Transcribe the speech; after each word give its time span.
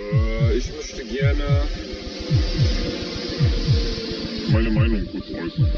Äh, 0.00 0.56
ich 0.56 0.72
möchte 0.74 1.04
gerne 1.04 1.62
meine 4.50 4.70
Meinung 4.70 5.06
kurz 5.06 5.30
äußern. 5.30 5.70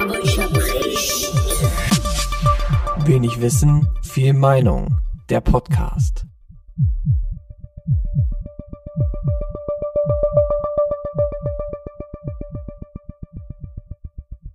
Aber 0.00 0.22
ich 0.22 0.38
hab 0.38 0.56
recht. 0.56 1.32
Wenig 3.06 3.40
Wissen, 3.40 3.88
viel 4.02 4.32
Meinung. 4.32 4.98
Der 5.28 5.40
Podcast. 5.40 6.24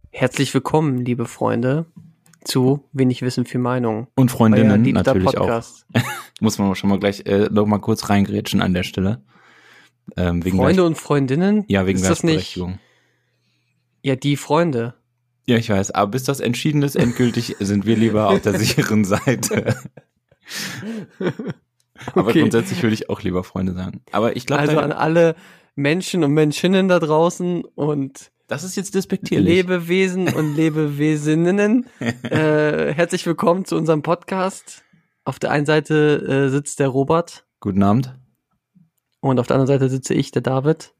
Herzlich 0.10 0.54
willkommen, 0.54 1.04
liebe 1.04 1.26
Freunde, 1.26 1.86
zu 2.46 2.88
Wenig 2.92 3.22
Wissen, 3.22 3.46
viel 3.46 3.60
Meinung. 3.60 4.08
Und 4.16 4.32
Freundinnen 4.32 4.84
natürlich 4.94 5.26
Podcast. 5.26 5.86
auch. 5.94 6.02
Muss 6.42 6.58
man 6.58 6.76
schon 6.76 6.90
mal 6.90 7.00
gleich 7.00 7.26
äh, 7.26 7.50
noch 7.52 7.66
mal 7.66 7.80
kurz 7.80 8.10
reingrätschen 8.10 8.62
an 8.62 8.74
der 8.74 8.84
Stelle. 8.84 9.22
Ähm, 10.18 10.44
wegen 10.44 10.58
Freunde 10.58 10.84
und 10.84 10.98
Freundinnen? 10.98 11.64
ja, 11.68 11.86
wegen 11.86 11.98
ist 12.00 12.10
das 12.10 12.24
nicht? 12.24 12.54
Gleichberechtigung. 12.54 12.80
Ja, 14.04 14.16
die 14.18 14.36
Freunde. 14.36 14.96
Ja, 15.46 15.58
ich 15.58 15.70
weiß, 15.70 15.92
aber 15.92 16.12
bis 16.12 16.24
das 16.24 16.40
entschieden 16.42 16.84
ist, 16.84 16.96
endgültig 16.96 17.56
sind 17.60 17.86
wir 17.86 17.96
lieber 17.96 18.30
auf 18.30 18.42
der 18.42 18.58
sicheren 18.60 19.06
Seite. 19.06 19.76
aber 21.20 22.28
Okay. 22.28 22.42
grundsätzlich 22.42 22.84
würde 22.84 22.94
ich 22.96 23.10
auch 23.10 23.22
lieber 23.22 23.44
Freunde 23.44 23.74
sagen. 23.74 24.02
Aber 24.12 24.36
ich 24.36 24.46
glaube, 24.46 24.62
Also 24.64 24.80
an 24.80 24.92
alle 24.92 25.36
Menschen 25.76 26.24
und 26.24 26.32
Menschinnen 26.34 26.88
da 26.90 27.00
draußen 27.00 27.64
und 27.64 28.32
das 28.48 28.64
ist 28.64 28.76
jetzt 28.76 28.96
despektierlich. 28.96 29.48
Lebewesen 29.48 30.34
und 30.34 30.56
Lebewesinnen. 30.56 31.88
äh, 32.00 32.94
herzlich 32.94 33.26
willkommen 33.26 33.66
zu 33.66 33.76
unserem 33.76 34.02
Podcast. 34.02 34.84
Auf 35.26 35.40
der 35.40 35.52
einen 35.52 35.66
Seite 35.66 36.46
äh, 36.48 36.50
sitzt 36.50 36.80
der 36.80 36.90
Robert 36.90 37.46
Guten 37.60 37.82
Abend. 37.84 38.14
und 39.22 39.40
auf 39.40 39.48
der 39.48 39.56
anderen 39.56 39.80
Seite 39.80 39.90
sitze 39.90 40.14
ich, 40.14 40.32
der 40.32 40.42
David. 40.42 40.94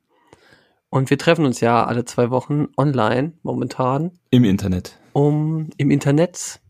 Und 0.90 1.10
wir 1.10 1.18
treffen 1.18 1.46
uns 1.46 1.60
ja 1.60 1.86
alle 1.86 2.06
zwei 2.06 2.30
Wochen 2.30 2.68
online 2.78 3.34
momentan, 3.42 4.12
Im 4.30 4.44
Internet. 4.46 5.00
um 5.12 5.70
im 5.78 5.92
Internet, 5.92 6.62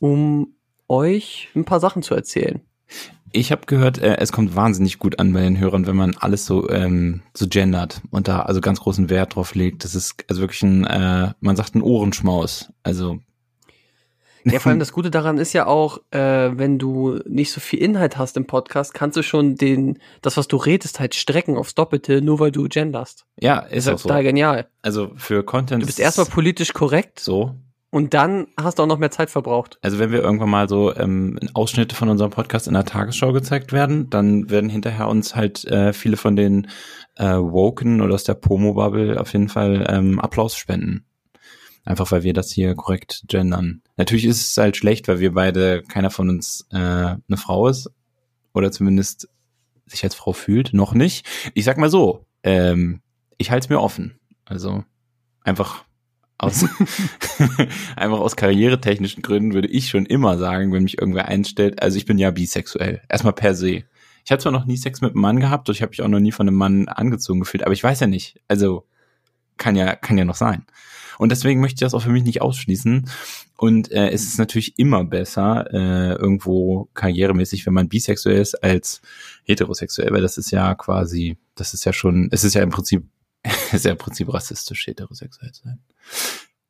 um 0.00 0.54
euch 0.88 1.48
ein 1.54 1.64
paar 1.64 1.80
Sachen 1.80 2.02
zu 2.02 2.14
erzählen. 2.14 2.60
Ich 3.34 3.50
habe 3.50 3.66
gehört, 3.66 3.98
äh, 3.98 4.16
es 4.18 4.30
kommt 4.32 4.54
wahnsinnig 4.56 4.98
gut 4.98 5.18
an 5.18 5.32
bei 5.32 5.40
den 5.40 5.58
Hörern, 5.58 5.86
wenn 5.86 5.96
man 5.96 6.14
alles 6.18 6.44
so 6.44 6.68
ähm, 6.68 7.22
so 7.34 7.46
gendert 7.48 8.02
und 8.10 8.28
da 8.28 8.40
also 8.40 8.60
ganz 8.60 8.80
großen 8.80 9.08
Wert 9.10 9.34
drauf 9.36 9.54
legt. 9.54 9.84
Das 9.84 9.94
ist 9.94 10.24
also 10.28 10.40
wirklich 10.42 10.62
ein, 10.62 10.84
äh, 10.84 11.32
man 11.40 11.56
sagt 11.56 11.74
ein 11.74 11.82
Ohrenschmaus. 11.82 12.70
Also 12.82 13.20
Ja, 14.44 14.58
vor 14.58 14.70
allem 14.70 14.78
das 14.80 14.92
Gute 14.92 15.10
daran 15.10 15.38
ist 15.38 15.52
ja 15.54 15.66
auch, 15.66 15.98
äh, 16.10 16.50
wenn 16.58 16.78
du 16.78 17.20
nicht 17.26 17.52
so 17.52 17.60
viel 17.60 17.78
Inhalt 17.78 18.18
hast 18.18 18.36
im 18.36 18.46
Podcast, 18.46 18.92
kannst 18.92 19.16
du 19.16 19.22
schon 19.22 19.54
den, 19.54 19.98
das, 20.20 20.36
was 20.36 20.46
du 20.48 20.56
redest, 20.56 21.00
halt 21.00 21.14
strecken 21.14 21.56
aufs 21.56 21.74
Doppelte, 21.74 22.20
nur 22.20 22.38
weil 22.38 22.52
du 22.52 22.68
genderst. 22.68 23.24
ja, 23.40 23.60
ist 23.60 23.86
Das 23.86 23.92
auch 23.92 23.96
ist 23.96 24.02
so. 24.02 24.08
total 24.10 24.24
genial. 24.24 24.68
Also 24.82 25.12
für 25.16 25.42
Content 25.42 25.82
Du 25.82 25.86
bist 25.86 25.98
ist 25.98 26.04
erstmal 26.04 26.26
politisch 26.26 26.72
korrekt 26.74 27.18
so. 27.18 27.54
Und 27.92 28.14
dann 28.14 28.46
hast 28.56 28.78
du 28.78 28.82
auch 28.82 28.86
noch 28.86 28.98
mehr 28.98 29.10
Zeit 29.10 29.28
verbraucht. 29.28 29.78
Also 29.82 29.98
wenn 29.98 30.10
wir 30.10 30.22
irgendwann 30.22 30.48
mal 30.48 30.66
so 30.66 30.96
ähm, 30.96 31.38
Ausschnitte 31.52 31.94
von 31.94 32.08
unserem 32.08 32.30
Podcast 32.30 32.66
in 32.66 32.72
der 32.72 32.86
Tagesschau 32.86 33.32
gezeigt 33.32 33.70
werden, 33.70 34.08
dann 34.08 34.48
werden 34.48 34.70
hinterher 34.70 35.08
uns 35.08 35.36
halt 35.36 35.66
äh, 35.66 35.92
viele 35.92 36.16
von 36.16 36.34
den 36.34 36.68
äh, 37.16 37.34
Woken 37.34 38.00
oder 38.00 38.14
aus 38.14 38.24
der 38.24 38.32
Pomo-Bubble 38.32 39.20
auf 39.20 39.34
jeden 39.34 39.50
Fall 39.50 39.86
ähm, 39.90 40.18
Applaus 40.20 40.56
spenden. 40.56 41.04
Einfach 41.84 42.10
weil 42.12 42.22
wir 42.22 42.32
das 42.32 42.50
hier 42.50 42.74
korrekt 42.74 43.24
gendern. 43.28 43.82
Natürlich 43.98 44.24
ist 44.24 44.40
es 44.40 44.56
halt 44.56 44.78
schlecht, 44.78 45.06
weil 45.06 45.20
wir 45.20 45.34
beide, 45.34 45.82
keiner 45.82 46.10
von 46.10 46.30
uns 46.30 46.66
äh, 46.70 46.76
eine 46.76 47.36
Frau 47.36 47.68
ist 47.68 47.90
oder 48.54 48.72
zumindest 48.72 49.28
sich 49.84 50.02
als 50.02 50.14
Frau 50.14 50.32
fühlt. 50.32 50.72
Noch 50.72 50.94
nicht. 50.94 51.28
Ich 51.52 51.66
sag 51.66 51.76
mal 51.76 51.90
so, 51.90 52.24
ähm, 52.42 53.02
ich 53.36 53.50
halte 53.50 53.66
es 53.66 53.68
mir 53.68 53.80
offen. 53.82 54.18
Also 54.46 54.82
einfach 55.44 55.84
aus, 56.42 56.64
einfach 57.96 58.18
aus 58.18 58.36
karrieretechnischen 58.36 59.22
Gründen 59.22 59.54
würde 59.54 59.68
ich 59.68 59.88
schon 59.88 60.06
immer 60.06 60.38
sagen, 60.38 60.72
wenn 60.72 60.82
mich 60.82 60.98
irgendwer 60.98 61.28
einstellt, 61.28 61.82
also 61.82 61.96
ich 61.96 62.06
bin 62.06 62.18
ja 62.18 62.30
bisexuell. 62.30 63.02
Erstmal 63.08 63.32
per 63.32 63.54
se. 63.54 63.84
Ich 64.24 64.30
habe 64.30 64.40
zwar 64.40 64.52
noch 64.52 64.66
nie 64.66 64.76
Sex 64.76 65.00
mit 65.00 65.12
einem 65.12 65.20
Mann 65.20 65.40
gehabt 65.40 65.68
ich 65.68 65.82
habe 65.82 65.90
mich 65.90 66.02
auch 66.02 66.08
noch 66.08 66.20
nie 66.20 66.32
von 66.32 66.46
einem 66.46 66.56
Mann 66.56 66.88
angezogen 66.88 67.40
gefühlt, 67.40 67.64
aber 67.64 67.72
ich 67.72 67.82
weiß 67.82 68.00
ja 68.00 68.06
nicht. 68.06 68.40
Also 68.48 68.86
kann 69.56 69.76
ja, 69.76 69.94
kann 69.94 70.18
ja 70.18 70.24
noch 70.24 70.34
sein. 70.34 70.66
Und 71.18 71.30
deswegen 71.30 71.60
möchte 71.60 71.76
ich 71.76 71.80
das 71.80 71.94
auch 71.94 72.02
für 72.02 72.10
mich 72.10 72.24
nicht 72.24 72.42
ausschließen. 72.42 73.08
Und 73.56 73.92
äh, 73.92 74.10
es 74.10 74.24
ist 74.24 74.38
natürlich 74.38 74.78
immer 74.78 75.04
besser, 75.04 75.66
äh, 75.72 76.14
irgendwo 76.14 76.88
karrieremäßig, 76.94 77.64
wenn 77.66 77.74
man 77.74 77.88
bisexuell 77.88 78.40
ist, 78.40 78.56
als 78.64 79.02
heterosexuell, 79.44 80.10
weil 80.12 80.22
das 80.22 80.38
ist 80.38 80.50
ja 80.50 80.74
quasi, 80.74 81.38
das 81.54 81.74
ist 81.74 81.84
ja 81.84 81.92
schon, 81.92 82.28
es 82.32 82.42
ist 82.42 82.54
ja 82.54 82.62
im 82.62 82.70
Prinzip, 82.70 83.04
es 83.76 83.80
ist 83.80 83.84
ja 83.84 83.92
im 83.92 83.98
Prinzip 83.98 84.32
rassistisch, 84.32 84.86
heterosexuell 84.86 85.52
zu 85.52 85.62
sein. 85.64 85.78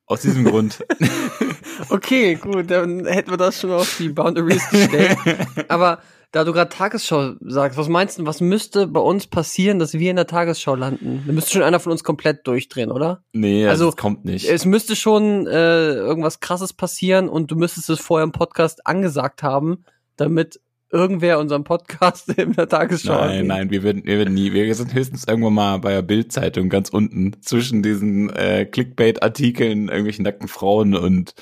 Aus 0.07 0.23
diesem 0.23 0.45
Grund. 0.45 0.85
Okay, 1.89 2.35
gut, 2.37 2.71
dann 2.71 3.07
hätten 3.07 3.31
wir 3.31 3.37
das 3.39 3.61
schon 3.61 3.73
auf 3.73 3.97
die 3.99 4.11
Boundaries 4.11 4.69
gestellt. 4.71 5.17
Aber 5.69 6.01
da 6.31 6.45
du 6.45 6.53
gerade 6.53 6.71
Tagesschau 6.71 7.35
sagst, 7.41 7.79
was 7.79 7.89
meinst 7.89 8.19
du, 8.19 8.27
was 8.27 8.41
müsste 8.41 8.87
bei 8.87 9.01
uns 9.01 9.27
passieren, 9.27 9.79
dass 9.79 9.93
wir 9.95 10.11
in 10.11 10.17
der 10.17 10.27
Tagesschau 10.27 10.75
landen? 10.75 11.23
Da 11.27 11.33
müsste 11.33 11.53
schon 11.53 11.63
einer 11.63 11.81
von 11.81 11.93
uns 11.93 12.05
komplett 12.05 12.47
durchdrehen, 12.47 12.91
oder? 12.91 13.23
Nee, 13.33 13.65
Also, 13.67 13.85
also 13.85 13.87
das 13.87 13.97
kommt 13.97 14.25
nicht. 14.25 14.49
Es 14.49 14.65
müsste 14.65 14.97
schon 14.97 15.47
äh, 15.47 15.95
irgendwas 15.95 16.41
krasses 16.41 16.73
passieren 16.73 17.29
und 17.29 17.51
du 17.51 17.57
müsstest 17.57 17.91
es 17.91 18.01
vorher 18.01 18.25
im 18.25 18.33
Podcast 18.33 18.87
angesagt 18.87 19.43
haben, 19.43 19.85
damit 20.17 20.61
irgendwer 20.93 21.39
unseren 21.39 21.65
Podcast 21.65 22.29
in 22.39 22.53
der 22.53 22.69
Tagesschau 22.69 23.15
Nein, 23.15 23.31
erwähnt. 23.31 23.49
nein, 23.49 23.71
wir 23.71 23.83
werden, 23.83 24.05
wir 24.05 24.19
werden 24.19 24.35
nie, 24.35 24.53
wir 24.53 24.75
sind 24.75 24.95
höchstens 24.95 25.25
irgendwann 25.27 25.55
mal 25.55 25.79
bei 25.79 25.93
der 25.93 26.03
Bildzeitung 26.03 26.69
ganz 26.69 26.91
unten 26.91 27.33
zwischen 27.41 27.83
diesen 27.83 28.31
äh, 28.31 28.67
Clickbait-Artikeln, 28.67 29.89
irgendwelchen 29.89 30.25
nackten 30.25 30.49
Frauen 30.49 30.95
und 30.95 31.35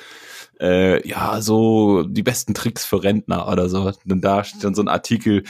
äh, 0.60 1.06
ja, 1.06 1.40
so 1.40 2.04
die 2.04 2.22
besten 2.22 2.54
Tricks 2.54 2.84
für 2.84 3.02
Rentner 3.02 3.48
oder 3.48 3.68
so. 3.68 3.92
Und 4.08 4.20
da 4.22 4.44
steht 4.44 4.62
dann 4.62 4.74
so 4.74 4.82
ein 4.82 4.88
Artikel, 4.88 5.42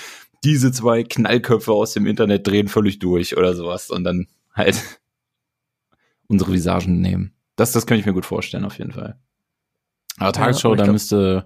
diese 0.44 0.72
zwei 0.72 1.03
Knallköpfe 1.03 1.72
aus 1.72 1.93
dem 1.93 2.06
Internet 2.06 2.47
drehen 2.47 2.69
völlig 2.69 2.99
durch 2.99 3.37
oder 3.37 3.55
sowas 3.55 3.91
und 3.91 4.05
dann 4.05 4.28
halt 4.55 4.82
unsere 6.28 6.53
Visagen 6.53 7.00
nehmen. 7.00 7.34
Das, 7.56 7.72
das 7.72 7.87
könnte 7.87 8.00
ich 8.00 8.06
mir 8.06 8.15
gut 8.15 8.25
vorstellen, 8.25 8.65
auf 8.65 8.78
jeden 8.78 8.93
Fall. 8.93 9.19
Aber 10.17 10.32
Tagesschau, 10.32 10.75
ich 10.75 10.81
da 10.81 10.91
müsste, 10.91 11.44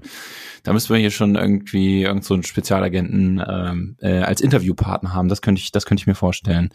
da 0.65 0.73
müssten 0.73 0.93
wir 0.95 1.01
hier 1.01 1.11
schon 1.11 1.37
irgendwie 1.37 2.03
irgend 2.03 2.25
so 2.25 2.35
einen 2.35 2.43
Spezialagenten 2.43 3.41
ähm, 3.47 3.97
äh, 4.01 4.21
als 4.21 4.41
Interviewpartner 4.41 5.13
haben. 5.13 5.29
Das 5.29 5.43
könnte 5.43 5.61
ich, 5.61 5.71
das 5.71 5.87
könnte 5.87 6.01
ich 6.01 6.07
mir 6.07 6.15
vorstellen. 6.15 6.71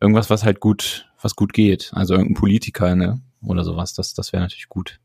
Irgendwas, 0.00 0.30
was 0.30 0.44
halt 0.44 0.60
gut, 0.60 1.10
was 1.20 1.34
gut 1.34 1.52
geht. 1.52 1.90
Also 1.92 2.14
irgendein 2.14 2.34
Politiker, 2.34 2.94
ne? 2.94 3.20
Oder 3.42 3.64
sowas. 3.64 3.94
Das, 3.94 4.14
das 4.14 4.32
wäre 4.32 4.42
natürlich 4.42 4.68
gut. 4.68 5.00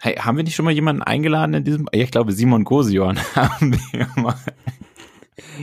Hey, 0.00 0.16
haben 0.16 0.36
wir 0.36 0.44
nicht 0.44 0.56
schon 0.56 0.64
mal 0.64 0.72
jemanden 0.72 1.02
eingeladen 1.02 1.54
in 1.54 1.64
diesem? 1.64 1.88
Ja, 1.92 2.02
ich 2.02 2.10
glaube, 2.10 2.32
Simon 2.32 2.64
Gosion 2.64 3.18
haben 3.36 3.78
wir 3.92 4.08
mal. 4.16 4.36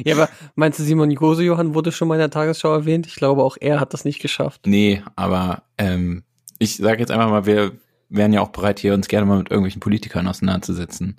Ja, 0.06 0.16
aber 0.16 0.30
meinst 0.56 0.80
du, 0.80 0.84
Simon 0.84 1.14
Gose-Johann 1.14 1.74
wurde 1.74 1.92
schon 1.92 2.08
mal 2.08 2.16
in 2.16 2.20
der 2.20 2.30
Tagesschau 2.30 2.74
erwähnt? 2.74 3.06
Ich 3.06 3.16
glaube, 3.16 3.44
auch 3.44 3.58
er 3.60 3.80
hat 3.80 3.94
das 3.94 4.06
nicht 4.06 4.20
geschafft. 4.20 4.62
Nee, 4.66 5.04
aber 5.16 5.64
ähm, 5.78 6.24
ich 6.58 6.78
sage 6.78 7.00
jetzt 7.00 7.12
einfach 7.12 7.30
mal, 7.30 7.46
wir 7.46 7.74
wären 8.10 8.34
ja 8.34 8.42
auch 8.42 8.50
bereit, 8.50 8.80
hier 8.80 8.94
uns 8.94 9.08
gerne 9.08 9.26
mal 9.26 9.38
mit 9.40 9.50
irgendwelchen 9.52 9.82
Politikern 9.82 10.28
auseinanderzusetzen. 10.28 11.18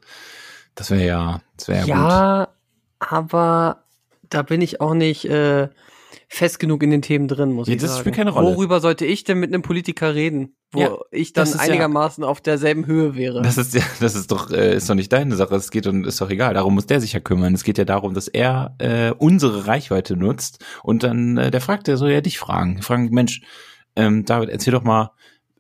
Das 0.75 0.91
wäre 0.91 1.05
ja, 1.07 1.43
das 1.57 1.69
wäre 1.69 1.87
ja, 1.87 1.95
gut. 1.95 2.05
Ja, 2.05 2.49
aber 3.01 3.85
da 4.31 4.43
bin 4.43 4.61
ich 4.61 4.81
auch 4.81 4.95
nicht 4.95 5.25
äh, 5.25 5.69
fest 6.29 6.59
genug 6.59 6.83
in 6.83 6.91
den 6.91 7.03
Themen 7.03 7.29
drin, 7.29 7.53
muss 7.53 7.69
Ja, 7.69 7.75
ich 7.75 7.81
das 7.81 7.91
sagen. 7.91 8.01
spielt 8.01 8.17
keine 8.17 8.31
Rolle. 8.31 8.55
Worüber 8.55 8.81
sollte 8.81 9.05
ich 9.07 9.25
denn 9.25 9.39
mit 9.41 9.53
einem 9.53 9.63
Politiker 9.63 10.15
reden, 10.15 10.55
wo 10.73 10.81
Ja, 10.81 10.97
ich 11.11 11.33
dann 11.33 11.43
das 11.47 11.55
ist 11.55 11.57
ja- 11.67 11.73
einigermaßen 11.73 12.23
auf 12.25 12.41
derselben 12.41 12.87
Höhe 12.87 13.15
wäre? 13.17 13.43
Das 13.43 13.57
ist 13.59 13.75
ja, 13.75 13.83
das 14.01 14.15
ist 14.15 14.31
doch, 14.31 14.51
äh, 14.51 14.77
ist 14.77 14.89
doch 14.89 14.95
nicht 14.95 15.13
deine 15.13 15.37
Sache. 15.37 15.55
Es 15.57 15.71
geht 15.71 15.87
und 15.87 16.07
ist 16.07 16.21
doch 16.21 16.31
egal. 16.31 16.55
Darum 16.55 16.75
muss 16.75 16.87
der 16.87 17.01
sich 17.01 17.13
ja 17.13 17.21
kümmern. 17.21 17.55
Es 17.55 17.65
geht 17.65 17.79
ja 17.79 17.85
darum, 17.85 18.15
dass 18.15 18.29
er 18.29 18.75
äh, 18.79 19.11
unsere 19.17 19.67
Reichweite 19.67 20.17
nutzt 20.17 20.65
und 20.83 21.03
dann 21.03 21.37
äh, 21.39 21.51
der 21.51 21.61
fragt, 21.61 21.87
der 21.87 21.97
soll 21.97 22.11
ja 22.13 22.21
dich 22.21 22.39
fragen. 22.39 22.77
Die 22.77 22.83
fragen, 22.83 23.09
Mensch, 23.11 23.41
ähm, 23.97 24.25
David, 24.25 24.51
erzähl 24.51 24.73
doch 24.73 24.85
mal, 24.85 25.13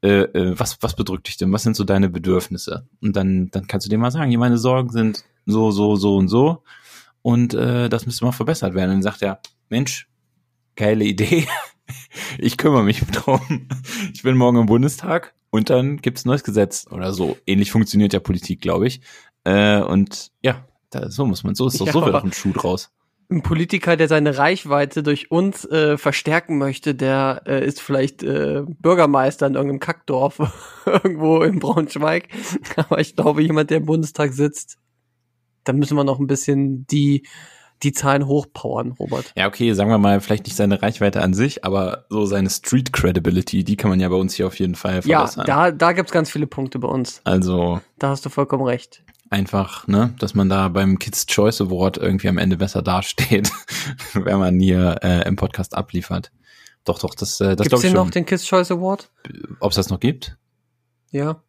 äh, 0.02 0.22
äh, 0.22 0.58
was 0.58 0.78
was 0.80 0.94
bedrückt 0.94 1.28
dich 1.28 1.36
denn? 1.36 1.52
Was 1.52 1.62
sind 1.62 1.76
so 1.76 1.84
deine 1.84 2.08
Bedürfnisse? 2.08 2.86
Und 3.00 3.16
dann 3.16 3.50
dann 3.50 3.66
kannst 3.66 3.86
du 3.86 3.90
dir 3.90 3.98
mal 3.98 4.10
sagen, 4.10 4.30
ja, 4.30 4.38
meine 4.38 4.58
Sorgen 4.58 4.90
sind 4.90 5.24
so 5.46 5.70
so 5.70 5.96
so 5.96 6.16
und 6.16 6.28
so 6.28 6.62
und 7.22 7.54
äh, 7.54 7.88
das 7.88 8.06
müsste 8.06 8.24
mal 8.24 8.32
verbessert 8.32 8.74
werden. 8.74 8.90
Und 8.90 8.96
dann 8.96 9.02
sagt 9.02 9.22
er, 9.22 9.40
Mensch, 9.68 10.08
geile 10.76 11.04
Idee. 11.04 11.46
Ich 12.36 12.58
kümmere 12.58 12.82
mich 12.84 13.00
drum. 13.00 13.40
Ich 14.12 14.22
bin 14.22 14.36
morgen 14.36 14.58
im 14.58 14.66
Bundestag 14.66 15.34
und 15.48 15.70
dann 15.70 15.96
gibt's 15.96 16.24
ein 16.24 16.28
neues 16.28 16.44
Gesetz 16.44 16.86
oder 16.90 17.14
so. 17.14 17.38
Ähnlich 17.46 17.70
funktioniert 17.70 18.12
ja 18.12 18.20
Politik, 18.20 18.60
glaube 18.60 18.86
ich. 18.86 19.00
Äh, 19.44 19.80
und 19.80 20.30
ja, 20.42 20.66
da, 20.90 21.10
so 21.10 21.24
muss 21.24 21.44
man, 21.44 21.54
so 21.54 21.66
ist 21.66 21.80
doch, 21.80 21.86
Ja, 21.86 21.92
so 21.92 22.04
wird 22.04 22.14
doch 22.14 22.24
ein 22.24 22.32
Schuh 22.34 22.52
draus. 22.52 22.90
Ein 23.30 23.42
Politiker, 23.42 23.96
der 23.98 24.08
seine 24.08 24.38
Reichweite 24.38 25.02
durch 25.02 25.30
uns 25.30 25.66
äh, 25.66 25.98
verstärken 25.98 26.56
möchte, 26.56 26.94
der 26.94 27.42
äh, 27.46 27.66
ist 27.66 27.80
vielleicht 27.80 28.22
äh, 28.22 28.62
Bürgermeister 28.66 29.46
in 29.46 29.54
irgendeinem 29.54 29.80
Kackdorf 29.80 30.38
irgendwo 30.86 31.42
in 31.42 31.58
Braunschweig. 31.58 32.28
Aber 32.76 33.00
ich 33.00 33.16
glaube, 33.16 33.42
jemand, 33.42 33.68
der 33.68 33.78
im 33.78 33.86
Bundestag 33.86 34.32
sitzt, 34.32 34.78
dann 35.64 35.76
müssen 35.76 35.96
wir 35.96 36.04
noch 36.04 36.18
ein 36.18 36.26
bisschen 36.26 36.86
die, 36.86 37.26
die 37.82 37.92
Zahlen 37.92 38.26
hochpowern, 38.26 38.92
Robert. 38.92 39.32
Ja, 39.36 39.46
okay, 39.46 39.74
sagen 39.74 39.90
wir 39.90 39.98
mal, 39.98 40.20
vielleicht 40.22 40.46
nicht 40.46 40.56
seine 40.56 40.80
Reichweite 40.80 41.20
an 41.20 41.34
sich, 41.34 41.64
aber 41.66 42.06
so 42.08 42.24
seine 42.24 42.48
Street 42.48 42.94
Credibility, 42.94 43.62
die 43.62 43.76
kann 43.76 43.90
man 43.90 44.00
ja 44.00 44.08
bei 44.08 44.16
uns 44.16 44.34
hier 44.34 44.46
auf 44.46 44.58
jeden 44.58 44.74
Fall 44.74 45.02
Ja, 45.04 45.26
verbessern. 45.26 45.44
da, 45.46 45.70
da 45.70 45.92
gibt's 45.92 46.12
ganz 46.12 46.30
viele 46.30 46.46
Punkte 46.46 46.78
bei 46.78 46.88
uns. 46.88 47.20
also 47.24 47.82
Da 47.98 48.08
hast 48.08 48.24
du 48.24 48.30
vollkommen 48.30 48.64
recht. 48.64 49.02
Einfach, 49.30 49.86
ne, 49.86 50.14
dass 50.18 50.34
man 50.34 50.48
da 50.48 50.68
beim 50.68 50.98
Kids 50.98 51.26
Choice 51.26 51.60
Award 51.60 51.98
irgendwie 51.98 52.28
am 52.28 52.38
Ende 52.38 52.56
besser 52.56 52.82
dasteht, 52.82 53.50
wenn 54.14 54.38
man 54.38 54.58
hier 54.58 54.96
äh, 55.02 55.26
im 55.26 55.36
Podcast 55.36 55.76
abliefert. 55.76 56.30
Doch, 56.84 56.98
doch, 56.98 57.14
das, 57.14 57.40
äh, 57.40 57.56
das 57.56 57.56
Gibt's 57.56 57.68
glaube 57.68 57.84
ich 57.84 57.90
hier 57.90 57.98
noch 57.98 58.06
schon. 58.06 58.12
den 58.12 58.26
Kids 58.26 58.46
Choice 58.46 58.70
Award? 58.70 59.10
Ob 59.60 59.70
es 59.70 59.76
das 59.76 59.90
noch 59.90 60.00
gibt? 60.00 60.36
Ja. 61.10 61.42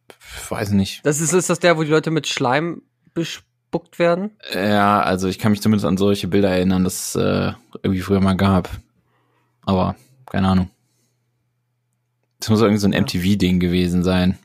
Weiß 0.48 0.70
nicht. 0.70 1.04
Das 1.04 1.20
ist, 1.20 1.32
ist 1.32 1.50
das 1.50 1.60
der, 1.60 1.76
wo 1.76 1.82
die 1.82 1.90
Leute 1.90 2.10
mit 2.10 2.26
Schleim 2.26 2.82
bespuckt 3.14 3.98
werden? 3.98 4.32
Ja, 4.54 5.00
also 5.00 5.28
ich 5.28 5.38
kann 5.38 5.52
mich 5.52 5.62
zumindest 5.62 5.86
an 5.86 5.96
solche 5.96 6.28
Bilder 6.28 6.50
erinnern, 6.50 6.84
dass 6.84 7.14
äh, 7.14 7.52
irgendwie 7.82 8.00
früher 8.02 8.20
mal 8.20 8.36
gab. 8.36 8.70
Aber 9.62 9.96
keine 10.26 10.48
Ahnung. 10.48 10.70
Das 12.38 12.48
muss 12.48 12.60
irgendwie 12.60 12.80
so 12.80 12.88
ein 12.88 13.02
MTV-Ding 13.02 13.60
gewesen 13.60 14.02
sein. 14.02 14.38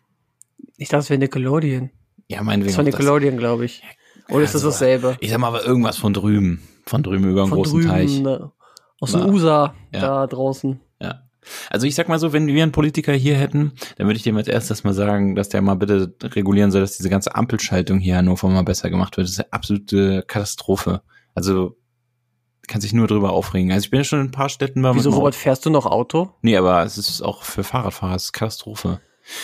Ich 0.77 0.89
dachte, 0.89 1.03
es 1.03 1.09
wäre 1.09 1.19
Nickelodeon. 1.19 1.91
Ja, 2.27 2.41
meinetwegen. 2.43 2.75
Das 2.75 2.77
war 2.77 2.83
das. 2.85 2.93
Nickelodeon, 2.93 3.37
glaube 3.37 3.65
ich. 3.65 3.83
Oder 4.29 4.43
ist 4.43 4.55
das 4.55 4.63
Also, 4.63 4.69
dasselbe? 4.69 5.17
Ich 5.19 5.29
sag 5.29 5.39
mal, 5.39 5.47
aber 5.47 5.65
irgendwas 5.65 5.97
von 5.97 6.13
drüben. 6.13 6.61
Von 6.85 7.03
drüben 7.03 7.29
über 7.29 7.41
einen 7.41 7.49
Von 7.49 7.57
großen 7.59 7.73
drüben, 7.79 7.89
Teich. 7.89 8.19
ne, 8.19 8.51
aus 8.99 9.11
dem 9.11 9.21
Na, 9.21 9.27
USA, 9.27 9.75
ja. 9.93 10.01
da 10.01 10.27
draußen. 10.27 10.79
Ja. 10.99 11.21
Also 11.69 11.85
ich 11.85 11.93
sag 11.95 12.09
mal 12.09 12.17
so, 12.19 12.33
wenn 12.33 12.47
wir 12.47 12.63
einen 12.63 12.71
Politiker 12.71 13.13
hier 13.13 13.35
hätten, 13.35 13.73
dann 13.97 14.07
würde 14.07 14.17
ich 14.17 14.23
dem 14.23 14.37
als 14.37 14.47
erstes 14.47 14.83
mal 14.83 14.93
sagen, 14.93 15.35
dass 15.35 15.49
der 15.49 15.61
mal 15.61 15.75
bitte 15.75 16.15
regulieren 16.23 16.71
soll, 16.71 16.81
dass 16.81 16.97
diese 16.97 17.09
ganze 17.09 17.35
Ampelschaltung 17.35 17.99
hier 17.99 18.13
in 18.13 18.19
Hannover 18.19 18.47
mal 18.49 18.63
besser 18.63 18.89
gemacht 18.89 19.17
wird. 19.17 19.25
Das 19.27 19.33
ist 19.33 19.39
eine 19.39 19.53
absolute 19.53 20.23
Katastrophe. 20.27 21.01
Also 21.35 21.77
kann 22.67 22.81
sich 22.81 22.93
nur 22.93 23.05
drüber 23.05 23.31
aufregen. 23.31 23.71
Also 23.71 23.85
ich 23.85 23.91
bin 23.91 23.99
ja 23.99 24.03
schon 24.03 24.21
in 24.21 24.27
ein 24.27 24.31
paar 24.31 24.49
Städten 24.49 24.81
mal 24.81 24.95
Wieso, 24.95 25.11
Robert, 25.11 25.35
fährst 25.35 25.65
du 25.67 25.69
noch 25.69 25.85
Auto? 25.85 26.31
Nee, 26.41 26.57
aber 26.57 26.83
es 26.83 26.97
ist 26.97 27.21
auch 27.21 27.43
für 27.43 27.63
Fahrradfahrer, 27.63 28.15
es 28.15 28.25
ist 28.25 28.33
Katastrophe. 28.33 28.99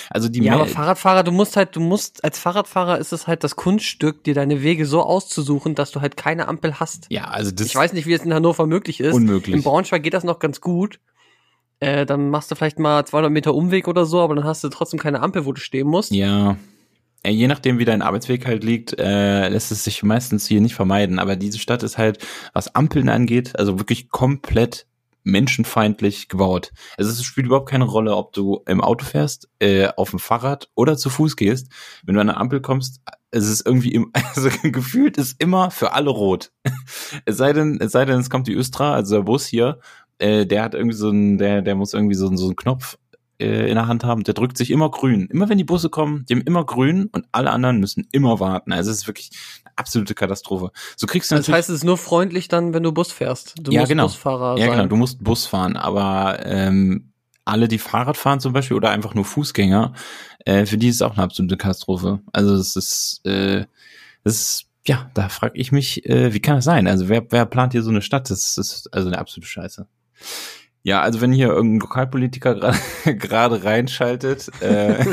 Also 0.09 0.29
die 0.29 0.39
Ja, 0.43 0.51
Mel- 0.53 0.61
aber 0.61 0.69
Fahrradfahrer, 0.69 1.23
du 1.23 1.31
musst 1.31 1.57
halt, 1.57 1.75
du 1.75 1.79
musst, 1.79 2.23
als 2.23 2.37
Fahrradfahrer 2.39 2.99
ist 2.99 3.11
es 3.13 3.27
halt 3.27 3.43
das 3.43 3.55
Kunststück, 3.55 4.23
dir 4.23 4.33
deine 4.33 4.61
Wege 4.61 4.85
so 4.85 5.01
auszusuchen, 5.01 5.75
dass 5.75 5.91
du 5.91 6.01
halt 6.01 6.17
keine 6.17 6.47
Ampel 6.47 6.79
hast. 6.79 7.07
ja, 7.09 7.25
also 7.25 7.51
das 7.51 7.67
Ich 7.67 7.75
weiß 7.75 7.93
nicht, 7.93 8.05
wie 8.05 8.13
es 8.13 8.23
in 8.23 8.33
Hannover 8.33 8.67
möglich 8.67 8.99
ist. 8.99 9.13
Unmöglich. 9.15 9.55
In 9.55 9.63
Braunschweig 9.63 10.03
geht 10.03 10.13
das 10.13 10.23
noch 10.23 10.39
ganz 10.39 10.61
gut. 10.61 10.99
Äh, 11.79 12.05
dann 12.05 12.29
machst 12.29 12.51
du 12.51 12.55
vielleicht 12.55 12.77
mal 12.77 13.03
200 13.05 13.31
Meter 13.31 13.55
Umweg 13.55 13.87
oder 13.87 14.05
so, 14.05 14.21
aber 14.21 14.35
dann 14.35 14.43
hast 14.45 14.63
du 14.63 14.69
trotzdem 14.69 14.99
keine 14.99 15.19
Ampel, 15.21 15.45
wo 15.45 15.51
du 15.53 15.59
stehen 15.59 15.87
musst. 15.87 16.11
Ja. 16.11 16.57
Ja, 17.25 17.31
Je 17.31 17.47
nachdem, 17.47 17.77
wie 17.79 17.85
dein 17.85 18.01
Arbeitsweg 18.03 18.45
halt 18.47 18.63
liegt, 18.63 18.99
äh, 18.99 19.47
lässt 19.49 19.71
es 19.71 19.83
sich 19.83 20.01
meistens 20.03 20.47
hier 20.47 20.61
nicht 20.61 20.73
vermeiden. 20.75 21.17
Aber 21.19 21.35
diese 21.35 21.59
Stadt 21.59 21.81
ist 21.83 21.97
halt, 21.97 22.19
was 22.53 22.73
Ampeln 22.75 23.09
angeht, 23.09 23.57
also 23.59 23.79
wirklich 23.79 24.09
komplett 24.09 24.85
menschenfeindlich 25.23 26.27
gebaut. 26.29 26.71
Also 26.97 27.11
es 27.11 27.23
spielt 27.23 27.47
überhaupt 27.47 27.69
keine 27.69 27.85
Rolle, 27.85 28.15
ob 28.15 28.33
du 28.33 28.61
im 28.67 28.81
Auto 28.81 29.05
fährst, 29.05 29.49
äh, 29.59 29.87
auf 29.95 30.11
dem 30.11 30.19
Fahrrad 30.19 30.69
oder 30.75 30.97
zu 30.97 31.09
Fuß 31.09 31.35
gehst. 31.35 31.67
Wenn 32.03 32.15
du 32.15 32.21
an 32.21 32.29
eine 32.29 32.37
Ampel 32.37 32.61
kommst, 32.61 33.01
es 33.31 33.47
ist 33.47 33.65
irgendwie, 33.65 33.93
im, 33.93 34.11
also 34.35 34.49
gefühlt 34.63 35.17
ist 35.17 35.41
immer 35.41 35.71
für 35.71 35.93
alle 35.93 36.09
rot. 36.09 36.51
es 37.25 37.37
sei 37.37 37.53
denn, 37.53 37.79
es 37.81 37.91
sei 37.91 38.05
denn, 38.05 38.19
es 38.19 38.29
kommt 38.29 38.47
die 38.47 38.55
Östra, 38.55 38.93
also 38.93 39.15
der 39.17 39.23
Bus 39.23 39.45
hier, 39.45 39.79
äh, 40.19 40.45
der 40.45 40.63
hat 40.63 40.73
irgendwie 40.75 40.97
so 40.97 41.09
ein, 41.09 41.37
der, 41.37 41.61
der 41.61 41.75
muss 41.75 41.93
irgendwie 41.93 42.15
so, 42.15 42.27
ein- 42.27 42.37
so 42.37 42.45
einen 42.47 42.55
Knopf 42.55 42.97
äh, 43.39 43.69
in 43.69 43.75
der 43.75 43.87
Hand 43.87 44.03
haben, 44.03 44.23
der 44.23 44.33
drückt 44.35 44.57
sich 44.57 44.69
immer 44.69 44.91
grün. 44.91 45.27
Immer 45.31 45.49
wenn 45.49 45.57
die 45.57 45.63
Busse 45.63 45.89
kommen, 45.89 46.25
die 46.25 46.35
haben 46.35 46.41
immer 46.41 46.65
grün 46.65 47.09
und 47.11 47.25
alle 47.31 47.49
anderen 47.51 47.79
müssen 47.79 48.07
immer 48.11 48.39
warten. 48.39 48.71
Also 48.71 48.91
es 48.91 48.97
ist 48.97 49.07
wirklich 49.07 49.31
absolute 49.75 50.13
Katastrophe. 50.15 50.71
So 50.95 51.07
kriegst 51.07 51.31
du 51.31 51.35
Das 51.35 51.47
heißt, 51.49 51.69
es 51.69 51.77
ist 51.77 51.83
nur 51.83 51.97
freundlich 51.97 52.47
dann, 52.47 52.73
wenn 52.73 52.83
du 52.83 52.91
Bus 52.91 53.11
fährst. 53.11 53.55
Du 53.61 53.71
Ja, 53.71 53.81
musst 53.81 53.89
genau. 53.89 54.03
Busfahrer 54.03 54.57
ja, 54.57 54.65
sein. 54.65 54.77
genau, 54.77 54.87
du 54.87 54.95
musst 54.95 55.23
Bus 55.23 55.45
fahren, 55.45 55.77
aber 55.77 56.45
ähm, 56.45 57.11
alle, 57.45 57.67
die 57.67 57.79
Fahrrad 57.79 58.17
fahren 58.17 58.39
zum 58.39 58.53
Beispiel 58.53 58.77
oder 58.77 58.89
einfach 58.91 59.13
nur 59.13 59.25
Fußgänger, 59.25 59.93
äh, 60.45 60.65
für 60.65 60.77
die 60.77 60.89
ist 60.89 60.95
es 60.95 61.01
auch 61.01 61.13
eine 61.13 61.23
absolute 61.23 61.57
Katastrophe. 61.57 62.19
Also 62.33 62.55
es 62.55 62.75
ist, 62.75 63.21
äh, 63.25 63.65
das 64.23 64.35
ist, 64.35 64.65
ja, 64.85 65.09
da 65.13 65.29
frage 65.29 65.59
ich 65.59 65.71
mich, 65.71 66.05
äh, 66.05 66.33
wie 66.33 66.39
kann 66.39 66.55
das 66.55 66.65
sein? 66.65 66.87
Also 66.87 67.09
wer, 67.09 67.23
wer 67.31 67.45
plant 67.45 67.73
hier 67.73 67.83
so 67.83 67.89
eine 67.89 68.01
Stadt? 68.01 68.29
Das 68.29 68.57
ist 68.57 68.89
also 68.91 69.07
eine 69.07 69.17
absolute 69.17 69.47
Scheiße. 69.47 69.87
Ja, 70.83 71.01
also 71.01 71.21
wenn 71.21 71.31
hier 71.31 71.49
irgendein 71.49 71.79
Lokalpolitiker 71.79 72.73
gerade 73.05 73.63
reinschaltet, 73.63 74.49
äh, 74.61 75.05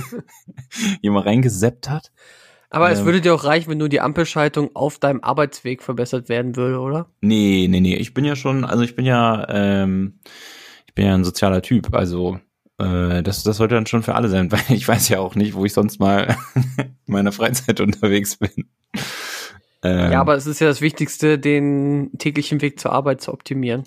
mal 1.02 1.22
reingeseppt 1.22 1.90
hat. 1.90 2.10
Aber 2.70 2.90
es 2.90 3.00
Ähm. 3.00 3.04
würde 3.06 3.20
dir 3.22 3.34
auch 3.34 3.44
reichen, 3.44 3.70
wenn 3.70 3.78
nur 3.78 3.88
die 3.88 4.00
Ampelschaltung 4.00 4.70
auf 4.74 4.98
deinem 4.98 5.20
Arbeitsweg 5.22 5.82
verbessert 5.82 6.28
werden 6.28 6.56
würde, 6.56 6.78
oder? 6.80 7.06
Nee, 7.20 7.66
nee, 7.70 7.80
nee. 7.80 7.96
Ich 7.96 8.12
bin 8.14 8.24
ja 8.24 8.36
schon, 8.36 8.64
also 8.64 8.82
ich 8.84 8.94
bin 8.94 9.06
ja, 9.06 9.46
ähm, 9.48 10.18
ich 10.86 10.94
bin 10.94 11.06
ja 11.06 11.14
ein 11.14 11.24
sozialer 11.24 11.62
Typ. 11.62 11.94
Also 11.94 12.38
äh, 12.78 13.22
das, 13.22 13.42
das 13.42 13.56
sollte 13.56 13.74
dann 13.74 13.86
schon 13.86 14.02
für 14.02 14.14
alle 14.14 14.28
sein, 14.28 14.52
weil 14.52 14.60
ich 14.68 14.86
weiß 14.86 15.08
ja 15.08 15.18
auch 15.20 15.34
nicht, 15.34 15.54
wo 15.54 15.64
ich 15.64 15.72
sonst 15.72 15.98
mal 15.98 16.36
in 16.76 16.94
meiner 17.06 17.32
Freizeit 17.32 17.80
unterwegs 17.80 18.36
bin. 18.36 18.68
Ähm, 19.82 20.12
Ja, 20.12 20.20
aber 20.20 20.34
es 20.34 20.46
ist 20.46 20.60
ja 20.60 20.66
das 20.66 20.80
Wichtigste, 20.80 21.38
den 21.38 22.10
täglichen 22.18 22.60
Weg 22.60 22.80
zur 22.80 22.92
Arbeit 22.92 23.20
zu 23.20 23.32
optimieren. 23.32 23.84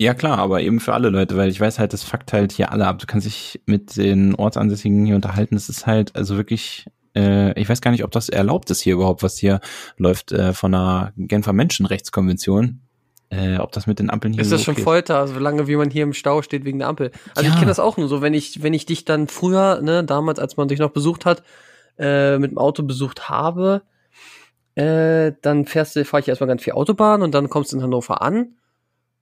ja 0.00 0.14
klar, 0.14 0.38
aber 0.38 0.60
eben 0.62 0.80
für 0.80 0.94
alle 0.94 1.10
Leute, 1.10 1.36
weil 1.36 1.50
ich 1.50 1.60
weiß 1.60 1.78
halt, 1.78 1.92
das 1.92 2.02
fuckt 2.02 2.32
halt 2.32 2.52
hier 2.52 2.72
alle 2.72 2.86
ab. 2.86 2.98
Du 2.98 3.06
kannst 3.06 3.26
dich 3.26 3.60
mit 3.66 3.96
den 3.96 4.34
Ortsansässigen 4.34 5.04
hier 5.06 5.14
unterhalten. 5.16 5.54
Das 5.54 5.68
ist 5.68 5.86
halt 5.86 6.16
also 6.16 6.36
wirklich, 6.36 6.86
äh, 7.16 7.58
ich 7.60 7.68
weiß 7.68 7.80
gar 7.80 7.90
nicht, 7.90 8.04
ob 8.04 8.10
das 8.10 8.28
erlaubt 8.28 8.70
ist 8.70 8.80
hier 8.80 8.94
überhaupt, 8.94 9.22
was 9.22 9.36
hier 9.38 9.60
läuft 9.96 10.32
äh, 10.32 10.52
von 10.52 10.72
der 10.72 11.12
Genfer 11.16 11.52
Menschenrechtskonvention. 11.52 12.80
Äh, 13.30 13.56
ob 13.58 13.72
das 13.72 13.86
mit 13.86 13.98
den 13.98 14.10
Ampeln 14.10 14.32
hier 14.34 14.42
Ist 14.42 14.50
so 14.50 14.56
das 14.56 14.64
schon 14.64 14.74
okay 14.74 14.82
Folter, 14.82 15.26
solange 15.26 15.66
wie 15.66 15.76
man 15.76 15.90
hier 15.90 16.02
im 16.04 16.12
Stau 16.12 16.42
steht 16.42 16.64
wegen 16.64 16.78
der 16.78 16.88
Ampel? 16.88 17.10
Also 17.34 17.42
ich 17.48 17.48
Ja. 17.48 17.54
kenne 17.58 17.68
das 17.70 17.80
auch 17.80 17.96
nur 17.96 18.06
so, 18.06 18.20
wenn 18.22 18.34
ich, 18.34 18.62
wenn 18.62 18.74
ich 18.74 18.86
dich 18.86 19.04
dann 19.04 19.26
früher, 19.28 19.80
ne, 19.82 20.04
damals, 20.04 20.38
als 20.38 20.56
man 20.56 20.68
dich 20.68 20.78
noch 20.78 20.90
besucht 20.90 21.24
hat, 21.26 21.42
äh, 21.98 22.38
mit 22.38 22.50
dem 22.50 22.58
Auto 22.58 22.82
besucht 22.82 23.28
habe, 23.28 23.82
äh, 24.74 25.32
dann 25.42 25.66
fährst 25.66 25.96
du, 25.96 26.04
fahre 26.04 26.20
ich 26.20 26.28
erstmal 26.28 26.48
ganz 26.48 26.62
viel 26.62 26.72
Autobahn 26.74 27.22
und 27.22 27.32
dann 27.34 27.48
kommst 27.48 27.72
du 27.72 27.76
in 27.76 27.82
Hannover 27.82 28.22
an 28.22 28.54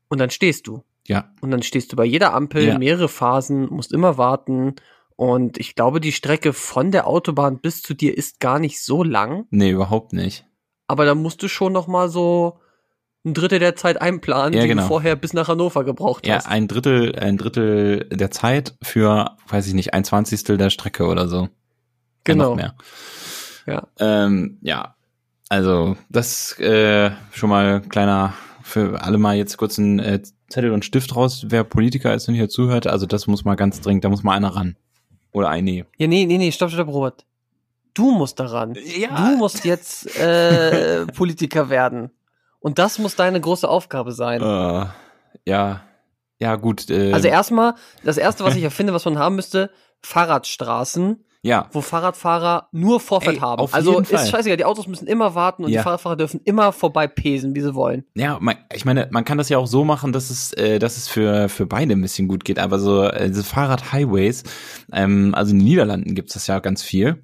und 0.09 0.19
dann 0.19 0.31
stehst 0.31 0.67
du. 0.67 0.83
Ja, 1.09 1.31
Und 1.41 1.51
dann 1.51 1.63
stehst 1.63 1.93
du 1.93 1.97
bei 1.97 2.05
jeder 2.05 2.33
Ampel, 2.33 2.65
Ja. 2.65 2.79
mehrere 2.79 3.09
Phasen, 3.09 3.67
musst 3.71 3.93
immer 3.93 4.19
warten. 4.19 4.77
Und 5.17 5.59
ich 5.59 5.75
glaube, 5.75 6.01
die 6.01 6.13
Strecke 6.13 6.53
von 6.53 6.91
der 6.91 7.07
Autobahn 7.07 7.61
bis 7.61 7.83
zu 7.83 7.95
dir 7.95 8.17
ist 8.17 8.41
gar 8.41 8.59
nicht 8.59 8.83
so 8.83 9.03
lang. 9.05 9.47
nee, 9.51 9.71
überhaupt 9.71 10.13
nicht. 10.13 10.47
Aber 10.89 11.05
da 11.05 11.15
musst 11.15 11.43
du 11.43 11.49
schon 11.49 11.73
noch 11.73 11.87
mal 11.87 12.09
so 12.09 12.59
ein 13.25 13.35
Drittel 13.35 13.61
der 13.61 13.77
Zeit 13.77 14.01
einplanen, 14.03 14.53
Ja, 14.55 14.63
die 14.63 14.69
genau. 14.69 14.83
du 14.83 14.89
vorher 14.89 15.15
bis 15.15 15.33
nach 15.33 15.47
Hannover 15.49 15.85
gebraucht 15.85 16.27
Ja, 16.27 16.37
hast. 16.37 16.49
ein 16.49 16.67
Drittel, 16.67 17.15
ein 17.17 17.39
Drittel 17.39 18.09
der 18.11 18.31
Zeit 18.33 18.75
für, 18.83 19.37
weiß 19.49 19.69
ich 19.69 19.75
nicht, 19.75 19.95
ein 19.95 20.05
Zwanzigstel 20.05 20.57
der 20.59 20.71
Strecke 20.71 21.07
oder 21.07 21.29
so. 21.29 21.43
Ja, 21.43 21.49
Genau. 22.25 22.55
Mehr. 22.57 22.75
Ja. 23.67 23.87
Ähm, 24.01 24.59
ja. 24.63 24.97
Also, 25.49 25.97
das 26.09 26.59
äh, 26.59 27.11
schon 27.33 27.51
mal 27.51 27.81
kleiner 27.83 28.35
für 28.63 29.03
alle 29.03 29.19
mal 29.19 29.37
jetzt 29.37 29.57
kurz 29.57 29.79
ein 29.79 29.99
äh, 29.99 30.21
Zettel 30.49 30.73
und 30.73 30.85
Stift 30.85 31.15
raus, 31.15 31.47
wer 31.49 31.63
Politiker 31.65 32.15
ist 32.15 32.29
und 32.29 32.35
hier 32.35 32.49
zuhört. 32.49 32.87
Also 32.87 33.07
das 33.07 33.27
muss 33.27 33.45
mal 33.45 33.55
ganz 33.57 33.81
dringend, 33.81 34.05
da 34.05 34.09
muss 34.09 34.23
mal 34.23 34.37
einer 34.37 34.55
ran. 34.55 34.77
Oder 35.33 35.49
eine. 35.49 35.87
Ja, 35.97 36.07
nee, 36.07 36.27
nee, 36.27 36.39
nee, 36.39 36.53
stopp, 36.53 36.71
stopp, 36.71 36.89
Robert. 36.89 37.25
Du 37.95 38.11
musst 38.11 38.39
daran. 38.41 38.75
Ja. 38.75 39.17
Du 39.17 39.37
musst 39.37 39.65
jetzt 39.65 40.17
äh, 40.19 41.07
Politiker 41.15 41.69
werden. 41.69 42.11
Und 42.61 42.79
das 42.79 42.99
muss 42.99 43.17
deine 43.17 43.41
große 43.41 43.69
Aufgabe 43.69 44.13
sein. 44.13 44.41
Äh, 44.41 44.87
ja. 45.47 45.83
Ja, 46.39 46.57
gut. 46.57 46.89
Äh, 46.91 47.13
Also 47.13 47.29
erstmal, 47.29 47.75
das 48.03 48.19
erste, 48.19 48.45
was 48.45 48.57
ich 48.57 48.63
erfinde, 48.63 48.93
was 48.93 49.05
man 49.05 49.19
haben 49.19 49.37
müsste, 49.37 49.71
Fahrradstraßen, 50.03 51.25
ja. 51.43 51.69
wo 51.73 51.81
Fahrradfahrer 51.81 52.69
nur 52.73 53.01
Vorfahrt 53.01 53.35
Ey, 53.37 53.41
haben. 53.41 53.67
also 53.73 53.99
ist 54.01 54.11
Fall. 54.11 54.27
scheißegal, 54.27 54.57
die 54.57 54.65
Autos 54.65 54.87
müssen 54.87 55.07
immer 55.07 55.35
warten 55.35 55.65
und 55.65 55.71
Ja. 55.71 55.81
die 55.81 55.85
Fahrradfahrer 55.85 56.17
dürfen 56.17 56.41
immer 56.45 56.73
vorbei 56.73 57.07
pesen, 57.09 57.55
wie 57.55 57.61
sie 57.61 57.75
wollen. 57.75 58.05
Ja, 58.15 58.39
man, 58.41 58.57
ich 58.73 58.85
meine, 58.85 59.09
man 59.11 59.25
kann 59.25 59.39
das 59.39 59.49
ja 59.49 59.59
auch 59.59 59.67
so 59.67 59.85
machen, 59.85 60.13
dass 60.13 60.31
es, 60.31 60.53
äh, 60.55 60.79
dass 60.79 60.97
es 60.97 61.09
für, 61.09 61.49
für 61.49 61.67
beide 61.67 61.93
ein 61.95 62.01
bisschen 62.01 62.29
gut 62.29 62.45
geht. 62.45 62.59
Aber 62.59 62.79
so 62.79 63.05
äh, 63.05 63.29
diese 63.29 63.45
Fahrrad-Highways, 63.45 64.45
ähm, 64.93 65.35
also 65.35 65.53
in 65.53 65.59
den 65.59 65.65
Niederlanden 65.67 66.15
gibt's 66.15 66.35
das 66.35 66.47
ja 66.47 66.59
ganz 66.61 66.83
viel. 66.83 67.23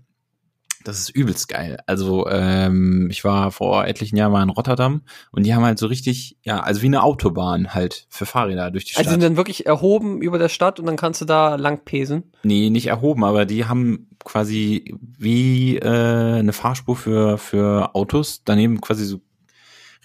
Das 0.89 0.99
ist 1.01 1.11
übelst 1.11 1.49
geil. 1.49 1.77
Also 1.85 2.27
ähm, 2.31 3.09
ich 3.11 3.23
war 3.23 3.53
vor 3.53 3.87
etlichen 3.87 4.17
Jahren 4.17 4.33
mal 4.33 4.43
in 4.43 4.49
Rotterdam 4.49 5.03
und 5.33 5.45
die 5.45 5.55
haben 5.55 5.63
halt 5.63 5.79
so 5.79 5.87
richtig, 5.87 6.39
ja, 6.43 6.61
also 6.61 6.81
wie 6.81 6.87
eine 6.87 7.03
Autobahn 7.03 7.75
halt 7.75 8.07
für 8.09 8.25
Fahrräder 8.25 8.71
durch 8.71 8.87
die 8.87 8.93
Also 8.97 9.03
Stadt. 9.03 9.11
sind 9.13 9.23
dann 9.23 9.37
wirklich 9.37 9.67
erhoben 9.67 10.23
über 10.23 10.39
der 10.39 10.49
Stadt 10.49 10.81
und 10.81 10.87
dann 10.87 10.97
kannst 10.97 11.21
du 11.21 11.27
da 11.27 11.57
lang 11.57 11.85
pesen. 11.85 12.33
Nee, 12.43 12.71
nicht 12.71 12.87
erhoben, 12.87 13.23
aber 13.23 13.45
die 13.45 13.67
haben 13.67 14.09
quasi 14.25 14.97
wie 15.01 15.77
äh, 15.77 16.39
eine 16.39 16.55
Fahrspur 16.55 16.97
für, 16.97 17.37
für 17.37 17.95
Autos, 17.95 18.41
daneben 18.47 18.81
quasi 18.81 19.05
so 19.05 19.21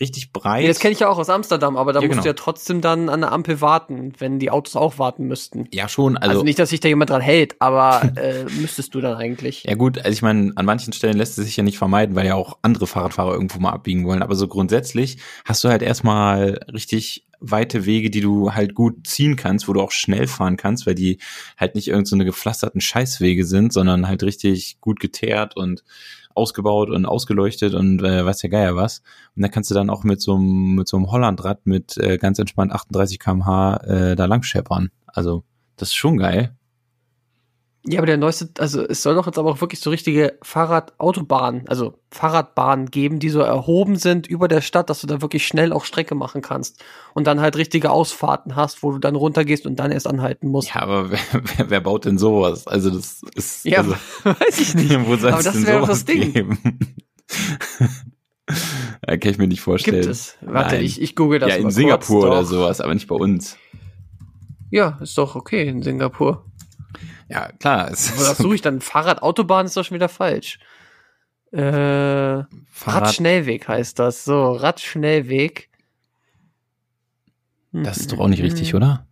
richtig 0.03 0.31
breit. 0.31 0.61
Nee, 0.61 0.67
das 0.67 0.79
kenne 0.79 0.91
ich 0.93 0.99
ja 0.99 1.09
auch 1.09 1.17
aus 1.17 1.29
Amsterdam, 1.29 1.77
aber 1.77 1.93
da 1.93 1.99
Ja, 2.01 2.05
musst 2.07 2.11
genau. 2.17 2.23
du 2.23 2.29
ja 2.29 2.33
trotzdem 2.33 2.81
dann 2.81 3.09
an 3.09 3.21
der 3.21 3.31
Ampel 3.31 3.59
warten, 3.61 4.13
wenn 4.19 4.37
die 4.39 4.51
Autos 4.51 4.75
auch 4.75 4.99
warten 4.99 5.25
müssten. 5.25 5.67
ja, 5.73 5.87
schon. 5.89 6.17
Also, 6.17 6.29
Also, 6.31 6.43
nicht, 6.43 6.59
dass 6.59 6.69
sich 6.69 6.79
da 6.79 6.87
jemand 6.89 7.09
dran 7.09 7.21
hält, 7.21 7.55
aber 7.59 8.01
äh, 8.17 8.43
müsstest 8.59 8.93
du 8.93 9.01
dann 9.01 9.15
eigentlich. 9.15 9.63
ja 9.63 9.75
gut, 9.75 9.97
also 9.97 10.09
ich 10.11 10.21
meine, 10.21 10.51
an 10.55 10.65
manchen 10.65 10.93
Stellen 10.93 11.17
lässt 11.17 11.37
es 11.39 11.45
sich 11.45 11.57
ja 11.57 11.63
nicht 11.63 11.77
vermeiden, 11.77 12.15
weil 12.15 12.25
ja 12.27 12.35
auch 12.35 12.57
andere 12.61 12.85
Fahrradfahrer 12.87 13.33
irgendwo 13.33 13.59
mal 13.59 13.71
abbiegen 13.71 14.05
wollen. 14.05 14.21
Aber 14.21 14.35
so 14.35 14.47
grundsätzlich 14.47 15.17
hast 15.45 15.63
du 15.63 15.69
halt 15.69 15.81
erstmal 15.81 16.59
richtig 16.71 17.25
weite 17.43 17.85
Wege, 17.85 18.09
die 18.09 18.21
du 18.21 18.53
halt 18.53 18.73
gut 18.73 19.05
ziehen 19.05 19.35
kannst, 19.35 19.67
wo 19.67 19.73
du 19.73 19.81
auch 19.81 19.91
schnell 19.91 20.27
fahren 20.27 20.57
kannst, 20.57 20.87
weil 20.87 20.95
die 20.95 21.19
halt 21.57 21.75
nicht 21.75 21.89
irgend 21.89 22.07
so 22.07 22.15
eine 22.15 22.25
gepflasterten 22.25 22.81
Scheißwege 22.81 23.45
sind, 23.45 23.73
sondern 23.73 24.07
halt 24.07 24.23
richtig 24.23 24.77
gut 24.79 24.99
geteert 24.99 25.57
und 25.57 25.83
ausgebaut 26.35 26.89
und 26.89 27.05
ausgeleuchtet 27.05 27.73
und 27.73 28.01
äh, 28.01 28.25
weiß 28.25 28.41
ja 28.41 28.49
geier 28.49 28.75
was. 28.75 29.03
Und 29.35 29.43
da 29.43 29.49
kannst 29.49 29.69
du 29.69 29.75
dann 29.75 29.89
auch 29.89 30.03
mit 30.03 30.21
so 30.21 30.35
einem 30.35 30.75
mit 30.75 30.87
so 30.87 30.97
einem 30.97 31.11
Hollandrad 31.11 31.65
mit 31.65 31.97
äh, 31.97 32.17
ganz 32.17 32.39
entspannt 32.39 32.71
38 32.71 33.19
km/h 33.19 33.77
äh, 33.83 34.15
da 34.15 34.25
lang 34.25 34.41
scheppern. 34.43 34.89
Also 35.05 35.43
das 35.75 35.89
ist 35.89 35.95
schon 35.95 36.17
geil. 36.17 36.55
Ja, 37.85 37.99
aber 37.99 38.05
der 38.05 38.15
neueste, 38.15 38.49
also 38.59 38.81
es 38.81 39.03
soll 39.03 39.15
doch 39.15 39.25
jetzt 39.25 39.37
aber 39.37 39.51
auch 39.51 39.59
wirklich 39.59 39.81
so 39.81 39.89
richtige 39.89 40.37
Fahrradautobahnen, 40.41 41.67
also 41.67 41.95
Fahrradbahnen 42.11 42.91
geben, 42.91 43.19
die 43.19 43.27
so 43.27 43.41
erhoben 43.41 43.97
sind 43.97 44.25
über 44.25 44.47
der 44.47 44.61
Stadt, 44.61 44.89
dass 44.89 45.01
du 45.01 45.07
da 45.07 45.21
wirklich 45.21 45.45
schnell 45.45 45.73
auch 45.73 45.83
Strecke 45.83 46.15
machen 46.15 46.41
kannst 46.41 46.81
und 47.13 47.27
dann 47.27 47.41
halt 47.41 47.57
richtige 47.57 47.91
Ausfahrten 47.91 48.55
hast, 48.55 48.83
wo 48.83 48.93
du 48.93 48.99
dann 48.99 49.17
runtergehst 49.17 49.65
und 49.65 49.81
dann 49.81 49.91
erst 49.91 50.07
anhalten 50.07 50.47
musst. 50.47 50.73
Ja, 50.73 50.81
aber 50.81 51.11
wer, 51.11 51.19
wer, 51.57 51.69
wer 51.69 51.81
baut 51.81 52.05
denn 52.05 52.17
sowas? 52.17 52.67
Also 52.67 52.89
das 52.89 53.21
ist 53.35 53.65
Ja, 53.65 53.79
also, 53.79 53.91
weiß 54.23 54.61
ich 54.61 54.75
nicht. 54.75 54.91
wo 55.05 55.15
aber 55.15 55.43
das 55.43 55.65
wäre 55.65 55.85
das 55.85 56.05
Ding. 56.05 56.31
Geben? 56.31 56.57
kann 59.05 59.19
ich 59.23 59.37
mir 59.37 59.47
nicht 59.47 59.61
vorstellen. 59.61 60.03
Gibt 60.03 60.11
es. 60.11 60.37
Warte, 60.39 60.75
Nein. 60.75 60.85
ich, 60.85 61.01
ich 61.01 61.17
google 61.17 61.39
das 61.39 61.49
ja, 61.49 61.55
in 61.57 61.69
Singapur 61.69 62.21
kurz. 62.21 62.31
oder 62.31 62.45
sowas, 62.45 62.79
aber 62.79 62.93
nicht 62.93 63.07
bei 63.07 63.15
uns. 63.15 63.57
Ja, 64.71 64.99
ist 65.01 65.17
doch 65.17 65.35
okay 65.35 65.67
in 65.67 65.83
Singapur. 65.83 66.45
Ja, 67.29 67.51
klar. 67.53 67.89
Das 67.89 68.37
suche 68.37 68.55
ich 68.55 68.61
dann. 68.61 68.81
Fahrradautobahn 68.81 69.65
ist 69.65 69.77
doch 69.77 69.83
schon 69.85 69.95
wieder 69.95 70.09
falsch. 70.09 70.59
Äh, 71.51 71.57
Fahrrad, 71.57 72.47
Radschnellweg 73.03 73.67
heißt 73.67 73.99
das. 73.99 74.25
So, 74.25 74.53
Radschnellweg. 74.53 75.69
das 77.71 77.97
ist 77.97 78.11
doch 78.11 78.19
auch 78.19 78.27
nicht 78.27 78.41
richtig, 78.41 78.73
oder? 78.75 79.05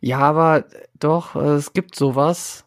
Ja, 0.00 0.18
aber 0.18 0.64
doch, 0.94 1.36
es 1.36 1.72
gibt 1.72 1.94
sowas. 1.94 2.64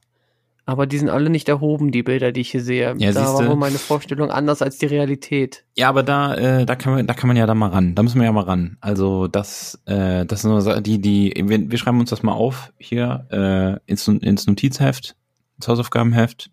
Aber 0.67 0.87
die 0.87 0.97
sind 0.97 1.09
alle 1.09 1.29
nicht 1.29 1.47
erhoben, 1.47 1.91
die 1.91 2.01
Bilder, 2.01 2.31
die 2.31 2.41
ich 2.41 2.49
hier 2.49 2.61
sehe. 2.63 2.95
Ja, 2.97 3.11
da 3.11 3.21
war 3.23 3.27
siehste. 3.37 3.47
wohl 3.49 3.55
meine 3.55 3.77
Vorstellung 3.77 4.31
anders 4.31 4.63
als 4.63 4.79
die 4.79 4.87
Realität. 4.87 5.63
Ja, 5.75 5.89
aber 5.89 6.01
da, 6.01 6.33
äh, 6.33 6.65
da 6.65 6.75
kann 6.75 6.93
man, 6.93 7.05
da 7.05 7.13
kann 7.13 7.27
man 7.27 7.37
ja 7.37 7.45
da 7.45 7.53
mal 7.53 7.69
ran. 7.69 7.93
Da 7.93 8.01
müssen 8.01 8.19
wir 8.19 8.25
ja 8.25 8.31
mal 8.31 8.45
ran. 8.45 8.77
Also 8.81 9.27
das, 9.27 9.79
äh, 9.85 10.25
das 10.25 10.41
sind 10.41 10.49
nur 10.49 10.61
Sa- 10.61 10.81
die, 10.81 10.99
die, 10.99 11.33
wir, 11.45 11.69
wir 11.69 11.77
schreiben 11.77 11.99
uns 11.99 12.09
das 12.09 12.23
mal 12.23 12.33
auf 12.33 12.73
hier 12.79 13.27
äh, 13.31 13.91
ins, 13.91 14.07
ins 14.07 14.47
Notizheft, 14.47 15.15
ins 15.57 15.67
Hausaufgabenheft. 15.67 16.49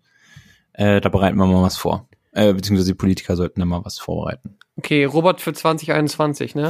Äh, 0.73 1.01
da 1.01 1.09
bereiten 1.09 1.37
wir 1.37 1.47
mal 1.47 1.63
was 1.63 1.77
vor. 1.77 2.07
Äh, 2.33 2.53
beziehungsweise 2.53 2.91
die 2.91 2.97
Politiker 2.97 3.35
sollten 3.35 3.59
da 3.61 3.65
mal 3.65 3.83
was 3.83 3.97
vorbereiten. 3.97 4.57
Okay, 4.75 5.05
Robert 5.05 5.41
für 5.41 5.53
2021, 5.53 6.53
ne? 6.53 6.69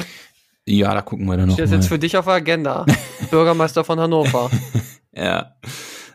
Ja, 0.66 0.94
da 0.94 1.02
gucken 1.02 1.26
wir 1.26 1.36
dann 1.36 1.48
noch 1.48 1.56
Steht 1.56 1.66
das 1.66 1.72
jetzt 1.72 1.88
für 1.90 2.00
dich 2.00 2.16
auf 2.16 2.24
der 2.26 2.36
Agenda. 2.36 2.86
Bürgermeister 3.32 3.84
von 3.84 4.00
Hannover. 4.00 4.50
Ja. 5.16 5.54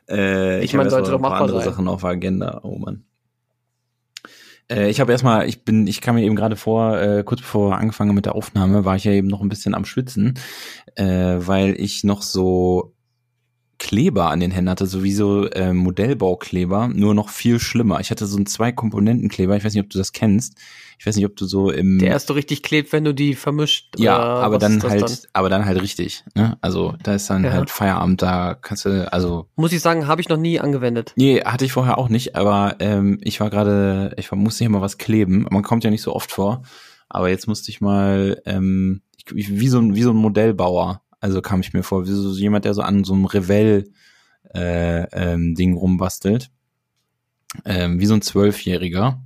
Äh, 0.09 0.59
Ich 0.59 0.67
ich 0.67 0.73
mein, 0.75 0.81
habe 0.81 0.91
sollte 0.91 1.11
doch 1.11 1.21
machbar 1.21 1.43
andere 1.43 1.61
sein. 1.61 1.71
Sachen 1.71 1.89
auf 1.89 2.01
der 2.01 2.11
Agenda. 2.11 2.61
Oh 2.63 2.79
Mann. 2.79 3.05
Äh, 4.71 4.91
ich 4.91 5.01
habe 5.01 5.13
erstmal, 5.13 5.49
ich 5.49 5.65
bin, 5.65 5.87
ich 5.87 6.01
kam 6.01 6.15
mir 6.17 6.25
eben 6.25 6.37
gerade 6.37 6.57
vor, 6.57 6.99
äh, 6.99 7.23
kurz 7.25 7.41
bevor 7.41 7.71
wir 7.71 7.79
angefangen 7.79 8.15
mit 8.15 8.27
der 8.27 8.35
Aufnahme, 8.35 8.85
war 8.85 8.97
ich 8.97 9.05
ja 9.05 9.13
eben 9.13 9.29
noch 9.29 9.41
ein 9.41 9.49
bisschen 9.49 9.75
am 9.75 9.85
Schwitzen, 9.85 10.39
äh, 10.95 11.05
weil 11.05 11.75
ich 11.81 12.05
noch 12.05 12.23
so 12.23 12.95
Kleber 13.79 14.29
an 14.31 14.41
den 14.41 14.51
Händen 14.51 14.71
hatte, 14.71 14.87
sowieso 14.87 15.47
äh, 15.51 15.73
Modellbaukleber, 15.73 16.89
nur 16.89 17.15
noch 17.15 17.29
viel 17.29 17.61
schlimmer. 17.61 18.01
Ich 18.01 18.11
hatte 18.11 18.27
so 18.27 18.37
einen 18.37 18.47
Zwei-Komponenten-Kleber, 18.47 19.57
ich 19.57 19.65
weiß 19.65 19.73
nicht, 19.73 19.85
ob 19.85 19.91
du 19.91 19.99
das 19.99 20.13
kennst. 20.13 20.57
Ich 21.01 21.07
weiß 21.07 21.15
nicht, 21.15 21.27
ob 21.27 21.37
du 21.37 21.47
so 21.47 21.71
im 21.71 22.01
Der 22.01 22.11
erst 22.11 22.27
so 22.27 22.35
richtig 22.35 22.65
klebt, 22.65 22.93
wenn 22.93 23.05
du 23.05 23.15
die 23.15 23.35
vermischt. 23.37 23.95
ja, 23.99 24.19
aber 24.19 24.59
dann 24.59 24.83
halt, 24.83 25.03
dann? 25.03 25.17
aber 25.33 25.49
dann 25.49 25.65
halt 25.65 25.81
richtig. 25.81 26.25
Ne? 26.35 26.59
Also 26.61 26.95
da 27.05 27.15
ist 27.15 27.31
dann 27.31 27.45
Ja. 27.45 27.53
halt 27.53 27.71
Feierabend, 27.71 28.21
da 28.21 28.55
kannst 28.55 28.85
du, 28.85 29.11
also 29.13 29.47
Muss 29.55 29.73
ich 29.73 29.81
sagen, 29.81 30.09
habe 30.09 30.21
ich 30.21 30.29
noch 30.29 30.37
nie 30.37 30.59
angewendet. 30.59 31.13
Nee, 31.15 31.41
hatte 31.43 31.65
ich 31.65 31.73
vorher 31.73 31.99
auch 31.99 32.09
nicht, 32.09 32.35
aber 32.35 32.77
ähm, 32.81 33.19
ich 33.23 33.39
war 33.39 33.49
gerade, 33.49 34.13
ich 34.19 34.31
war, 34.33 34.39
musste 34.39 34.65
hier 34.65 34.71
mal 34.71 34.81
was 34.81 34.99
kleben. 34.99 35.47
Man 35.51 35.63
kommt 35.63 35.85
ja 35.85 35.91
nicht 35.91 36.03
so 36.03 36.15
oft 36.15 36.33
vor, 36.33 36.63
aber 37.09 37.29
jetzt 37.29 37.47
musste 37.47 37.71
ich 37.71 37.81
mal, 37.81 38.43
ähm, 38.45 39.03
ich, 39.35 39.49
wie 39.61 39.69
so 39.69 39.79
ein 39.79 39.95
wie 39.95 40.03
so 40.03 40.11
ein 40.11 40.17
Modellbauer, 40.17 41.03
also 41.21 41.41
kam 41.43 41.61
ich 41.61 41.73
mir 41.73 41.85
vor, 41.85 42.07
wie 42.07 42.11
so 42.11 42.33
jemand, 42.33 42.65
der 42.65 42.75
so 42.75 42.83
an 42.83 43.05
so 43.05 43.15
einem 43.15 43.25
Revell 43.27 43.89
äh, 44.53 45.03
ähm, 45.13 45.55
Ding 45.55 45.75
rumbastelt, 45.75 46.51
ähm, 47.65 48.01
wie 48.01 48.07
so 48.07 48.15
ein 48.15 48.23
Zwölfjähriger 48.23 49.23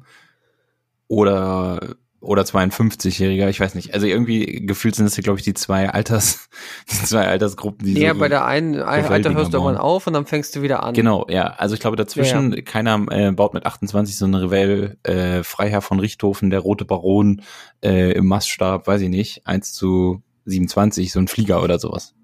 oder 1.12 1.96
oder 2.20 2.42
52-Jähriger, 2.44 3.48
ich 3.48 3.58
weiß 3.58 3.74
nicht. 3.74 3.94
Also 3.94 4.06
irgendwie 4.06 4.64
gefühlt 4.64 4.94
sind 4.94 5.06
das 5.06 5.16
hier, 5.16 5.24
glaube 5.24 5.40
ich, 5.40 5.44
die 5.44 5.54
zwei 5.54 5.90
Alters, 5.90 6.48
die 6.90 6.94
zwei 7.04 7.26
Altersgruppen, 7.26 7.84
die 7.84 8.00
Ja, 8.00 8.14
so 8.14 8.20
bei 8.20 8.28
der 8.28 8.44
einen 8.44 8.76
ein- 8.80 9.04
Alter 9.06 9.34
hörst 9.34 9.52
du 9.52 9.56
irgendwann 9.58 9.76
auf 9.76 10.06
und 10.06 10.12
dann 10.12 10.24
fängst 10.24 10.54
du 10.54 10.62
wieder 10.62 10.84
an. 10.84 10.94
Genau, 10.94 11.26
ja. 11.28 11.48
Also 11.58 11.74
ich 11.74 11.80
glaube 11.80 11.96
dazwischen, 11.96 12.64
keiner 12.64 13.04
äh, 13.10 13.32
baut 13.32 13.54
mit 13.54 13.66
28 13.66 14.16
so 14.16 14.24
eine 14.24 14.40
Revell, 14.40 14.98
äh, 15.02 15.42
Freiherr 15.42 15.82
von 15.82 15.98
Richthofen, 15.98 16.50
der 16.50 16.60
rote 16.60 16.84
Baron 16.84 17.42
äh, 17.84 18.12
im 18.12 18.26
Maststab, 18.28 18.86
weiß 18.86 19.00
ich 19.00 19.08
nicht, 19.08 19.44
1 19.48 19.72
zu 19.72 20.22
27, 20.44 21.10
so 21.10 21.18
ein 21.18 21.26
Flieger 21.26 21.60
oder 21.60 21.80
sowas. 21.80 22.14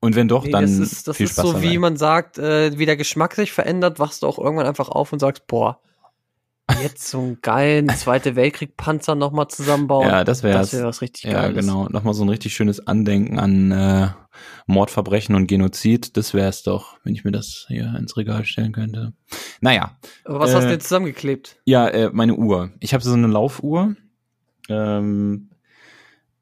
Und 0.00 0.16
wenn 0.16 0.26
doch, 0.26 0.44
Nee, 0.44 0.50
dann 0.50 0.62
das 0.64 0.72
ist, 0.78 1.06
das 1.06 1.16
viel 1.16 1.26
ist 1.26 1.34
Spaß 1.34 1.46
so, 1.46 1.52
dabei. 1.52 1.62
wie 1.70 1.78
man 1.78 1.96
sagt, 1.96 2.38
äh, 2.38 2.76
wie 2.76 2.86
der 2.86 2.96
Geschmack 2.96 3.34
sich 3.36 3.52
verändert, 3.52 4.00
wachst 4.00 4.24
du 4.24 4.26
auch 4.26 4.38
irgendwann 4.40 4.66
einfach 4.66 4.88
auf 4.88 5.12
und 5.12 5.20
sagst, 5.20 5.46
boah, 5.46 5.78
jetzt 6.82 7.08
so 7.08 7.18
einen 7.20 7.38
geilen 7.42 7.88
Zweite 7.90 8.36
Weltkrieg-Panzer 8.36 9.14
nochmal 9.14 9.48
zusammenbauen. 9.48 10.08
Ja, 10.08 10.24
das 10.24 10.42
wäre 10.42 10.58
das 10.58 10.72
wäre 10.72 10.86
was 10.86 11.00
richtig 11.02 11.24
Ja, 11.24 11.42
Geiles. 11.42 11.60
genau. 11.64 11.88
Nochmal 11.88 12.14
so 12.14 12.24
ein 12.24 12.28
richtig 12.28 12.54
schönes 12.54 12.86
Andenken 12.86 13.38
an 13.38 13.70
äh, 13.72 14.08
Mordverbrechen 14.66 15.34
und 15.34 15.46
Genozid. 15.48 16.16
Das 16.16 16.34
wäre 16.34 16.48
es 16.48 16.62
doch, 16.62 16.96
wenn 17.04 17.14
ich 17.14 17.24
mir 17.24 17.32
das 17.32 17.66
hier 17.68 17.94
ins 17.98 18.16
Regal 18.16 18.44
stellen 18.44 18.72
könnte. 18.72 19.12
Naja, 19.60 19.98
Aber 20.24 20.40
was 20.40 20.54
hast 20.54 20.62
du 20.64 20.68
Äh, 20.68 20.70
denn 20.72 20.80
zusammengeklebt? 20.80 21.56
Ja, 21.64 21.88
äh, 21.88 22.10
meine 22.12 22.34
Uhr. 22.36 22.70
Ich 22.80 22.94
habe 22.94 23.02
so 23.04 23.12
eine 23.12 23.26
Laufuhr. 23.26 23.94
Ähm, 24.68 25.50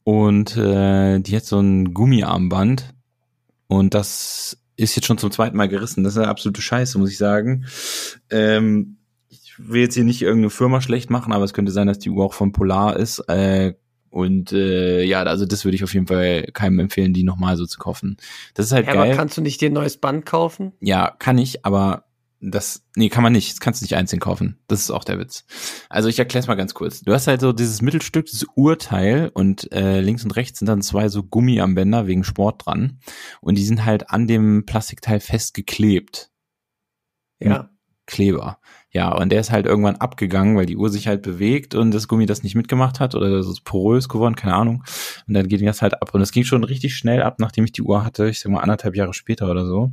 und 0.05 0.57
äh, 0.57 1.19
die 1.21 1.37
hat 1.37 1.45
so 1.45 1.59
ein 1.61 1.93
Gummiarmband. 1.95 2.95
Und 3.67 3.95
das 3.95 4.59
ist 4.77 4.97
jetzt 4.97 5.07
schon 5.07 5.19
zum 5.19 5.31
zweiten 5.31 5.57
Mal 5.57 5.69
gerissen. 5.69 6.05
Das 6.05 6.15
ist 6.15 6.19
eine 6.19 6.29
absolute 6.29 6.63
Scheiße, 6.63 6.99
muss 6.99 7.11
ich 7.11 7.19
sagen. 7.19 7.67
Ähm, 8.31 8.97
will 9.69 9.81
jetzt 9.83 9.95
hier 9.95 10.05
nicht 10.05 10.23
irgendeine 10.23 10.51
Firma 10.51 10.81
schlecht 10.81 11.11
machen, 11.11 11.33
aber 11.33 11.45
es 11.45 11.53
könnte 11.55 11.73
sein, 11.73 11.87
dass 11.87 11.99
die 11.99 12.11
Uhr 12.11 12.25
auch 12.25 12.35
von 12.35 12.53
Polar 12.53 12.97
ist. 12.97 13.21
Äh, 13.29 13.75
und 14.11 14.53
äh, 14.53 15.03
ja, 15.05 15.23
also 15.23 15.47
das 15.47 15.65
würde 15.65 15.77
ich 15.77 15.85
auf 15.85 15.95
jeden 15.95 16.09
Fall 16.09 16.49
keinem 16.53 16.81
empfehlen, 16.81 17.13
die 17.13 17.23
nochmal 17.23 17.57
so 17.57 17.67
zu 17.67 17.79
kaufen. 17.79 18.17
Das 18.55 18.67
ist 18.67 18.73
halt 18.73 18.87
Ja, 18.87 18.95
aber 18.95 19.07
geil. 19.07 19.17
kannst 19.17 19.37
du 19.37 19.41
nicht 19.41 19.61
dir 19.61 19.71
ein 19.71 19.75
neues 19.75 19.99
Band 19.99 20.27
kaufen? 20.27 20.73
Ja, 20.81 21.15
kann 21.19 21.39
ich, 21.39 21.65
aber 21.65 22.05
das, 22.41 22.83
nee, 22.97 23.11
kann 23.11 23.23
man 23.23 23.33
nicht. 23.33 23.53
Das 23.53 23.61
kannst 23.61 23.81
du 23.81 23.85
nicht 23.85 23.95
einzeln 23.97 24.19
kaufen. 24.19 24.59
Das 24.67 24.81
ist 24.81 24.91
auch 24.91 25.05
der 25.05 25.19
Witz. 25.19 25.45
Also 25.91 26.09
ich 26.09 26.19
erkläre 26.19 26.41
es 26.43 26.49
mal 26.49 26.55
ganz 26.55 26.73
kurz. 26.75 27.03
Du 27.03 27.13
hast 27.13 27.27
halt 27.27 27.41
so 27.43 27.53
dieses 27.53 27.83
Mittelstück, 27.83 28.27
dieses 28.27 28.47
Urteil 28.55 29.31
und 29.35 29.71
äh, 29.73 30.01
links 30.01 30.25
und 30.25 30.31
rechts 30.33 30.59
sind 30.59 30.67
dann 30.67 30.81
zwei 30.83 31.09
so 31.09 31.23
Gummiarmbänder 31.23 32.07
wegen 32.07 32.25
Sport 32.25 32.65
dran 32.67 32.99
und 33.43 33.59
die 33.59 33.65
sind 33.65 33.85
halt 33.85 34.11
an 34.11 34.27
dem 34.27 34.65
Plastikteil 34.65 35.21
festgeklebt. 35.21 36.31
Ja. 37.41 37.71
Kleber. 38.07 38.59
Ja, 38.93 39.13
und 39.17 39.31
der 39.31 39.41
ist 39.41 39.53
halt 39.53 39.67
irgendwann 39.67 39.97
abgegangen, 39.97 40.57
weil 40.57 40.67
die 40.67 40.77
Uhr 40.77 40.91
sich 40.91 41.07
halt 41.07 41.23
bewegt 41.23 41.77
und 41.77 41.93
das 41.93 42.09
Gummi 42.09 42.27
das 42.27 42.43
nicht 42.43 42.57
mitgemacht 42.57 42.99
hat 42.99 43.15
oder 43.15 43.31
das 43.31 43.47
ist 43.47 43.63
porös 43.65 44.09
geworden, 44.09 44.35
keine 44.35 44.55
Ahnung. 44.55 44.83
Und 45.29 45.35
dann 45.35 45.47
ging 45.47 45.65
das 45.65 45.81
halt 45.81 46.03
ab. 46.03 46.13
Und 46.13 46.21
es 46.23 46.33
ging 46.33 46.43
schon 46.43 46.65
richtig 46.65 46.97
schnell 46.97 47.23
ab, 47.23 47.37
nachdem 47.39 47.65
ich 47.65 47.73
die 47.73 47.83
Uhr 47.83 48.05
hatte, 48.05 48.29
ich 48.29 48.41
sag 48.41 48.51
mal 48.51 48.61
anderthalb 48.61 48.97
Jahre 48.97 49.15
später 49.15 49.49
oder 49.49 49.65
so. 49.65 49.93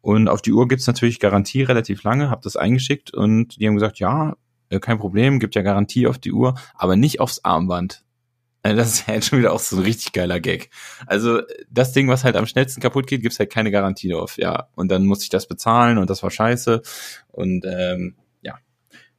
Und 0.00 0.28
auf 0.28 0.40
die 0.40 0.52
Uhr 0.52 0.68
gibt's 0.68 0.86
natürlich 0.86 1.20
Garantie 1.20 1.62
relativ 1.62 2.02
lange, 2.02 2.30
habe 2.30 2.42
das 2.42 2.56
eingeschickt 2.56 3.12
und 3.12 3.58
die 3.60 3.66
haben 3.66 3.74
gesagt, 3.74 3.98
ja, 3.98 4.36
äh, 4.70 4.80
kein 4.80 4.98
Problem, 4.98 5.38
gibt 5.38 5.54
ja 5.54 5.62
Garantie 5.62 6.06
auf 6.06 6.18
die 6.18 6.32
Uhr, 6.32 6.54
aber 6.74 6.96
nicht 6.96 7.20
aufs 7.20 7.44
Armband. 7.44 8.03
Äh, 8.64 8.74
Das 8.74 8.94
ist 8.94 9.06
halt 9.06 9.24
schon 9.24 9.38
wieder 9.38 9.52
auch 9.52 9.60
so 9.60 9.76
ein 9.76 9.82
richtig 9.82 10.12
geiler 10.12 10.40
Gag. 10.40 10.70
Also 11.06 11.42
das 11.70 11.92
Ding, 11.92 12.08
was 12.08 12.24
halt 12.24 12.34
am 12.34 12.46
schnellsten 12.46 12.80
kaputt 12.80 13.06
geht, 13.06 13.22
gibt's 13.22 13.38
halt 13.38 13.50
keine 13.50 13.70
Garantie 13.70 14.08
drauf. 14.08 14.36
Ja, 14.38 14.68
und 14.74 14.90
dann 14.90 15.06
musste 15.06 15.22
ich 15.24 15.30
das 15.30 15.46
bezahlen 15.46 15.98
und 15.98 16.10
das 16.10 16.22
war 16.24 16.30
scheiße. 16.30 16.82
Und 17.30 17.64
ähm, 17.66 18.16
ja, 18.42 18.58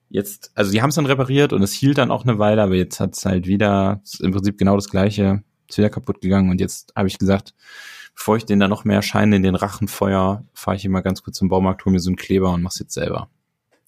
jetzt, 0.09 0.51
also 0.55 0.71
die 0.71 0.81
haben 0.81 0.89
es 0.89 0.95
dann 0.95 1.05
repariert 1.05 1.53
und 1.53 1.61
es 1.61 1.71
hielt 1.71 1.97
dann 1.97 2.11
auch 2.11 2.25
eine 2.25 2.39
Weile, 2.39 2.63
aber 2.63 2.75
jetzt 2.75 2.99
hat's 2.99 3.25
halt 3.25 3.47
wieder, 3.47 4.01
im 4.19 4.31
Prinzip 4.31 4.57
genau 4.57 4.75
das 4.75 4.89
gleiche, 4.89 5.43
ist 5.69 5.77
wieder 5.77 5.89
kaputt 5.89 6.21
gegangen 6.21 6.49
und 6.49 6.59
jetzt 6.59 6.91
habe 6.95 7.07
ich 7.07 7.17
gesagt, 7.17 7.53
bevor 8.15 8.37
ich 8.37 8.45
den 8.45 8.59
da 8.59 8.67
noch 8.67 8.85
mehr 8.85 9.01
Scheine 9.01 9.35
in 9.35 9.43
den 9.43 9.55
Rachen 9.55 9.87
feuer, 9.87 10.45
fahre 10.53 10.77
ich 10.77 10.85
immer 10.85 11.01
ganz 11.01 11.23
kurz 11.23 11.37
zum 11.37 11.49
Baumarkt, 11.49 11.85
hole 11.85 11.93
mir 11.93 11.99
so 11.99 12.09
einen 12.09 12.17
Kleber 12.17 12.51
und 12.51 12.61
mach's 12.61 12.79
jetzt 12.79 12.93
selber. 12.93 13.29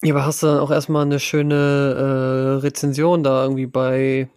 Ja, 0.02 0.14
aber 0.14 0.26
hast 0.26 0.42
du 0.42 0.46
dann 0.46 0.58
auch 0.58 0.70
erstmal 0.70 1.02
eine 1.02 1.18
schöne 1.18 1.54
äh, 1.54 2.60
Rezension 2.60 3.22
da 3.24 3.42
irgendwie 3.42 3.66
bei 3.66 4.28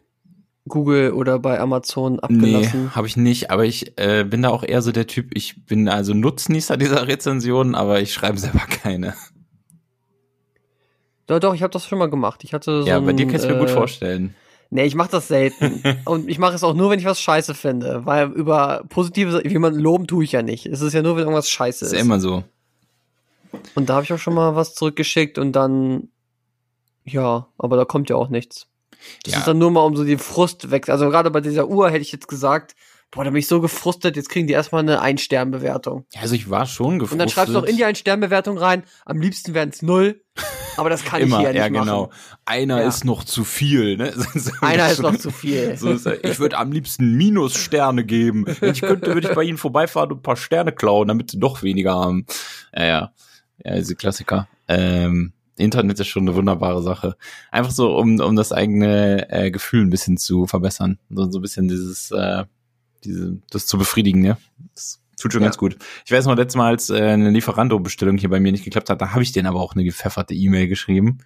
Google 0.72 1.13
oder 1.13 1.38
bei 1.38 1.60
Amazon 1.60 2.20
abgelassen? 2.20 2.86
Nee, 2.86 2.90
habe 2.92 3.06
ich 3.06 3.16
nicht, 3.16 3.51
aber 3.51 3.66
ich 3.66 3.98
äh, 4.00 4.24
bin 4.24 4.42
da 4.42 4.50
auch 4.50 4.63
eher 4.63 4.82
so 4.82 4.92
der 4.92 5.06
Typ, 5.06 5.30
ich 5.36 5.66
bin 5.66 5.88
also 5.88 6.16
Nutznießer 6.16 6.78
dieser 6.78 7.08
Rezensionen, 7.08 7.75
aber 7.75 8.01
ich 8.01 8.13
schreibe 8.13 8.40
selber 8.40 8.66
keine. 8.68 9.13
Doch, 11.28 11.40
doch, 11.40 11.54
ich 11.54 11.62
habe 11.62 11.72
das 11.72 11.86
schon 11.86 12.00
mal 12.00 12.10
gemacht. 12.10 12.44
Ich 12.44 12.54
hatte 12.54 12.82
so 12.82 12.88
ja, 12.88 13.00
bei 13.00 13.13
dir 13.13 13.28
ein, 13.28 13.32
kann 13.32 13.40
ich 13.40 13.48
mir 13.48 13.60
gut 13.60 13.70
äh, 13.70 13.74
vorstellen. 13.74 14.36
Nee, 14.70 14.86
ich 14.86 14.96
mache 14.96 15.12
das 15.12 15.28
selten. 15.28 15.84
Und 16.06 16.30
ich 16.30 16.40
mache 16.40 16.56
es 16.56 16.63
auch 16.63 16.74
nur, 16.74 16.90
wenn 16.90 17.00
ich 17.00 17.06
was 17.06 17.22
scheiße 17.22 17.54
finde. 17.54 18.06
Weil 18.06 18.32
über 18.32 18.84
positive, 18.90 19.48
jemanden 19.48 19.80
loben 19.80 20.08
tue 20.08 20.24
ich 20.24 20.32
ja 20.32 20.42
nicht. 20.42 20.66
Es 20.66 20.82
ist 20.82 20.94
ja 20.94 21.01
nur, 21.01 21.16
wenn 21.16 21.24
irgendwas 21.24 21.50
scheiße 21.50 21.86
Ist 21.86 21.92
ist. 21.92 21.98
ja 21.98 22.04
immer 22.04 22.20
so. 22.20 22.44
Und 23.75 23.90
da 23.90 23.96
habe 23.96 24.06
ich 24.06 24.13
auch 24.13 24.18
schon 24.18 24.34
mal 24.34 24.56
was 24.56 24.74
zurückgeschickt 24.75 25.38
und 25.38 25.51
dann, 25.51 26.08
ja, 27.04 27.48
aber 27.58 27.75
da 27.75 27.86
kommt 27.86 28.10
ja 28.10 28.16
auch 28.16 28.30
nichts. 28.30 28.68
Das 29.24 29.34
Ja. 29.34 29.39
ist 29.39 29.48
dann 29.48 29.58
nur 29.58 29.72
mal 29.72 29.81
um 29.81 29.96
so 29.96 30.03
den 30.03 30.20
Frust 30.20 30.72
weg. 30.72 30.89
Also 30.89 31.10
gerade 31.10 31.31
bei 31.31 31.41
dieser 31.41 31.67
Uhr 31.67 31.89
hätte 31.89 32.01
ich 32.01 32.12
jetzt 32.12 32.27
gesagt, 32.27 32.75
boah, 33.12 33.24
da 33.25 33.29
bin 33.31 33.39
ich 33.39 33.48
so 33.48 33.60
gefrustet, 33.60 34.15
jetzt 34.15 34.29
kriegen 34.29 34.48
die 34.48 34.53
erstmal 34.53 34.81
eine 34.84 35.01
Ein-Stern-Bewertung. 35.01 36.05
Ja, 36.13 36.22
Also 36.22 36.36
ich 36.36 36.50
war 36.50 36.65
schon 36.65 37.00
gefrustet. 37.00 37.12
Und 37.13 37.20
dann 37.20 37.29
schreibst 37.29 37.50
du 37.50 37.60
noch 37.60 37.65
in 37.65 37.75
die 37.75 37.84
Ein-Stern-Bewertung 37.84 38.58
rein, 38.58 38.84
am 39.05 39.20
liebsten 39.20 39.53
wären 39.53 39.67
es 39.70 39.81
null, 39.81 40.22
aber 40.77 40.89
das 40.89 41.03
kann 41.03 41.22
Immer, 41.22 41.39
ich 41.41 41.48
hier 41.50 41.55
ja 41.55 41.70
nicht 41.70 41.79
genau. 41.81 42.03
machen. 42.03 42.13
Einer 42.46 42.81
Ja. 42.81 42.88
ist 42.88 43.03
noch 43.03 43.25
zu 43.25 43.43
viel, 43.43 43.98
ne? 43.98 44.13
So 44.36 44.51
Einer 44.62 44.89
ist 44.89 45.01
noch 45.01 45.17
zu 45.17 45.29
viel. 45.29 45.75
So 45.75 45.91
ist 45.91 46.05
er. 46.05 46.24
Ich 46.24 46.39
würde 46.39 46.58
am 46.58 46.72
liebsten 46.72 47.17
Minussterne 47.17 48.05
geben. 48.05 48.46
Wenn 48.62 48.72
ich 48.72 48.81
könnte, 48.81 49.13
würde 49.13 49.27
ich 49.29 49.36
bei 49.36 49.43
ihnen 49.43 49.58
vorbeifahren 49.58 50.12
und 50.13 50.20
ein 50.20 50.24
paar 50.24 50.38
Sterne 50.38 50.72
klauen, 50.72 51.10
damit 51.10 51.31
sie 51.31 51.39
doch 51.39 51.63
weniger 51.63 51.93
haben. 51.96 52.25
Ja, 52.74 52.86
ja. 52.86 53.13
Ja, 53.65 53.75
diese 53.75 53.96
Klassiker. 53.96 54.48
Ähm, 54.70 55.34
Internet 55.62 56.00
ist 56.00 56.08
schon 56.08 56.24
eine 56.27 56.36
wunderbare 56.36 56.82
Sache. 56.84 57.15
Einfach 57.51 57.72
so, 57.72 57.96
um, 57.98 58.20
um 58.20 58.36
das 58.36 58.51
eigene 58.51 59.30
äh, 59.32 59.51
Gefühl 59.51 59.82
ein 59.86 59.89
bisschen 59.89 60.18
zu 60.18 60.46
verbessern. 60.48 61.00
So, 61.10 61.30
so 61.32 61.39
ein 61.39 61.41
bisschen 61.41 61.68
dieses, 61.68 62.12
äh, 62.12 62.44
diese, 63.03 63.38
das 63.50 63.65
zu 63.68 63.77
befriedigen, 63.77 64.22
ne? 64.22 64.38
Das 64.75 65.01
tut 65.20 65.34
schon 65.34 65.41
Ja. 65.41 65.48
ganz 65.48 65.58
gut. 65.58 65.77
Ich 66.06 66.12
weiß 66.12 66.25
noch, 66.25 66.36
letztes 66.36 66.58
Mal, 66.58 66.68
als 66.68 66.89
äh, 66.89 67.01
eine 67.01 67.30
Lieferando-Bestellung 67.30 68.18
hier 68.18 68.30
bei 68.30 68.39
mir 68.39 68.51
nicht 68.51 68.63
geklappt 68.65 68.89
hat, 68.89 69.01
da 69.01 69.12
habe 69.12 69.24
ich 69.24 69.32
denen 69.32 69.48
aber 69.48 69.60
auch 69.62 69.74
eine 69.74 69.84
gepfefferte 69.84 70.34
E-Mail 70.34 70.68
geschrieben. 70.68 71.20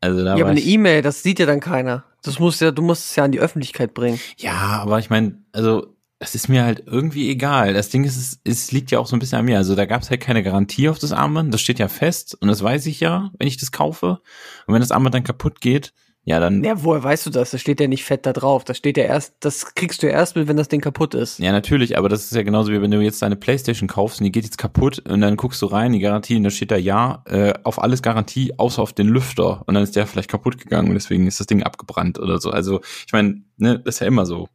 Also 0.00 0.24
da 0.24 0.36
Ja, 0.36 0.44
aber 0.44 0.50
eine 0.50 0.60
E-Mail, 0.60 1.02
das 1.02 1.22
sieht 1.22 1.38
ja 1.38 1.46
dann 1.46 1.60
keiner. 1.60 2.04
Das 2.22 2.38
muss 2.38 2.60
ja, 2.60 2.70
du 2.70 2.82
musst 2.82 3.10
es 3.10 3.16
ja 3.16 3.24
an 3.24 3.32
die 3.32 3.40
Öffentlichkeit 3.40 3.94
bringen. 3.94 4.18
Ja, 4.38 4.52
aber 4.82 4.98
ich 4.98 5.10
meine, 5.10 5.38
also 5.52 5.94
es 6.22 6.34
ist 6.34 6.48
mir 6.48 6.64
halt 6.64 6.84
irgendwie 6.86 7.30
egal. 7.30 7.72
Das 7.72 7.88
Ding 7.88 8.04
ist, 8.04 8.16
es, 8.16 8.40
es 8.44 8.72
liegt 8.72 8.90
ja 8.90 8.98
auch 8.98 9.06
so 9.06 9.16
ein 9.16 9.18
bisschen 9.18 9.38
an 9.38 9.46
mir. 9.46 9.56
Also 9.56 9.74
da 9.74 9.86
gab 9.86 10.02
es 10.02 10.10
halt 10.10 10.20
keine 10.20 10.42
Garantie 10.42 10.90
auf 10.90 10.98
das 10.98 11.12
Armband. 11.12 11.52
Das 11.52 11.62
steht 11.62 11.78
ja 11.78 11.88
fest 11.88 12.36
und 12.40 12.48
das 12.48 12.62
weiß 12.62 12.86
ich 12.86 13.00
ja, 13.00 13.30
wenn 13.38 13.48
ich 13.48 13.56
das 13.56 13.72
kaufe. 13.72 14.20
Und 14.66 14.74
wenn 14.74 14.82
das 14.82 14.92
Armband 14.92 15.14
dann 15.14 15.24
kaputt 15.24 15.62
geht, 15.62 15.94
ja 16.24 16.38
dann. 16.38 16.62
Ja, 16.62 16.82
woher 16.84 17.02
weißt 17.02 17.24
du 17.24 17.30
das? 17.30 17.52
Das 17.52 17.62
steht 17.62 17.80
ja 17.80 17.88
nicht 17.88 18.04
fett 18.04 18.26
da 18.26 18.34
drauf. 18.34 18.64
Das 18.64 18.76
steht 18.76 18.98
ja 18.98 19.04
erst, 19.04 19.36
das 19.40 19.74
kriegst 19.74 20.02
du 20.02 20.08
ja 20.08 20.12
erst 20.12 20.36
mit, 20.36 20.46
wenn 20.46 20.58
das 20.58 20.68
Ding 20.68 20.82
kaputt 20.82 21.14
ist. 21.14 21.38
Ja, 21.38 21.52
natürlich, 21.52 21.96
aber 21.96 22.10
das 22.10 22.24
ist 22.24 22.34
ja 22.34 22.42
genauso 22.42 22.70
wie 22.70 22.82
wenn 22.82 22.90
du 22.90 23.00
jetzt 23.00 23.22
deine 23.22 23.36
Playstation 23.36 23.88
kaufst 23.88 24.20
und 24.20 24.24
die 24.24 24.32
geht 24.32 24.44
jetzt 24.44 24.58
kaputt 24.58 24.98
und 25.08 25.22
dann 25.22 25.38
guckst 25.38 25.62
du 25.62 25.66
rein, 25.66 25.92
die 25.94 26.00
Garantie, 26.00 26.36
und 26.36 26.44
da 26.44 26.50
steht 26.50 26.70
da 26.70 26.76
ja, 26.76 27.24
äh, 27.28 27.54
auf 27.64 27.82
alles 27.82 28.02
Garantie, 28.02 28.52
außer 28.58 28.82
auf 28.82 28.92
den 28.92 29.08
Lüfter. 29.08 29.62
Und 29.66 29.72
dann 29.72 29.82
ist 29.82 29.96
der 29.96 30.06
vielleicht 30.06 30.30
kaputt 30.30 30.58
gegangen 30.58 30.88
und 30.88 30.94
deswegen 30.94 31.26
ist 31.26 31.40
das 31.40 31.46
Ding 31.46 31.62
abgebrannt 31.62 32.18
oder 32.18 32.38
so. 32.40 32.50
Also, 32.50 32.82
ich 33.06 33.12
meine, 33.14 33.42
ne, 33.56 33.78
das 33.78 33.94
ist 33.94 34.00
ja 34.00 34.06
immer 34.06 34.26
so. 34.26 34.48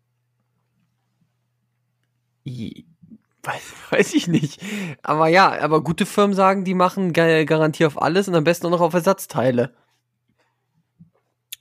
Weiß, 2.46 3.62
weiß 3.92 4.14
ich 4.14 4.28
nicht. 4.28 4.62
Aber 5.04 5.28
ja, 5.28 5.60
aber 5.62 5.84
gute 5.84 6.06
Firmen 6.06 6.36
sagen, 6.36 6.64
die 6.64 6.74
machen 6.74 7.14
Ga- 7.14 7.44
Garantie 7.44 7.86
auf 7.86 8.02
alles 8.02 8.28
und 8.28 8.36
am 8.36 8.44
besten 8.44 8.68
auch 8.68 8.72
noch 8.72 8.82
auf 8.82 8.94
Ersatzteile. 8.94 9.74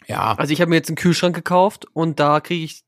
Ja, 0.07 0.35
Also 0.35 0.53
ich 0.53 0.61
habe 0.61 0.69
mir 0.69 0.77
jetzt 0.77 0.89
einen 0.91 0.97
Kühlschrank 0.97 1.35
gekauft 1.35 1.87
und 1.95 2.21
da 2.21 2.41
kriege 2.41 2.65
ich 2.65 2.85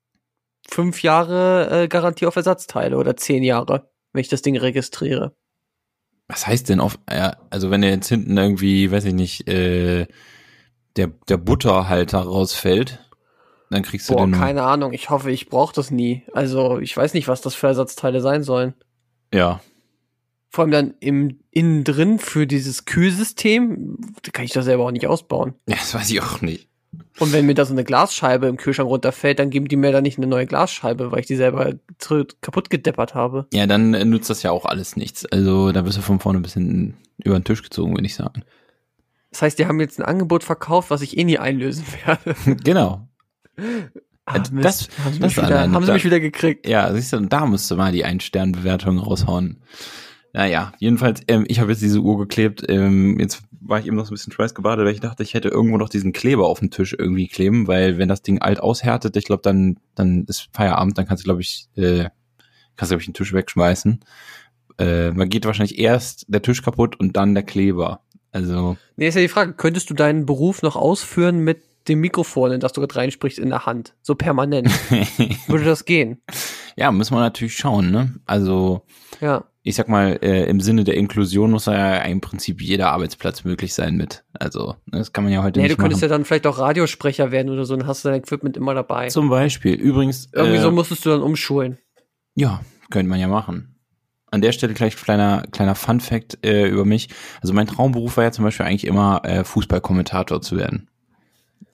fünf 0.69 1.03
Jahre 1.03 1.85
äh, 1.85 1.89
Garantie 1.89 2.27
auf 2.27 2.37
Ersatzteile 2.37 2.99
oder 2.99 3.17
zehn 3.17 3.43
Jahre, 3.43 3.91
wenn 4.13 4.21
ich 4.21 4.29
das 4.29 4.43
Ding 4.43 4.57
registriere. 4.57 5.35
Was 6.29 6.47
heißt 6.47 6.69
denn 6.69 6.81
auf, 6.81 6.99
ja, 7.11 7.37
also 7.51 7.71
wenn 7.71 7.83
jetzt 7.83 8.09
hinten 8.09 8.37
irgendwie, 8.37 8.91
weiß 8.91 9.05
ich 9.05 9.15
nicht, 9.15 9.49
äh, 9.49 10.07
der, 10.97 11.09
der 11.29 11.37
Butterhalter 11.37 12.19
rausfällt, 12.19 13.06
dann 13.71 13.83
kriegst 13.83 14.09
du 14.09 14.15
Boah, 14.15 14.27
den. 14.27 14.33
keine 14.33 14.63
Ahnung. 14.63 14.93
Ich 14.93 15.11
hoffe, 15.11 15.31
ich 15.31 15.49
brauche 15.49 15.75
das 15.75 15.91
nie. 15.91 16.23
Also 16.33 16.79
ich 16.79 16.97
weiß 16.97 17.15
nicht, 17.15 17.29
was 17.29 17.41
das 17.41 17.55
für 17.55 17.67
Ersatzteile 17.67 18.21
sein 18.21 18.43
sollen. 18.43 18.75
Ja. 19.33 19.61
Vor 20.51 20.63
allem 20.63 20.71
dann 20.71 20.95
im 21.01 21.41
innen 21.51 21.85
drin 21.85 22.19
für 22.19 22.47
dieses 22.47 22.85
Kühlsystem, 22.85 23.99
da 24.23 24.31
kann 24.31 24.45
ich 24.45 24.53
das 24.53 24.65
selber 24.65 24.85
auch 24.85 24.91
nicht 24.91 25.07
ausbauen. 25.07 25.55
ja, 25.69 25.77
das 25.77 25.95
weiß 25.95 26.11
ich 26.11 26.23
auch 26.23 26.41
nicht. 26.41 26.69
Und 27.19 27.33
wenn 27.33 27.47
mir 27.47 27.55
da 27.55 27.65
so 27.65 27.73
eine 27.73 27.85
Glasscheibe 27.85 28.47
im 28.47 28.57
Kühlschrank 28.57 28.89
runterfällt, 28.89 29.39
dann 29.39 29.51
geben 29.51 29.69
die 29.69 29.77
mir 29.77 29.93
da 29.93 30.01
nicht 30.01 30.19
eine 30.19 30.27
neue 30.27 30.47
Glasscheibe, 30.47 31.13
weil 31.13 31.21
ich 31.21 31.27
die 31.27 31.37
selber 31.37 31.75
kaputt 32.41 32.71
gedeppert 32.71 33.15
habe. 33.15 33.47
Ja, 33.53 33.67
dann 33.67 33.95
äh, 33.95 34.05
nutzt 34.05 34.31
das 34.31 34.43
ja 34.43 34.51
auch 34.51 34.65
alles 34.65 34.97
nichts. 34.97 35.27
Also 35.27 35.73
da 35.73 35.83
bist 35.83 35.99
du 35.99 36.03
von 36.03 36.21
vorne 36.21 36.39
ein 36.39 36.43
bisschen 36.43 36.97
über 37.23 37.39
den 37.39 37.45
Tisch 37.45 37.63
gezogen, 37.63 37.95
würde 37.95 38.07
ich 38.07 38.15
sagen. 38.15 38.45
Das 39.31 39.43
heißt, 39.43 39.59
die 39.59 39.67
haben 39.67 39.81
jetzt 39.81 39.99
ein 39.99 40.05
Angebot 40.05 40.45
verkauft, 40.45 40.91
was 40.91 41.03
ich 41.03 41.19
eh 41.19 41.25
nie 41.25 41.39
einlösen 41.39 41.85
werde. 42.07 42.35
genau. 42.63 43.09
Ah, 44.29 44.39
das- 44.41 44.51
Mist. 44.51 44.91
haben 45.05 45.13
sie, 45.13 45.19
das 45.21 45.37
mich, 45.37 45.45
wieder, 45.47 45.71
haben 45.71 45.85
sie 45.87 45.93
mich 45.93 46.05
wieder 46.05 46.21
gekriegt. 46.21 46.67
Ja, 46.69 46.93
siehst 46.93 47.13
du, 47.13 47.17
und 47.17 47.33
da 47.33 47.47
musst 47.47 47.71
du 47.71 47.77
mal 47.77 47.93
die 47.93 48.05
Ein-Stern-Bewertung 48.05 48.99
raushauen. 48.99 49.59
Naja, 50.33 50.73
jedenfalls, 50.79 51.23
ähm, 51.29 51.45
ich 51.49 51.61
habe 51.61 51.71
jetzt 51.71 51.81
diese 51.81 52.01
Uhr 52.01 52.19
geklebt. 52.19 52.65
Ähm, 52.69 53.19
jetzt 53.21 53.43
war 53.61 53.79
ich 53.79 53.87
eben 53.87 53.97
noch 53.97 54.05
so 54.05 54.11
ein 54.11 54.15
bisschen 54.17 54.33
schweißgebadet, 54.33 54.85
weil 54.85 54.93
ich 54.93 55.01
dachte, 55.01 55.23
ich 55.23 55.35
hätte 55.35 55.49
irgendwo 55.49 55.79
noch 55.79 55.89
diesen 55.89 56.13
Kleber 56.13 56.47
auf 56.49 56.59
dem 56.59 56.71
Tisch 56.71 56.95
irgendwie 56.99 57.29
kleben, 57.29 57.67
weil 57.69 57.99
wenn 57.99 58.09
das 58.09 58.23
Ding 58.23 58.41
alt 58.43 58.61
aushärtet, 58.61 59.17
ich 59.17 59.25
glaube, 59.25 59.43
dann, 59.43 59.79
dann 59.95 60.25
ist 60.29 60.49
Feierabend, 60.53 60.99
dann 60.99 61.07
kannst 61.07 61.23
du, 61.23 61.27
glaube 61.27 61.41
ich, 61.41 61.69
äh, 61.77 62.09
kannst 62.77 62.91
du, 62.91 62.95
glaube 62.95 63.01
ich, 63.01 63.07
den 63.07 63.15
Tisch 63.15 63.33
wegschmeißen. 63.33 64.01
Äh, 64.79 65.13
man 65.13 65.29
geht 65.31 65.47
wahrscheinlich 65.47 65.79
erst 65.79 66.27
der 66.29 66.43
Tisch 66.43 66.63
kaputt 66.63 66.99
und 67.01 67.17
dann 67.17 67.33
der 67.35 67.45
Kleber. 67.45 68.01
Also, 68.33 68.77
Nee, 68.97 69.09
ist 69.09 69.15
ja 69.15 69.23
die 69.23 69.29
Frage, 69.29 69.55
könntest 69.55 69.89
du 69.89 69.95
deinen 69.95 70.27
Beruf 70.27 70.63
noch 70.63 70.77
ausführen 70.77 71.39
mit 71.39 71.63
dem 71.89 72.01
Mikrofon, 72.01 72.53
in 72.53 72.61
das 72.61 72.73
du 72.73 72.81
gerade 72.81 72.97
reinsprichst, 72.97 73.39
in 73.39 73.49
der 73.51 73.67
Hand? 73.67 73.95
So 74.03 74.15
permanent. 74.15 74.69
Würde 75.49 75.65
das 75.65 75.85
gehen? 75.85 76.21
ja, 76.77 76.91
muss 76.93 77.11
man 77.11 77.21
natürlich 77.21 77.57
schauen, 77.57 77.91
ne? 77.91 78.15
Also, 78.27 78.83
Ja. 79.21 79.45
ich 79.63 79.75
sag 79.75 79.89
mal, 79.89 80.19
äh, 80.23 80.45
im 80.49 80.61
Sinne 80.61 80.85
der 80.85 80.95
Inklusion 80.97 81.51
muss 81.51 81.67
ja 81.67 81.97
im 82.03 82.21
Prinzip 82.21 82.61
jeder 82.61 82.91
Arbeitsplatz 82.91 83.45
möglich 83.45 83.73
sein 83.75 83.97
mit. 83.97 84.25
Also, 84.35 84.77
ne, 84.87 84.99
das 84.99 85.13
kann 85.13 85.25
man 85.25 85.33
ja 85.33 85.43
heute 85.43 85.59
Nee, 85.61 85.67
nicht 85.69 85.79
du 85.79 85.83
könntest 85.83 86.03
machen. 86.03 86.11
ja 86.11 86.17
dann 86.17 86.25
vielleicht 86.25 86.47
auch 86.47 86.59
Radiosprecher 86.59 87.31
werden 87.33 87.51
oder 87.51 87.65
so, 87.65 87.77
dann 87.77 87.87
hast 87.87 88.05
du 88.05 88.09
dein 88.11 88.19
Equipment 88.21 88.57
immer 88.57 88.75
dabei. 88.75 89.09
Zum 89.09 89.29
Beispiel. 89.31 89.75
Übrigens, 89.75 90.29
Irgendwie 90.33 90.59
äh, 90.59 90.63
so 90.63 90.71
musstest 90.71 91.05
du 91.07 91.11
dann 91.11 91.23
umschulen. 91.23 91.79
ja, 92.35 92.61
könnte 92.91 93.09
man 93.09 93.19
ja 93.19 93.27
machen. 93.29 93.73
An 94.31 94.41
der 94.43 94.53
Stelle 94.53 94.75
gleich 94.75 94.97
kleiner 94.97 95.45
kleiner 95.53 95.75
Fun 95.77 96.01
Fact 96.01 96.45
äh, 96.45 96.69
über 96.69 96.85
mich. 96.85 97.09
Also 97.41 97.55
mein 97.55 97.67
Traumberuf 97.69 98.17
war 98.17 98.25
ja 98.25 98.33
zum 98.33 98.45
Beispiel 98.45 98.67
eigentlich 98.67 98.85
immer 98.87 99.23
äh, 99.25 99.45
Fußballkommentator 99.45 100.43
zu 100.43 100.57
werden. 100.57 100.89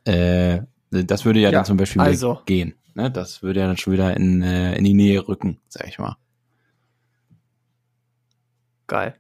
Äh, 0.05 0.61
das 0.91 1.25
würde 1.25 1.41
ja, 1.41 1.49
Ja, 1.49 1.59
dann 1.59 1.65
zum 1.65 1.77
Beispiel 1.77 2.03
also. 2.03 2.41
gehen. 2.47 2.75
Ne? 2.95 3.11
Das 3.11 3.43
würde 3.43 3.61
ja 3.61 3.67
dann 3.67 3.77
schon 3.77 3.93
wieder 3.93 4.17
in, 4.17 4.43
äh, 4.43 4.77
in 4.77 4.85
die 4.85 4.95
Nähe 4.95 5.27
rücken, 5.27 5.59
sag 5.69 5.89
ich 5.89 5.99
mal. 5.99 6.17
Geil. 8.87 9.15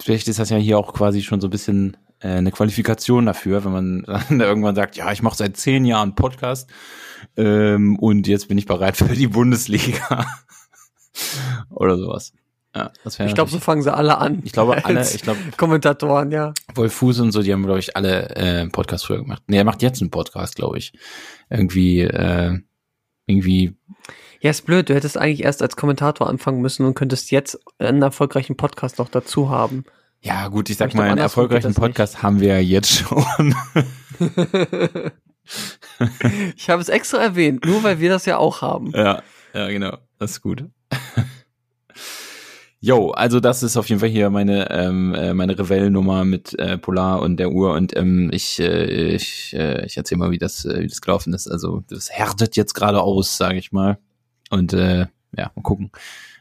vielleicht 0.00 0.28
ist 0.28 0.38
das 0.38 0.48
ja 0.48 0.56
hier 0.56 0.78
auch 0.78 0.94
quasi 0.94 1.20
schon 1.20 1.42
so 1.42 1.48
ein 1.48 1.50
bisschen 1.50 1.98
äh, 2.20 2.28
eine 2.28 2.50
Qualifikation 2.50 3.26
dafür, 3.26 3.64
wenn 3.64 3.72
man 3.72 4.02
dann 4.28 4.40
irgendwann 4.40 4.74
sagt, 4.74 4.96
ja, 4.96 5.12
ich 5.12 5.22
mache 5.22 5.36
seit 5.36 5.58
zehn 5.58 5.84
Jahren 5.84 6.14
Podcast 6.14 6.70
ähm, 7.36 7.98
und 7.98 8.26
jetzt 8.26 8.48
bin 8.48 8.56
ich 8.56 8.64
bereit 8.64 8.96
für 8.96 9.14
die 9.14 9.26
Bundesliga 9.26 10.26
oder 11.70 11.98
sowas. 11.98 12.32
Ja, 12.74 12.92
Ich 13.26 13.34
glaube, 13.34 13.50
so 13.50 13.58
fangen 13.58 13.82
sie 13.82 13.92
alle 13.92 14.18
an. 14.18 14.42
ich 14.44 14.52
glaube 14.52 14.84
alle, 14.84 15.02
ich 15.02 15.22
glaube 15.22 15.40
Kommentatoren, 15.56 16.30
ja. 16.30 16.54
Wolf 16.74 16.94
Fuß 16.94 17.20
und 17.20 17.32
so, 17.32 17.42
die 17.42 17.52
haben 17.52 17.64
glaube 17.64 17.80
ich 17.80 17.96
alle 17.96 18.30
äh, 18.36 18.60
einen 18.60 18.70
Podcast 18.72 19.06
früher 19.06 19.18
gemacht. 19.18 19.42
Nee, 19.48 19.56
er 19.58 19.64
macht 19.64 19.82
jetzt 19.82 20.00
einen 20.00 20.10
Podcast, 20.10 20.54
glaube 20.56 20.78
ich. 20.78 20.92
Irgendwie 21.48 22.00
äh, 22.02 22.58
irgendwie 23.26 23.74
Ja, 24.40 24.50
ist 24.50 24.66
blöd. 24.66 24.88
Du 24.88 24.94
hättest 24.94 25.18
eigentlich 25.18 25.42
erst 25.44 25.62
als 25.62 25.74
Kommentator 25.76 26.28
anfangen 26.28 26.60
müssen 26.60 26.84
und 26.86 26.94
könntest 26.94 27.30
jetzt 27.32 27.58
einen 27.78 28.02
erfolgreichen 28.02 28.56
Podcast 28.56 28.98
noch 28.98 29.08
dazu 29.08 29.50
haben. 29.50 29.84
ja, 30.20 30.46
gut, 30.48 30.70
ich 30.70 30.76
sag 30.76 30.90
ich 30.90 30.94
mal, 30.94 31.08
einen 31.08 31.18
erfolgreichen 31.18 31.68
das 31.68 31.76
nicht. 31.76 31.80
Podcast 31.84 32.22
haben 32.22 32.40
wir 32.40 32.48
ja 32.54 32.60
jetzt 32.60 32.90
schon. 32.92 33.54
Ich 36.56 36.70
habe 36.70 36.80
es 36.80 36.88
extra 36.88 37.18
erwähnt, 37.18 37.64
nur 37.64 37.82
weil 37.82 37.98
wir 37.98 38.08
das 38.10 38.24
ja 38.24 38.38
auch 38.38 38.62
haben. 38.62 38.92
Ja, 38.92 39.22
ja, 39.52 39.68
genau. 39.68 39.96
Das 40.18 40.32
ist 40.32 40.40
gut. 40.42 40.64
Jo, 42.82 43.10
also 43.10 43.40
das 43.40 43.62
ist 43.62 43.76
auf 43.76 43.90
jeden 43.90 44.00
Fall 44.00 44.08
hier 44.08 44.30
meine 44.30 44.70
ähm, 44.70 45.14
äh, 45.14 45.34
meine 45.34 45.58
Revell-Nummer 45.58 46.24
mit 46.24 46.58
äh, 46.58 46.78
Polar 46.78 47.20
und 47.20 47.36
der 47.36 47.52
Uhr 47.52 47.74
und 47.74 47.94
ähm, 47.94 48.30
ich 48.32 48.58
äh, 48.58 49.14
ich 49.14 49.52
äh, 49.54 49.84
ich 49.84 49.98
erzähle 49.98 50.18
mal, 50.20 50.30
wie 50.30 50.38
das 50.38 50.64
äh, 50.64 50.80
wie 50.80 50.86
das 50.86 51.02
gelaufen 51.02 51.34
ist. 51.34 51.46
Also 51.46 51.82
das 51.88 52.10
härtet 52.10 52.56
jetzt 52.56 52.72
gerade 52.72 53.02
aus, 53.02 53.36
sage 53.36 53.58
ich 53.58 53.70
mal. 53.70 53.98
Und 54.48 54.72
äh, 54.72 55.06
ja, 55.36 55.52
mal 55.54 55.62
gucken. 55.62 55.90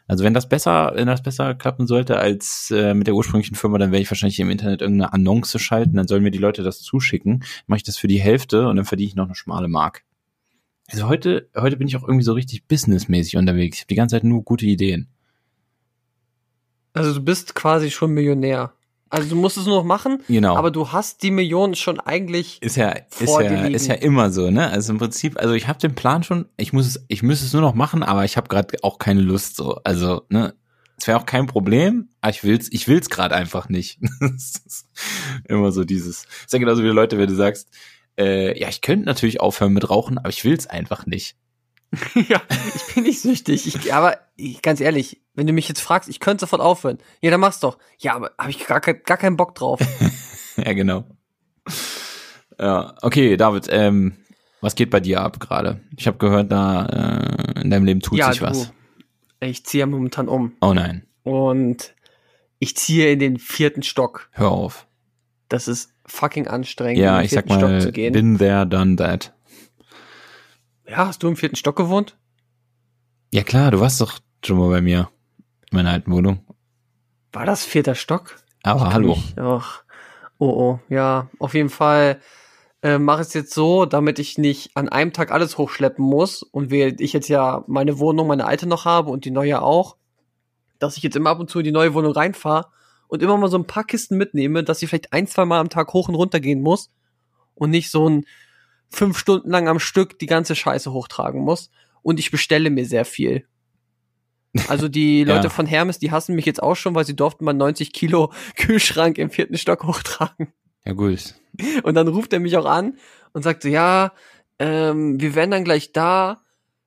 Also 0.07 0.23
wenn 0.23 0.33
das 0.33 0.47
besser, 0.47 0.93
wenn 0.95 1.07
das 1.07 1.21
besser 1.21 1.55
klappen 1.55 1.87
sollte 1.87 2.17
als 2.17 2.71
äh, 2.71 2.93
mit 2.93 3.07
der 3.07 3.15
ursprünglichen 3.15 3.55
Firma, 3.55 3.77
dann 3.77 3.91
werde 3.91 4.01
ich 4.01 4.09
wahrscheinlich 4.09 4.39
im 4.39 4.49
Internet 4.49 4.81
irgendeine 4.81 5.11
Annonce 5.11 5.59
schalten, 5.59 5.97
dann 5.97 6.07
sollen 6.07 6.23
mir 6.23 6.31
die 6.31 6.39
Leute 6.39 6.63
das 6.63 6.81
zuschicken. 6.81 7.43
Mache 7.67 7.77
ich 7.77 7.83
das 7.83 7.97
für 7.97 8.07
die 8.07 8.19
Hälfte 8.19 8.67
und 8.67 8.77
dann 8.77 8.85
verdiene 8.85 9.09
ich 9.09 9.15
noch 9.15 9.25
eine 9.25 9.35
schmale 9.35 9.67
Mark. 9.67 10.03
Also 10.87 11.09
heute, 11.09 11.49
heute 11.55 11.75
bin 11.75 11.87
ich 11.87 11.97
auch 11.97 12.03
irgendwie 12.03 12.23
so 12.23 12.33
richtig 12.33 12.65
businessmäßig 12.65 13.35
unterwegs. 13.35 13.77
Ich 13.77 13.81
habe 13.83 13.89
die 13.89 13.95
ganze 13.95 14.15
Zeit 14.15 14.23
nur 14.23 14.43
gute 14.43 14.65
Ideen. 14.65 15.09
Also 16.93 17.13
du 17.13 17.21
bist 17.21 17.55
quasi 17.55 17.91
schon 17.91 18.11
Millionär. 18.11 18.73
Also 19.11 19.29
du 19.29 19.35
musst 19.35 19.57
es 19.57 19.65
nur 19.65 19.77
noch 19.77 19.83
machen, 19.85 20.21
Genau. 20.27 20.55
aber 20.55 20.69
du 20.69 20.91
hast 20.91 21.23
die 21.23 21.31
Millionen 21.31 21.73
schon 21.73 21.99
eigentlich. 21.99 22.61
ist 22.61 22.75
ja, 22.77 22.89
ist 22.91 23.21
ja, 23.39 23.65
ist 23.65 23.87
ja 23.87 23.95
immer 23.95 24.29
so, 24.29 24.51
ne? 24.51 24.69
Also 24.69 24.93
im 24.93 24.99
Prinzip, 24.99 25.39
also 25.39 25.55
ich 25.55 25.67
habe 25.67 25.79
den 25.79 25.95
Plan 25.95 26.21
schon, 26.21 26.45
ich 26.57 26.73
muss 26.73 26.85
es, 26.85 27.03
ich 27.07 27.23
müsste 27.23 27.47
es 27.47 27.53
nur 27.53 27.63
noch 27.63 27.73
machen, 27.73 28.03
aber 28.03 28.23
ich 28.23 28.37
habe 28.37 28.47
gerade 28.49 28.77
auch 28.83 28.99
keine 28.99 29.21
Lust 29.21 29.55
so. 29.55 29.79
Also, 29.83 30.21
ne? 30.29 30.53
Es 30.95 31.07
wäre 31.07 31.17
auch 31.17 31.25
kein 31.25 31.47
Problem, 31.47 32.09
aber 32.21 32.29
ich 32.31 32.43
will's, 32.43 32.67
ich 32.71 32.87
will's 32.87 33.09
gerade 33.09 33.33
einfach 33.33 33.67
nicht. 33.69 33.99
Immer 35.47 35.71
so 35.71 35.83
dieses. 35.85 36.25
Ist 36.43 36.53
ja 36.53 36.59
genauso 36.59 36.83
wie 36.83 36.87
die 36.87 36.93
Leute, 36.93 37.17
wenn 37.17 37.27
du 37.29 37.35
sagst, 37.35 37.69
äh, 38.19 38.59
ja, 38.59 38.67
ich 38.69 38.81
könnte 38.81 39.05
natürlich 39.05 39.39
aufhören 39.41 39.73
mit 39.73 39.89
Rauchen, 39.89 40.17
aber 40.17 40.29
ich 40.29 40.43
will's 40.43 40.67
einfach 40.67 41.05
nicht. 41.05 41.35
ja, 42.27 42.41
ich 42.75 42.93
bin 42.93 43.03
nicht 43.03 43.21
süchtig. 43.21 43.65
Ich, 43.67 43.93
aber 43.93 44.17
ich, 44.35 44.61
ganz 44.61 44.79
ehrlich, 44.79 45.21
wenn 45.33 45.47
du 45.47 45.53
mich 45.53 45.67
jetzt 45.67 45.81
fragst, 45.81 46.07
ich 46.09 46.19
könnte 46.19 46.41
sofort 46.41 46.61
aufhören. 46.61 46.99
Ja, 47.21 47.31
dann 47.31 47.39
mach's 47.39 47.59
doch. 47.59 47.77
Ja, 47.97 48.15
aber 48.15 48.31
habe 48.37 48.51
ich 48.51 48.65
gar, 48.67 48.79
kein- 48.81 49.01
gar 49.03 49.17
keinen 49.17 49.37
Bock 49.37 49.55
drauf. 49.55 49.79
ja, 50.57 50.73
genau. 50.73 51.05
Ja, 52.59 52.95
okay, 53.01 53.37
David, 53.37 53.67
ähm, 53.71 54.17
was 54.61 54.75
geht 54.75 54.89
bei 54.89 54.99
dir 54.99 55.21
ab 55.21 55.39
gerade? 55.39 55.79
Ich 55.97 56.07
habe 56.07 56.17
gehört, 56.17 56.51
da 56.51 56.85
äh, 57.55 57.61
in 57.61 57.69
deinem 57.69 57.85
Leben 57.85 58.01
tut 58.01 58.17
ja, 58.19 58.31
sich 58.31 58.41
was. 58.41 58.71
Ich 59.39 59.65
ziehe 59.65 59.85
momentan 59.85 60.27
um. 60.27 60.53
Oh 60.61 60.73
nein, 60.73 61.05
Und 61.23 61.93
ich 62.59 62.75
ziehe 62.75 63.11
in 63.11 63.19
den 63.19 63.37
vierten 63.39 63.83
Stock. 63.83 64.29
hör 64.33 64.51
auf. 64.51 64.85
Das 65.47 65.67
ist 65.67 65.91
fucking 66.05 66.47
anstrengend, 66.47 66.99
Ja, 66.99 67.13
in 67.15 67.21
den 67.21 67.25
ich 67.25 67.31
sag 67.31 67.47
vierten 67.47 67.61
mal, 67.61 67.69
Stock 67.79 67.81
zu 67.81 67.91
gehen. 67.93 68.13
been 68.13 68.37
there, 68.37 68.67
done 68.67 68.97
that. 68.97 69.33
Ja, 70.89 71.07
hast 71.07 71.23
du 71.23 71.27
im 71.27 71.35
vierten 71.35 71.55
Stock 71.55 71.75
gewohnt? 71.75 72.17
Ja 73.31 73.43
klar, 73.43 73.71
du 73.71 73.79
warst 73.79 74.01
doch 74.01 74.19
schon 74.43 74.57
mal 74.57 74.69
bei 74.69 74.81
mir 74.81 75.09
in 75.69 75.77
meiner 75.77 75.91
alten 75.91 76.11
Wohnung. 76.11 76.43
War 77.31 77.45
das 77.45 77.63
vierter 77.63 77.95
Stock? 77.95 78.37
Aber 78.63 78.91
hallo. 78.91 79.13
Ich, 79.13 79.37
ach, 79.37 79.83
oh, 80.39 80.49
oh, 80.49 80.79
ja, 80.89 81.29
auf 81.37 81.53
jeden 81.53 81.69
Fall 81.69 82.19
äh, 82.81 82.97
mache 82.97 83.21
ich 83.21 83.27
es 83.27 83.33
jetzt 83.35 83.53
so, 83.53 83.85
damit 83.85 84.17
ich 84.19 84.37
nicht 84.37 84.75
an 84.75 84.89
einem 84.89 85.13
Tag 85.13 85.31
alles 85.31 85.57
hochschleppen 85.57 86.03
muss 86.03 86.41
und 86.41 86.71
während 86.71 87.01
ich 87.01 87.13
jetzt 87.13 87.27
ja 87.27 87.63
meine 87.67 87.99
Wohnung, 87.99 88.27
meine 88.27 88.45
alte 88.45 88.67
noch 88.67 88.85
habe 88.85 89.11
und 89.11 89.25
die 89.25 89.31
neue 89.31 89.61
auch, 89.61 89.95
dass 90.79 90.97
ich 90.97 91.03
jetzt 91.03 91.15
immer 91.15 91.29
ab 91.29 91.39
und 91.39 91.49
zu 91.49 91.59
in 91.59 91.65
die 91.65 91.71
neue 91.71 91.93
Wohnung 91.93 92.13
reinfahre 92.13 92.67
und 93.07 93.21
immer 93.21 93.37
mal 93.37 93.49
so 93.49 93.57
ein 93.57 93.67
paar 93.67 93.83
Kisten 93.83 94.17
mitnehme, 94.17 94.63
dass 94.63 94.81
ich 94.81 94.89
vielleicht 94.89 95.13
ein, 95.13 95.27
zwei 95.27 95.45
Mal 95.45 95.59
am 95.59 95.69
Tag 95.69 95.93
hoch 95.93 96.09
und 96.09 96.15
runter 96.15 96.39
gehen 96.39 96.61
muss 96.61 96.89
und 97.53 97.69
nicht 97.69 97.91
so 97.91 98.09
ein 98.09 98.25
fünf 98.89 99.17
Stunden 99.17 99.49
lang 99.49 99.67
am 99.67 99.79
Stück 99.79 100.19
die 100.19 100.25
ganze 100.25 100.55
Scheiße 100.55 100.91
hochtragen 100.91 101.41
muss. 101.41 101.69
Und 102.01 102.19
ich 102.19 102.31
bestelle 102.31 102.69
mir 102.69 102.85
sehr 102.85 103.05
viel. 103.05 103.45
Also 104.67 104.87
die 104.87 105.21
Ja. 105.23 105.35
Leute 105.35 105.49
von 105.49 105.65
Hermes, 105.65 105.99
die 105.99 106.11
hassen 106.11 106.35
mich 106.35 106.45
jetzt 106.45 106.61
auch 106.63 106.75
schon, 106.75 106.95
weil 106.95 107.05
sie 107.05 107.15
durften 107.15 107.45
mal 107.45 107.53
90 107.53 107.93
Kilo 107.93 108.31
Kühlschrank 108.55 109.17
im 109.17 109.29
vierten 109.29 109.57
Stock 109.57 109.83
hochtragen. 109.83 110.53
Ja 110.85 110.93
gut. 110.93 111.35
Und 111.83 111.95
dann 111.95 112.07
ruft 112.07 112.33
er 112.33 112.39
mich 112.39 112.55
auch 112.57 112.65
an 112.65 112.97
und 113.33 113.43
sagt 113.43 113.63
so, 113.63 113.69
ja, 113.69 114.13
ähm, 114.59 115.19
wir 115.19 115.35
wären 115.35 115.51
dann 115.51 115.63
gleich 115.63 115.91
da. 115.91 116.41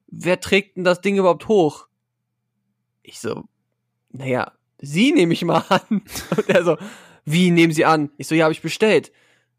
Wer 0.06 0.40
trägt 0.40 0.76
denn 0.76 0.84
das 0.84 1.00
Ding 1.00 1.16
überhaupt 1.16 1.48
hoch? 1.48 1.86
Ich 3.02 3.20
so, 3.20 3.44
naja, 4.10 4.52
Sie 4.78 5.12
nehme 5.12 5.32
ich 5.32 5.44
mal 5.44 5.64
an. 5.68 6.02
Und 6.36 6.48
er 6.48 6.64
so, 6.64 6.76
wie 7.24 7.50
nehmen 7.50 7.72
Sie 7.72 7.84
an? 7.84 8.10
Ich 8.16 8.26
so, 8.26 8.34
ja, 8.34 8.44
habe 8.44 8.52
ich 8.52 8.62
bestellt. 8.62 9.12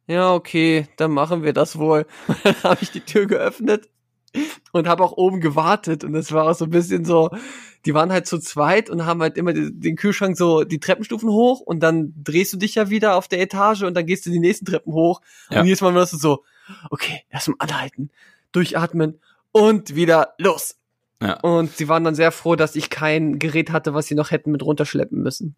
Ja, 0.07 0.33
okay, 0.33 0.87
dann 0.97 1.11
machen 1.11 1.43
wir 1.43 1.53
das 1.53 1.77
wohl. 1.77 2.05
Und 2.27 2.37
dann 2.43 2.63
habe 2.63 2.79
ich 2.81 2.91
die 2.91 3.01
Tür 3.01 3.25
geöffnet 3.25 3.89
und 4.71 4.87
habe 4.87 5.03
auch 5.03 5.13
oben 5.13 5.39
gewartet. 5.39 6.03
Und 6.03 6.15
es 6.15 6.31
war 6.31 6.49
auch 6.49 6.55
so 6.55 6.65
ein 6.65 6.71
bisschen 6.71 7.05
so, 7.05 7.29
die 7.85 7.93
waren 7.93 8.11
halt 8.11 8.27
zu 8.27 8.39
zweit 8.39 8.89
und 8.89 9.05
haben 9.05 9.21
halt 9.21 9.37
immer 9.37 9.53
den 9.53 9.95
Kühlschrank 9.95 10.37
so 10.37 10.63
die 10.63 10.79
Treppenstufen 10.79 11.29
hoch 11.29 11.59
und 11.61 11.81
dann 11.81 12.13
drehst 12.23 12.53
du 12.53 12.57
dich 12.57 12.75
ja 12.75 12.89
wieder 12.89 13.15
auf 13.15 13.27
der 13.27 13.41
Etage 13.41 13.83
und 13.83 13.93
dann 13.93 14.05
gehst 14.05 14.25
du 14.25 14.29
die 14.29 14.39
nächsten 14.39 14.65
Treppen 14.65 14.93
hoch. 14.93 15.21
Ja. 15.49 15.59
Und 15.59 15.65
jedes 15.65 15.81
Mal 15.81 15.93
warst 15.93 16.13
du 16.13 16.17
so, 16.17 16.43
okay, 16.89 17.21
erstmal 17.29 17.57
anhalten, 17.59 18.09
durchatmen 18.51 19.19
und 19.51 19.95
wieder 19.95 20.33
los. 20.37 20.77
Ja. 21.21 21.39
Und 21.39 21.77
sie 21.77 21.87
waren 21.87 22.03
dann 22.03 22.15
sehr 22.15 22.31
froh, 22.31 22.55
dass 22.55 22.75
ich 22.75 22.89
kein 22.89 23.39
Gerät 23.39 23.71
hatte, 23.71 23.93
was 23.93 24.07
sie 24.07 24.15
noch 24.15 24.31
hätten 24.31 24.51
mit 24.51 24.63
runterschleppen 24.63 25.21
müssen. 25.21 25.55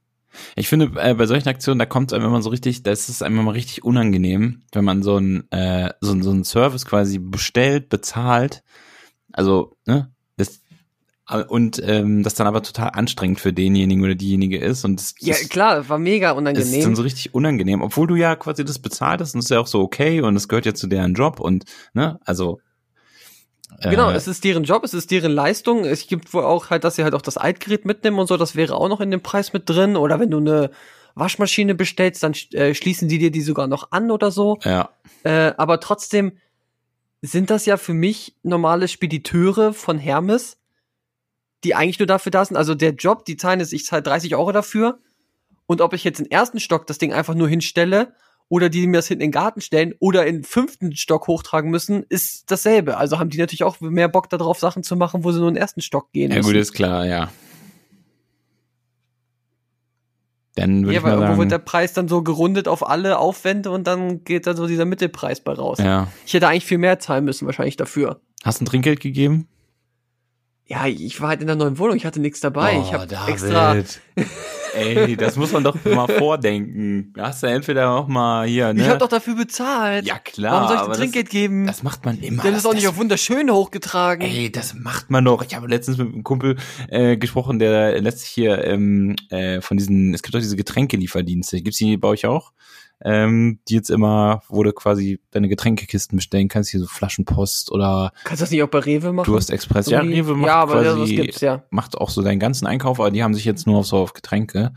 Ich 0.56 0.67
finde, 0.67 0.91
äh, 1.02 1.13
bei 1.13 1.26
solchen 1.26 1.48
Aktionen, 1.50 1.80
da 1.80 1.86
kommt 1.86 2.12
es 2.12 2.13
einem 2.15 2.26
immer 2.26 2.41
so 2.41 2.50
richtig, 2.50 2.84
das 2.84 3.10
ist 3.10 3.24
einem 3.24 3.39
immer 3.39 3.54
richtig 3.54 3.84
unangenehm, 3.84 4.63
wenn 4.71 4.86
man 4.86 5.04
so 5.04 5.17
ein 5.17 5.50
äh, 5.52 5.91
so, 6.02 6.19
so 6.21 6.32
einen 6.32 6.43
Service 6.43 6.86
quasi 6.86 7.19
bestellt, 7.19 7.89
bezahlt. 7.89 8.63
Also, 9.34 9.76
ne? 9.86 10.12
Das, 10.38 10.62
äh, 11.30 11.43
und 11.43 11.82
ähm, 11.86 12.24
das 12.24 12.36
dann 12.36 12.48
aber 12.48 12.63
total 12.63 12.91
anstrengend 12.91 13.39
für 13.39 13.52
denjenigen 13.54 14.04
oder 14.04 14.15
diejenige 14.15 14.58
ist. 14.58 14.86
Und 14.86 15.00
das, 15.00 15.15
Ja, 15.19 15.34
das, 15.34 15.50
klar, 15.50 15.89
war 15.89 15.98
mega 16.00 16.28
es 16.28 16.32
ist 16.32 16.36
dann 16.38 16.56
unangenehm. 16.56 16.95
so 16.95 17.02
richtig 17.02 17.34
unangenehm, 17.34 17.82
obwohl 17.82 18.08
du 18.08 18.15
ja 18.15 18.36
quasi 18.36 18.63
das 18.63 18.80
bezahlt 18.80 19.21
hast 19.21 19.34
und 19.34 19.39
das 19.39 19.45
ist 19.45 19.52
ja 19.52 19.60
auch 19.60 19.67
so 19.67 19.82
okay 19.82 20.21
und 20.21 20.36
es 20.36 20.48
gehört 20.48 20.65
ja 20.65 20.74
zu 20.74 20.88
deren 20.88 21.13
Job 21.13 21.39
und 21.39 21.65
ne, 21.93 22.19
also 22.26 22.60
äh, 23.80 23.89
Genau, 23.89 24.10
es 24.12 24.28
ist 24.28 24.43
deren 24.43 24.63
Job, 24.63 24.84
es 24.84 24.93
ist 24.93 25.12
deren 25.12 25.32
Leistung. 25.32 25.86
Es 25.86 26.08
gibt 26.08 26.34
wohl 26.34 26.43
auch 26.43 26.69
halt, 26.69 26.84
dass 26.84 26.95
sie 26.95 27.04
halt 27.04 27.13
auch 27.13 27.21
das 27.21 27.38
Altgerät 27.38 27.86
mitnehmen 27.86 28.19
und 28.19 28.28
so, 28.28 28.38
das 28.38 28.56
wäre 28.56 28.75
auch 28.75 28.89
noch 28.89 29.01
in 29.01 29.12
dem 29.12 29.21
Preis 29.21 29.54
mit 29.54 29.69
drin. 29.69 29.95
Oder 29.95 30.19
wenn 30.19 30.32
du 30.32 30.38
eine 30.38 30.71
Waschmaschine 31.15 31.75
bestellst, 31.75 32.23
dann 32.23 32.34
äh, 32.54 32.73
schließen 32.73 33.08
die 33.08 33.17
dir 33.17 33.32
die 33.32 33.41
sogar 33.41 33.67
noch 33.67 33.91
an 33.91 34.12
oder 34.12 34.32
so. 34.32 34.60
ja, 34.63 34.89
Äh, 35.23 35.54
aber 35.58 35.80
trotzdem 35.80 36.34
sind 37.21 37.49
das 37.49 37.65
ja 37.65 37.78
für 37.78 37.93
mich 37.93 38.36
normale 38.43 38.88
Spediteure 38.88 39.73
von 39.73 39.97
Hermes, 39.97 40.58
die 41.63 41.73
eigentlich 41.73 41.99
nur 41.99 42.08
dafür 42.08 42.32
da 42.32 42.45
sind. 42.45 42.58
Also 42.58 42.75
der 42.75 42.91
Job, 42.91 43.25
die 43.25 43.38
zahlen 43.38 43.60
jetzt, 43.60 43.73
ich 43.73 43.86
zahle 43.86 44.04
30 44.04 44.36
Euro 44.36 44.51
dafür. 44.51 44.99
Und 45.65 45.82
ob 45.82 45.93
ich 45.93 46.04
jetzt 46.04 46.19
im 46.19 46.28
ersten 46.28 46.60
Stock 46.60 46.86
das 46.86 46.99
Ding 46.99 47.12
einfach 47.12 47.34
nur 47.34 47.49
hinstelle 47.49 48.13
oder 48.47 48.69
die 48.69 48.86
mir 48.88 48.97
das 48.97 49.08
hinten 49.08 49.23
in 49.23 49.27
den 49.29 49.31
Garten 49.34 49.62
stellen 49.62 49.93
oder 49.99 50.25
in 50.27 50.38
den 50.38 50.43
fünften 50.43 50.95
Stock 50.95 51.27
hochtragen 51.27 51.71
müssen, 51.71 52.03
ist 52.10 52.43
dasselbe. 52.51 52.97
Also 52.97 53.17
haben 53.19 53.29
die 53.29 53.38
natürlich 53.39 53.63
auch 53.63 53.79
mehr 53.81 54.08
Bock 54.08 54.29
darauf, 54.29 54.60
Sachen 54.60 54.84
zu 54.84 54.95
machen, 54.95 55.23
wo 55.23 55.31
sie 55.31 55.39
nur 55.39 55.47
in 55.49 55.55
den 55.55 55.62
ersten 55.62 55.81
Stock 55.81 56.12
gehen 56.12 56.29
ja 56.31 56.38
müssen. 56.38 56.47
gut, 56.49 56.55
ist 56.58 56.73
klar, 56.73 57.05
ja. 57.05 57.31
Dann 60.55 60.84
würde 60.86 60.93
ja, 60.93 60.99
ich 60.99 61.05
mal 61.05 61.19
weil, 61.19 61.34
wo 61.34 61.38
wird 61.39 61.51
der 61.51 61.58
sagen, 61.58 61.65
Preis 61.65 61.93
dann 61.93 62.08
so 62.08 62.21
gerundet 62.21 62.67
auf 62.69 62.88
alle 62.88 63.17
Aufwände 63.19 63.71
und 63.71 63.86
dann 63.88 64.23
geht 64.23 64.47
da 64.47 64.55
so 64.55 64.67
dieser 64.67 64.86
Mittelpreis 64.86 65.41
bei 65.41 65.51
raus. 65.53 65.79
ja. 65.79 66.08
Ich 66.25 66.34
hätte 66.34 66.47
eigentlich 66.47 66.65
viel 66.65 66.77
mehr 66.77 66.97
zahlen 66.99 67.25
müssen, 67.25 67.45
wahrscheinlich 67.45 67.75
dafür. 67.75 68.21
Hast 68.43 68.62
du 68.62 68.63
ein 68.63 68.67
Trinkgeld 68.67 69.01
gegeben? 69.01 69.47
Ja, 70.67 70.86
ich 70.88 71.19
war 71.19 71.29
halt 71.29 71.41
in 71.41 71.47
der 71.47 71.55
neuen 71.58 71.77
Wohnung, 71.77 71.95
ich 71.97 72.05
hatte 72.05 72.21
nichts 72.21 72.39
dabei. 72.39 72.73
ich 72.79 72.88
Oh, 72.89 72.93
habe 72.93 73.08
David. 73.08 73.34
extra. 73.34 73.75
Ey, 74.75 75.15
das 75.15 75.35
muss 75.35 75.51
man 75.51 75.63
doch 75.63 75.75
mal 75.85 76.07
vordenken. 76.07 77.13
Da 77.15 77.27
hast 77.27 77.43
du 77.43 77.47
entweder 77.47 77.91
auch 77.91 78.07
mal 78.07 78.47
hier, 78.47 78.73
ne? 78.73 78.81
Ich 78.81 78.88
habe 78.88 78.99
doch 78.99 79.07
dafür 79.07 79.35
bezahlt. 79.35 80.05
ja 80.05 80.19
klar. 80.19 80.53
Warum 80.53 80.67
soll 80.67 80.77
ich 80.77 80.83
denn 80.83 80.93
Trinkgeld 80.93 81.27
das, 81.27 81.31
geben? 81.31 81.67
das 81.67 81.83
macht 81.83 82.05
man 82.05 82.19
immer. 82.19 82.43
Denn 82.43 82.51
das, 82.51 82.63
ist 82.63 82.65
auch 82.65 82.73
nicht 82.73 82.88
auf 82.88 82.97
wunderschön 82.97 83.49
hochgetragen. 83.49 84.27
Ey, 84.27 84.51
das 84.51 84.73
macht 84.73 85.09
man 85.09 85.25
doch. 85.25 85.43
Ich 85.45 85.55
habe 85.55 85.67
letztens 85.67 85.97
mit 85.97 86.13
einem 86.13 86.23
Kumpel 86.23 86.57
äh, 86.89 87.17
gesprochen, 87.17 87.59
der 87.59 88.01
letztlich 88.01 88.29
hier 88.29 88.63
ähm, 88.63 89.15
äh, 89.29 89.61
von 89.61 89.77
diesen, 89.77 90.13
es 90.13 90.21
gibt 90.21 90.35
doch 90.35 90.39
diese 90.39 90.55
Getränkelieferdienste. 90.55 91.61
Gibt's 91.61 91.77
die 91.77 91.97
bei 91.97 92.09
euch 92.09 92.25
auch? 92.25 92.51
Ähm, 93.03 93.60
die 93.67 93.75
jetzt 93.75 93.89
immer, 93.89 94.41
wo 94.47 94.63
du 94.63 94.71
quasi 94.71 95.19
deine 95.31 95.49
Getränkekisten 95.49 96.15
bestellen 96.15 96.47
kannst, 96.47 96.69
hier 96.71 96.79
so 96.79 96.88
Flaschenpost 96.88 97.71
oder 97.71 98.12
Kannst 98.23 98.41
du 98.41 98.43
das 98.45 98.51
nicht 98.51 98.63
auch 98.63 98.69
bei 98.69 98.79
Rewe 98.79 99.12
machen? 99.12 99.25
Durst 99.25 99.51
Express. 99.51 99.88
Ja, 99.89 99.99
Irgendwie? 100.01 100.19
Rewe 100.21 100.36
macht 100.36 100.47
ja, 100.47 100.55
aber 100.55 100.81
quasi, 100.81 100.99
das 100.99 101.10
gibt's 101.10 101.41
ja. 101.41 101.63
macht 101.71 101.97
auch 101.97 102.10
so 102.10 102.21
deinen 102.21 102.39
ganzen 102.39 102.65
Einkauf, 102.67 102.99
aber 102.99 103.12
die 103.12 103.21
haben 103.21 103.34
sich 103.34 103.43
jetzt 103.43 103.67
nur 103.67 103.79
auf 103.79 103.86
so 103.88 103.97
auf 103.97 104.13
Getränke. 104.13 104.71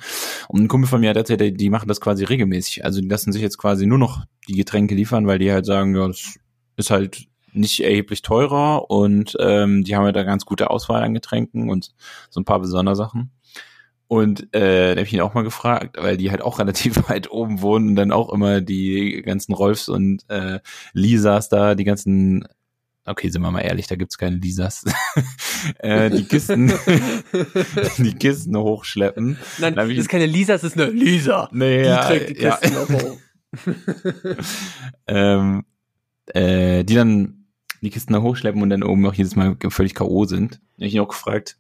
Und 0.49 0.63
ein 0.63 0.69
Kumpel 0.69 0.89
von 0.89 1.01
mir 1.01 1.11
hat 1.11 1.17
erzählt, 1.17 1.41
die- 1.41 1.55
die 1.55 1.71
machen 1.71 1.89
das 1.89 2.01
quasi 2.01 2.25
regelmäßig. 2.25 2.85
Also 2.85 3.01
die 3.01 3.09
lassen 3.09 3.33
sich 3.33 3.41
jetzt 3.41 3.57
quasi 3.59 3.87
nur 3.87 3.99
noch 3.99 4.25
die 4.49 4.57
Getränke 4.57 4.95
liefern, 4.97 5.27
weil 5.29 5.39
die 5.39 5.53
halt 5.53 5.65
sagen, 5.65 5.95
ja, 5.95 6.09
das 6.09 6.39
ist 6.77 6.91
halt 6.91 7.27
nicht 7.53 7.81
erheblich 7.81 8.23
teurer 8.23 8.91
und 8.91 9.37
ähm, 9.41 9.85
die 9.85 9.97
haben 9.97 10.05
ja 10.05 10.13
da 10.13 10.23
ganz 10.25 10.45
gute 10.45 10.71
Auswahl 10.71 11.03
an 11.03 11.15
Getränken 11.15 11.71
und 11.71 11.95
so 12.31 12.41
ein 12.41 12.45
paar 12.45 12.63
Sondersachen. 12.65 13.31
Und 14.09 14.55
äh, 14.55 14.95
da 14.95 15.01
habe 15.01 15.03
ich 15.03 15.13
ihn 15.13 15.21
auch 15.21 15.35
mal 15.35 15.45
gefragt, 15.45 15.97
weil 16.01 16.17
die 16.17 16.31
halt 16.31 16.43
auch 16.43 16.59
relativ 16.59 17.09
weit 17.09 17.31
oben 17.31 17.61
wohnen 17.61 17.91
und 17.91 17.97
dann 17.97 18.13
auch 18.13 18.33
immer 18.33 18.61
die 18.61 19.23
ganzen 19.25 19.53
Rolfs 19.53 19.89
und 19.89 20.29
äh, 20.29 20.61
Lisas 20.93 21.49
da, 21.49 21.75
die 21.75 21.85
ganzen 21.85 22.47
Okay, 23.09 23.31
sind 23.31 23.41
wir 23.41 23.51
mal 23.51 23.63
ehrlich, 23.63 23.87
da 23.87 23.97
gibt's 23.97 24.19
keine 24.19 24.37
Lisas. 24.37 24.85
äh, 25.79 26.11
die 26.11 26.25
Kisten, 26.25 26.69
die 27.99 28.15
Kisten 28.15 28.55
hochschleppen. 28.55 29.39
Nein, 29.59 29.75
das 29.75 29.89
ist 29.89 30.11
keine 30.11 30.27
Lisa, 30.27 30.53
das 30.53 30.65
ist 30.65 30.79
eine 30.79 30.91
Lisa. 30.91 31.49
Nee, 31.51 31.85
Die 31.85 31.89
ja, 31.89 32.05
trägt 32.05 32.39
die 32.39 32.43
ja. 32.43 32.57
Kisten 32.57 32.95
hoch. 32.95 33.19
ähm, 35.07 35.65
äh, 36.27 36.85
die 36.85 36.95
dann 36.95 37.47
die 37.81 37.89
Kisten 37.89 38.13
da 38.13 38.21
hochschleppen 38.21 38.61
und 38.61 38.69
dann 38.69 38.83
oben 38.83 39.01
noch 39.01 39.15
jedes 39.15 39.37
Mal 39.37 39.57
völlig 39.71 39.95
K.O. 39.95 40.27
sind. 40.27 40.61
Da 40.77 40.83
hab 40.83 40.89
ich 40.89 40.95
ihn 40.95 41.01
auch 41.01 41.09
gefragt, 41.09 41.57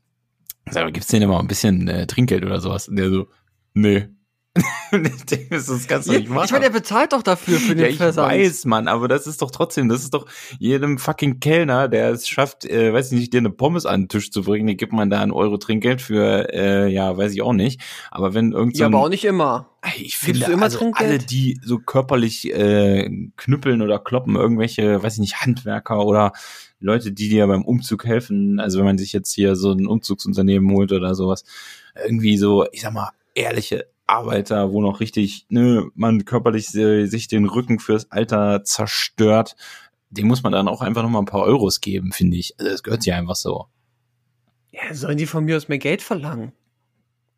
Sag 0.70 0.84
mal, 0.84 0.92
gibt's 0.92 1.08
denn 1.08 1.22
immer 1.22 1.38
ein 1.40 1.48
bisschen 1.48 1.88
äh, 1.88 2.06
Trinkgeld 2.06 2.44
oder 2.44 2.60
sowas? 2.60 2.88
Und 2.88 2.96
der 2.96 3.10
so, 3.10 3.28
nee. 3.74 4.08
ich 4.90 5.24
denke, 5.26 5.46
das 5.50 5.86
kannst 5.86 6.08
du 6.08 6.12
Ja, 6.14 6.18
nicht 6.18 6.30
machen. 6.30 6.46
ich 6.46 6.50
meine, 6.52 6.64
er 6.64 6.70
bezahlt 6.72 7.12
doch 7.12 7.22
dafür 7.22 7.58
für 7.58 7.76
den 7.76 7.84
ja, 7.84 7.90
ich 7.90 7.96
Versand. 7.96 8.32
weiß, 8.32 8.64
Mann, 8.64 8.88
aber 8.88 9.06
das 9.06 9.28
ist 9.28 9.40
doch 9.40 9.52
trotzdem, 9.52 9.88
das 9.88 10.02
ist 10.02 10.14
doch 10.14 10.26
jedem 10.58 10.98
fucking 10.98 11.38
Kellner, 11.38 11.86
der 11.86 12.10
es 12.10 12.26
schafft, 12.28 12.64
äh, 12.64 12.92
weiß 12.92 13.12
ich 13.12 13.18
nicht, 13.20 13.32
dir 13.32 13.38
eine 13.38 13.50
Pommes 13.50 13.86
an 13.86 14.02
den 14.02 14.08
Tisch 14.08 14.32
zu 14.32 14.42
bringen, 14.42 14.66
den 14.66 14.76
gibt 14.76 14.92
man 14.92 15.10
da 15.10 15.20
einen 15.20 15.30
Euro 15.30 15.58
Trinkgeld 15.58 16.02
für, 16.02 16.52
äh, 16.52 16.88
ja, 16.88 17.16
weiß 17.16 17.34
ich 17.34 17.42
auch 17.42 17.52
nicht. 17.52 17.80
Aber 18.10 18.34
wenn 18.34 18.50
irgend 18.50 18.76
so 18.76 18.80
Ja, 18.80 18.86
aber 18.88 18.98
auch 18.98 19.08
nicht 19.10 19.24
immer. 19.26 19.68
Ich 19.96 20.16
finde, 20.16 20.46
immer 20.46 20.64
also 20.64 20.78
Trinkgeld? 20.78 21.08
alle, 21.08 21.18
die 21.18 21.60
so 21.62 21.78
körperlich 21.78 22.52
äh, 22.52 23.08
knüppeln 23.36 23.80
oder 23.80 24.00
kloppen, 24.00 24.34
irgendwelche, 24.34 25.00
weiß 25.00 25.14
ich 25.14 25.20
nicht, 25.20 25.40
Handwerker 25.40 26.04
oder 26.04 26.32
Leute, 26.80 27.12
die 27.12 27.28
dir 27.28 27.46
beim 27.46 27.64
Umzug 27.64 28.04
helfen, 28.04 28.60
also 28.60 28.78
wenn 28.78 28.86
man 28.86 28.98
sich 28.98 29.12
jetzt 29.12 29.32
hier 29.32 29.56
so 29.56 29.72
ein 29.72 29.86
Umzugsunternehmen 29.86 30.70
holt 30.72 30.92
oder 30.92 31.14
sowas, 31.14 31.44
irgendwie 32.06 32.36
so, 32.36 32.66
ich 32.72 32.82
sag 32.82 32.92
mal, 32.92 33.10
ehrliche 33.34 33.86
Arbeiter, 34.06 34.72
wo 34.72 34.80
noch 34.80 35.00
richtig, 35.00 35.46
ne, 35.48 35.90
man 35.94 36.24
körperlich 36.24 36.74
äh, 36.74 37.06
sich 37.06 37.28
den 37.28 37.46
Rücken 37.46 37.78
fürs 37.78 38.10
Alter 38.10 38.64
zerstört, 38.64 39.56
dem 40.10 40.26
muss 40.26 40.42
man 40.42 40.52
dann 40.52 40.68
auch 40.68 40.80
einfach 40.80 41.02
nochmal 41.02 41.22
ein 41.22 41.26
paar 41.26 41.42
Euros 41.42 41.80
geben, 41.80 42.12
finde 42.12 42.36
ich. 42.36 42.54
Also 42.58 42.70
das 42.70 42.82
gehört 42.82 43.02
sich 43.02 43.12
einfach 43.12 43.36
so. 43.36 43.66
Ja, 44.70 44.94
sollen 44.94 45.18
die 45.18 45.26
von 45.26 45.44
mir 45.44 45.56
aus 45.56 45.68
mehr 45.68 45.78
Geld 45.78 46.02
verlangen? 46.02 46.52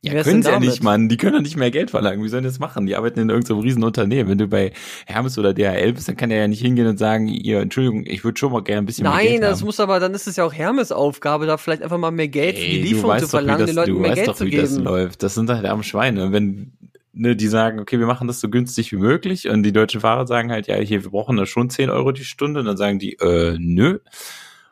Ja, 0.02 0.14
Wer 0.14 0.24
können 0.24 0.42
sie 0.42 0.50
ja 0.50 0.58
nicht, 0.58 0.82
Mann. 0.82 1.10
Die 1.10 1.18
können 1.18 1.34
doch 1.34 1.42
nicht 1.42 1.58
mehr 1.58 1.70
Geld 1.70 1.90
verlangen. 1.90 2.24
Wie 2.24 2.28
sollen 2.28 2.42
die 2.42 2.48
das 2.48 2.58
machen? 2.58 2.86
Die 2.86 2.96
arbeiten 2.96 3.20
in 3.20 3.28
irgendeinem 3.28 3.58
riesen 3.60 3.84
Unternehmen. 3.84 4.30
Wenn 4.30 4.38
du 4.38 4.46
bei 4.46 4.72
Hermes 5.06 5.36
oder 5.36 5.52
DHL 5.52 5.92
bist, 5.92 6.08
dann 6.08 6.16
kann 6.16 6.30
der 6.30 6.38
ja 6.38 6.48
nicht 6.48 6.62
hingehen 6.62 6.86
und 6.86 6.98
sagen, 6.98 7.28
ihr, 7.28 7.60
Entschuldigung, 7.60 8.04
ich 8.06 8.24
würde 8.24 8.38
schon 8.38 8.50
mal 8.50 8.62
gerne 8.62 8.80
ein 8.82 8.86
bisschen 8.86 9.02
mehr 9.02 9.12
Nein, 9.12 9.26
Geld 9.26 9.42
das 9.42 9.58
haben. 9.58 9.66
muss 9.66 9.78
aber, 9.78 10.00
dann 10.00 10.14
ist 10.14 10.26
es 10.26 10.36
ja 10.36 10.44
auch 10.44 10.54
Hermes 10.54 10.90
Aufgabe, 10.90 11.44
da 11.44 11.58
vielleicht 11.58 11.82
einfach 11.82 11.98
mal 11.98 12.10
mehr 12.12 12.28
Geld 12.28 12.56
für 12.56 12.64
die 12.64 12.70
Ey, 12.70 12.82
du 12.82 12.88
Lieferung 12.88 13.10
weißt 13.10 13.26
zu 13.26 13.26
doch, 13.26 13.38
verlangen, 13.40 13.60
das, 13.60 13.70
den 13.70 13.76
Leuten 13.76 13.92
du 13.92 13.98
mehr 13.98 14.10
weißt 14.12 14.16
Geld 14.16 14.28
doch, 14.28 14.36
zu 14.36 14.46
wie 14.46 14.56
das 14.56 14.70
geben. 14.70 14.84
läuft. 14.84 15.22
Das 15.22 15.34
sind 15.34 15.50
halt 15.50 15.66
arme 15.66 15.82
Schweine. 15.84 16.24
Und 16.24 16.32
wenn 16.32 16.72
ne, 17.12 17.36
die 17.36 17.48
sagen, 17.48 17.78
okay, 17.78 17.98
wir 17.98 18.06
machen 18.06 18.26
das 18.26 18.40
so 18.40 18.48
günstig 18.48 18.92
wie 18.92 18.96
möglich 18.96 19.50
und 19.50 19.62
die 19.64 19.72
deutschen 19.72 20.00
Fahrer 20.00 20.26
sagen 20.26 20.50
halt, 20.50 20.66
ja, 20.66 20.76
hier, 20.76 21.04
wir 21.04 21.10
brauchen 21.10 21.36
da 21.36 21.44
schon 21.44 21.68
10 21.68 21.90
Euro 21.90 22.12
die 22.12 22.24
Stunde 22.24 22.60
und 22.60 22.66
dann 22.66 22.78
sagen 22.78 22.98
die, 22.98 23.18
äh, 23.20 23.56
nö. 23.58 23.98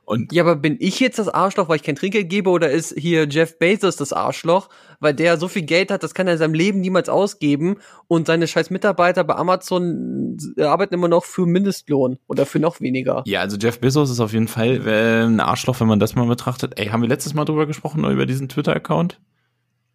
Und 0.09 0.33
Ja, 0.33 0.43
aber 0.43 0.57
bin 0.57 0.79
ich 0.81 1.01
jetzt 1.01 1.19
das 1.19 1.29
Arschloch, 1.29 1.69
weil 1.69 1.77
ich 1.77 1.83
kein 1.83 1.95
Trinkgeld 1.95 2.31
gebe, 2.31 2.49
oder 2.49 2.71
ist 2.71 2.95
hier 2.97 3.29
Jeff 3.29 3.59
Bezos 3.59 3.97
das 3.97 4.15
Arschloch, 4.15 4.71
weil 5.01 5.13
der 5.13 5.37
so 5.37 5.49
viel 5.49 5.63
Geld 5.63 5.91
hat, 5.91 6.03
das 6.03 6.15
kann 6.15 6.27
er 6.27 6.33
in 6.33 6.39
seinem 6.39 6.55
Leben 6.55 6.81
niemals 6.81 7.11
ausgeben 7.11 7.77
und 8.07 8.27
seine 8.27 8.47
scheiß 8.47 8.71
Mitarbeiter 8.71 9.23
bei 9.25 9.35
Amazon 9.37 10.39
äh, 10.57 10.63
arbeiten 10.63 10.95
immer 10.95 11.09
noch 11.09 11.27
für 11.27 11.45
Mindestlohn 11.45 12.19
oder 12.27 12.47
für 12.47 12.59
noch 12.59 12.81
weniger. 12.81 13.23
ja, 13.27 13.41
also 13.41 13.59
Jeff 13.59 13.81
Bezos 13.81 14.09
ist 14.11 14.21
auf 14.21 14.33
jeden 14.33 14.49
Fall 14.49 14.87
äh, 14.87 15.25
ein 15.27 15.41
Arschloch, 15.41 15.79
wenn 15.81 15.89
man 15.89 16.01
das 16.01 16.15
mal 16.15 16.27
betrachtet. 16.27 16.79
Ey, 16.79 16.87
haben 16.87 17.03
wir 17.03 17.09
letztes 17.09 17.35
Mal 17.35 17.45
drüber 17.45 17.67
gesprochen, 17.67 18.03
über 18.11 18.25
diesen 18.25 18.49
Twitter-Account? 18.49 19.21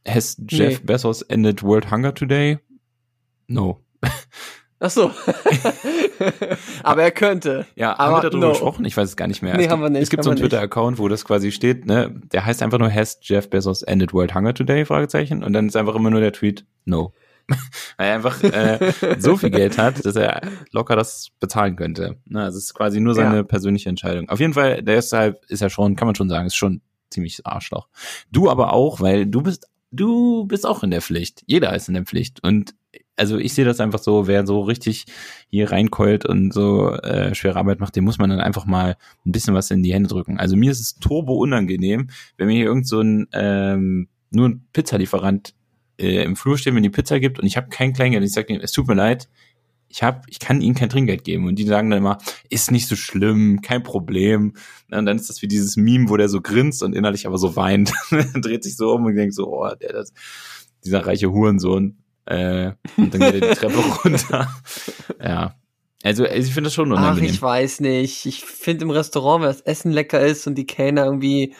Has 0.07 0.37
Jeff 0.47 0.79
Nee. 0.79 0.85
Bezos 0.85 1.23
ended 1.23 1.63
World 1.63 1.89
Hunger 1.89 2.13
today? 2.13 2.59
No. 3.47 3.79
Ach 4.79 4.89
so. 4.89 5.11
aber 6.83 7.03
er 7.03 7.11
könnte. 7.11 7.65
Ja, 7.75 7.93
Aber 7.97 8.03
haben 8.17 8.23
wir 8.23 8.29
darüber 8.29 8.47
no. 8.47 8.51
gesprochen? 8.51 8.85
Ich 8.85 8.97
weiß 8.97 9.09
es 9.09 9.15
gar 9.15 9.27
nicht 9.27 9.41
mehr. 9.41 9.55
Nee, 9.55 9.65
es 9.65 9.69
haben 9.69 9.79
gibt, 9.79 9.85
wir 9.85 9.89
nicht, 9.91 10.03
Es 10.03 10.09
gibt 10.09 10.23
so 10.23 10.31
einen. 10.31 10.39
Twitter-Account, 10.39 10.97
wo 10.99 11.07
das 11.07 11.25
quasi 11.25 11.51
steht, 11.51 11.85
ne? 11.85 12.21
Der 12.31 12.45
heißt 12.45 12.61
einfach 12.61 12.79
nur 12.79 12.91
Has 12.93 13.19
Jeff 13.21 13.49
Bezos 13.49 13.81
ended 13.83 14.13
World 14.13 14.35
Hunger 14.35 14.53
today? 14.53 14.85
Fragezeichen. 14.85 15.43
Und 15.43 15.53
dann 15.53 15.67
ist 15.67 15.75
einfach 15.75 15.95
immer 15.95 16.09
nur 16.09 16.19
der 16.19 16.33
Tweet 16.33 16.65
No. 16.85 17.13
Weil 17.97 18.07
er 18.07 18.15
einfach 18.15 18.41
äh, 18.43 18.93
so 19.19 19.35
viel 19.35 19.49
Geld 19.49 19.77
hat, 19.77 20.05
dass 20.05 20.15
er 20.15 20.41
locker 20.71 20.95
das 20.95 21.29
bezahlen 21.39 21.75
könnte. 21.75 22.17
Ne? 22.25 22.41
Also 22.43 22.57
es 22.57 22.65
ist 22.65 22.73
quasi 22.73 22.99
nur 23.01 23.15
seine 23.15 23.37
Ja. 23.37 23.43
persönliche 23.43 23.89
Entscheidung. 23.89 24.29
Auf 24.29 24.39
jeden 24.39 24.53
Fall, 24.53 24.81
deshalb 24.81 25.43
ist 25.49 25.61
er 25.61 25.69
schon, 25.69 25.95
kann 25.97 26.07
man 26.07 26.15
schon 26.15 26.29
sagen, 26.29 26.47
ist 26.47 26.55
schon 26.55 26.81
ziemlich 27.09 27.45
Arschloch. 27.45 27.89
Du 28.31 28.49
aber 28.49 28.71
auch, 28.73 29.01
weil 29.01 29.25
du 29.25 29.41
bist, 29.41 29.67
du 29.91 30.45
bist 30.45 30.65
auch 30.65 30.83
in 30.83 30.91
der 30.91 31.01
Pflicht. 31.01 31.43
Jeder 31.45 31.75
ist 31.75 31.89
in 31.89 31.93
der 31.95 32.03
Pflicht. 32.03 32.41
Und 32.43 32.75
also 33.15 33.37
ich 33.37 33.53
sehe 33.53 33.65
das 33.65 33.79
einfach 33.79 33.99
so, 33.99 34.27
wer 34.27 34.45
so 34.45 34.61
richtig 34.61 35.05
hier 35.49 35.71
reinkeult 35.71 36.25
und 36.25 36.53
so 36.53 36.91
äh, 36.91 37.35
schwere 37.35 37.57
Arbeit 37.57 37.79
macht, 37.79 37.95
dem 37.95 38.03
muss 38.03 38.17
man 38.17 38.29
dann 38.29 38.39
einfach 38.39 38.65
mal 38.65 38.97
ein 39.25 39.31
bisschen 39.31 39.53
was 39.53 39.71
in 39.71 39.83
die 39.83 39.93
Hände 39.93 40.09
drücken. 40.09 40.39
Also 40.39 40.55
mir 40.55 40.71
ist 40.71 40.79
es 40.79 40.95
turbo 40.95 41.35
unangenehm, 41.35 42.09
wenn 42.37 42.47
mir 42.47 42.55
hier 42.55 42.65
irgend 42.65 42.87
so 42.87 43.01
ein 43.01 43.27
ähm, 43.33 44.07
nur 44.31 44.49
ein 44.49 44.67
Pizzalieferant 44.73 45.53
äh, 45.99 46.23
im 46.23 46.35
Flur 46.35 46.57
steht, 46.57 46.73
mir 46.73 46.81
die 46.81 46.89
Pizza 46.89 47.19
gibt 47.19 47.39
und 47.39 47.45
ich 47.45 47.55
habe 47.57 47.69
kein 47.69 47.93
Kleingeld. 47.93 48.23
Ich 48.23 48.33
sage 48.33 48.53
ihm, 48.53 48.59
es 48.61 48.71
tut 48.71 48.87
mir 48.87 48.95
leid, 48.95 49.29
ich 49.93 50.01
hab, 50.01 50.27
ich 50.27 50.39
kann 50.39 50.59
ihnen 50.59 50.73
kein 50.73 50.89
Trinkgeld 50.89 51.23
geben. 51.23 51.45
Und 51.45 51.59
die 51.59 51.65
sagen 51.65 51.91
dann 51.91 51.99
immer, 51.99 52.17
ist 52.49 52.71
nicht 52.71 52.87
so 52.87 52.95
schlimm, 52.95 53.61
kein 53.61 53.83
Problem. 53.83 54.53
Und 54.91 55.05
dann 55.05 55.17
ist 55.17 55.29
das 55.29 55.43
wie 55.43 55.47
dieses 55.47 55.77
Meme, 55.77 56.09
wo 56.09 56.17
der 56.17 56.29
so 56.29 56.41
grinst 56.41 56.81
und 56.81 56.95
innerlich 56.95 57.27
aber 57.27 57.37
so 57.37 57.55
weint. 57.55 57.93
dreht 58.33 58.63
sich 58.63 58.75
so 58.75 58.91
um 58.93 59.05
und 59.05 59.15
denkt 59.15 59.35
so, 59.35 59.47
oh, 59.47 59.69
der, 59.79 59.93
das, 59.93 60.11
dieser 60.83 61.05
reiche 61.05 61.31
Hurensohn. 61.31 62.02
Äh, 62.25 62.71
und 62.97 63.13
dann 63.13 63.21
geht 63.21 63.41
er 63.41 63.49
die 63.49 63.55
Treppe 63.55 63.79
runter. 64.03 64.49
Ja. 65.21 65.55
Also, 66.03 66.25
also 66.25 66.47
ich 66.47 66.53
finde 66.53 66.67
das 66.67 66.73
schon 66.73 66.91
Ach, 66.91 66.97
unangenehm. 66.97 67.29
ich 67.29 67.41
weiß 67.41 67.79
nicht. 67.79 68.25
Ich 68.25 68.43
finde 68.43 68.85
im 68.85 68.91
Restaurant, 68.91 69.41
wenn 69.41 69.49
das 69.49 69.61
Essen 69.61 69.91
lecker 69.91 70.19
ist 70.19 70.47
und 70.47 70.55
die 70.55 70.65
Kellner 70.65 71.05
irgendwie 71.05 71.55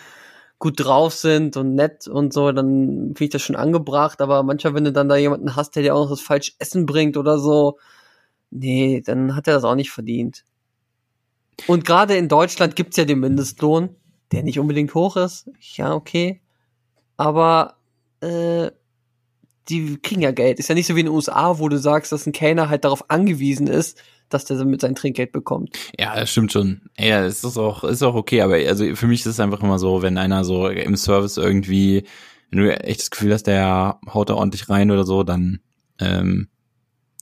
gut 0.60 0.80
drauf 0.80 1.14
sind 1.14 1.58
und 1.58 1.76
nett 1.76 2.08
und 2.08 2.34
so, 2.34 2.52
dann 2.52 3.14
finde 3.16 3.24
ich 3.24 3.30
das 3.30 3.42
schon 3.42 3.56
angebracht. 3.56 4.22
Aber 4.22 4.44
manchmal, 4.44 4.74
wenn 4.76 4.86
du 4.86 4.92
dann 4.92 5.10
da 5.10 5.16
jemanden 5.16 5.56
hast, 5.56 5.76
der 5.76 5.84
dir 5.84 5.96
auch 5.96 6.04
noch 6.04 6.12
das 6.12 6.22
falsche 6.22 6.54
Essen 6.60 6.86
bringt 6.86 7.18
oder 7.18 7.40
so, 7.40 7.78
nee, 8.50 9.02
dann 9.06 9.36
hat 9.36 9.48
er 9.48 9.56
das 9.56 9.64
auch 9.64 9.76
nicht 9.76 9.92
verdient. 9.92 10.44
Und 11.68 11.86
gerade 11.86 12.16
in 12.16 12.30
Deutschland 12.30 12.76
gibt's 12.76 12.98
ja 12.98 13.06
den 13.06 13.20
Mindestlohn, 13.20 13.96
der 14.32 14.44
nicht 14.44 14.60
unbedingt 14.60 14.94
hoch 14.94 15.18
ist. 15.18 15.50
Ja, 15.76 15.94
okay. 15.94 16.42
Aber 17.18 17.76
äh, 18.22 18.72
die 19.70 19.98
kriegen 19.98 20.22
ja 20.22 20.32
Geld. 20.32 20.60
Ist 20.60 20.70
ja 20.70 20.76
nicht 20.76 20.88
so 20.88 20.96
wie 20.96 21.02
in 21.02 21.06
den 21.08 21.16
USA, 21.16 21.60
wo 21.60 21.70
du 21.70 21.78
sagst, 21.78 22.12
dass 22.12 22.26
ein 22.26 22.34
Kellner 22.34 22.70
halt 22.70 22.84
darauf 22.84 23.10
angewiesen 23.10 23.68
ist, 23.68 24.02
dass 24.30 24.46
der 24.46 24.58
damit 24.58 24.82
sein 24.82 24.96
Trinkgeld 24.96 25.32
bekommt. 25.32 25.78
Ja, 25.98 26.16
das 26.16 26.32
stimmt 26.32 26.52
schon. 26.52 26.82
Ja, 26.98 27.24
es 27.24 27.44
ist 27.44 27.58
auch, 27.58 27.84
ist 27.84 28.04
auch 28.04 28.16
okay, 28.16 28.42
aber 28.42 28.56
also 28.56 28.96
für 28.96 29.08
mich 29.08 29.22
ist 29.22 29.28
es 29.28 29.40
einfach 29.40 29.62
immer 29.62 29.80
so, 29.80 30.02
wenn 30.02 30.18
einer 30.18 30.44
so 30.44 30.68
im 30.68 30.96
Service 30.96 31.38
irgendwie, 31.38 32.04
wenn 32.50 32.60
du 32.60 32.80
echt 32.84 33.02
das 33.02 33.12
Gefühl 33.12 33.34
hast, 33.34 33.44
der 33.44 34.00
haut 34.12 34.30
da 34.30 34.36
ordentlich 34.36 34.70
rein 34.70 34.92
oder 34.92 35.06
so, 35.06 35.24
dann, 35.24 35.60
ähm, 36.00 36.50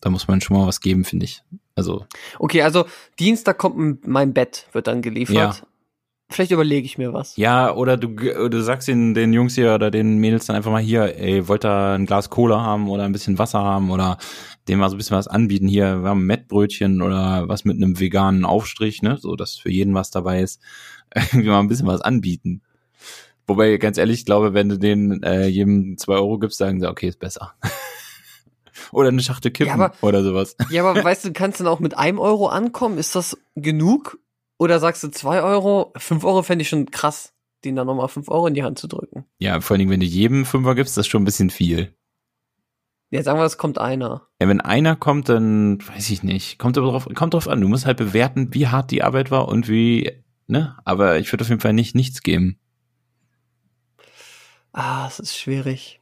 da 0.01 0.09
muss 0.09 0.27
man 0.27 0.41
schon 0.41 0.57
mal 0.57 0.67
was 0.67 0.81
geben, 0.81 1.03
finde 1.03 1.25
ich. 1.25 1.43
Also, 1.75 2.05
Okay, 2.39 2.63
also 2.63 2.85
Dienstag 3.19 3.57
kommt 3.57 4.07
mein 4.07 4.33
Bett, 4.33 4.67
wird 4.71 4.87
dann 4.87 5.01
geliefert. 5.01 5.35
Ja. 5.35 5.55
Vielleicht 6.31 6.51
überlege 6.51 6.85
ich 6.85 6.97
mir 6.97 7.13
was. 7.13 7.35
ja, 7.37 7.73
oder 7.73 7.97
du, 7.97 8.07
du 8.15 8.61
sagst 8.61 8.87
den, 8.87 9.13
den 9.13 9.33
Jungs 9.33 9.55
hier 9.55 9.75
oder 9.75 9.91
den 9.91 10.17
Mädels 10.17 10.45
dann 10.45 10.55
einfach 10.55 10.71
mal 10.71 10.81
hier, 10.81 11.17
ey, 11.17 11.47
wollt 11.47 11.65
ihr 11.65 11.93
ein 11.95 12.05
Glas 12.05 12.29
Cola 12.29 12.61
haben 12.61 12.89
oder 12.89 13.03
ein 13.03 13.11
bisschen 13.11 13.37
Wasser 13.37 13.59
haben 13.59 13.91
oder 13.91 14.17
dem 14.67 14.79
mal 14.79 14.89
so 14.89 14.95
ein 14.95 14.97
bisschen 14.97 15.17
was 15.17 15.27
anbieten. 15.27 15.67
Hier, 15.67 16.01
wir 16.03 16.09
haben 16.09 16.25
Mettbrötchen 16.25 17.01
oder 17.01 17.47
was 17.49 17.65
mit 17.65 17.77
einem 17.77 17.99
veganen 17.99 18.45
Aufstrich, 18.45 19.01
ne, 19.01 19.17
so, 19.19 19.35
dass 19.35 19.57
für 19.57 19.69
jeden 19.71 19.93
was 19.93 20.09
dabei 20.11 20.41
ist. 20.41 20.61
Irgendwie 21.15 21.49
mal 21.49 21.59
ein 21.59 21.67
bisschen 21.67 21.87
was 21.87 22.01
anbieten. 22.01 22.61
Wobei, 23.47 23.75
ganz 23.77 23.97
ehrlich, 23.97 24.19
ich 24.19 24.25
glaube, 24.25 24.53
wenn 24.53 24.69
du 24.69 24.77
denen 24.79 25.23
äh, 25.23 25.47
jedem 25.47 25.97
zwei 25.97 26.13
Euro 26.13 26.39
gibst, 26.39 26.57
sagen 26.59 26.79
sie, 26.79 26.87
okay, 26.89 27.07
ist 27.09 27.19
besser. 27.19 27.53
oder 28.93 29.09
eine 29.09 29.21
Schachtel 29.21 29.51
Kippen 29.51 29.67
Ja, 29.67 29.73
aber- 29.73 29.93
oder 30.01 30.23
sowas. 30.23 30.55
Ja, 30.69 30.85
aber 30.85 31.03
weißt 31.03 31.25
du, 31.25 31.33
kannst 31.33 31.59
dann 31.59 31.67
auch 31.67 31.79
mit 31.79 31.97
einem 31.97 32.19
Euro 32.19 32.47
ankommen? 32.47 32.97
Ist 32.97 33.15
das 33.15 33.37
genug? 33.55 34.19
Oder 34.61 34.77
sagst 34.77 35.01
du 35.01 35.09
zwei 35.09 35.41
Euro? 35.41 35.91
Fünf 35.97 36.23
Euro 36.23 36.43
fände 36.43 36.61
ich 36.61 36.69
schon 36.69 36.85
krass, 36.91 37.33
denen 37.65 37.77
dann 37.77 37.87
nochmal 37.87 38.09
fünf 38.09 38.29
Euro 38.29 38.45
in 38.45 38.53
die 38.53 38.61
Hand 38.61 38.77
zu 38.77 38.87
drücken. 38.87 39.25
Ja, 39.39 39.59
vor 39.59 39.73
allen 39.73 39.79
Dingen, 39.79 39.89
wenn 39.89 40.01
du 40.01 40.05
jedem 40.05 40.45
Fünfer 40.45 40.75
gibst, 40.75 40.95
das 40.95 41.07
ist 41.07 41.11
schon 41.11 41.23
ein 41.23 41.25
bisschen 41.25 41.49
viel. 41.49 41.95
Ja, 43.09 43.23
sagen 43.23 43.39
wir, 43.39 43.45
es 43.45 43.57
kommt 43.57 43.79
einer. 43.79 44.27
Ja, 44.39 44.47
wenn 44.47 44.61
einer 44.61 44.95
kommt, 44.95 45.29
dann 45.29 45.79
weiß 45.87 46.11
ich 46.11 46.21
nicht. 46.21 46.59
Kommt 46.59 46.77
aber 46.77 46.91
drauf, 46.91 47.07
kommt 47.15 47.33
drauf 47.33 47.47
an. 47.47 47.59
Du 47.59 47.67
musst 47.67 47.87
halt 47.87 47.97
bewerten, 47.97 48.53
wie 48.53 48.67
hart 48.67 48.91
die 48.91 49.01
Arbeit 49.01 49.31
war 49.31 49.47
und 49.47 49.67
wie, 49.67 50.11
ne? 50.45 50.77
Aber 50.85 51.17
ich 51.17 51.33
würde 51.33 51.41
auf 51.41 51.49
jeden 51.49 51.61
Fall 51.61 51.73
nicht 51.73 51.95
nichts 51.95 52.21
geben. 52.21 52.59
Ah, 54.73 55.07
es 55.07 55.19
ist 55.19 55.35
schwierig. 55.35 56.01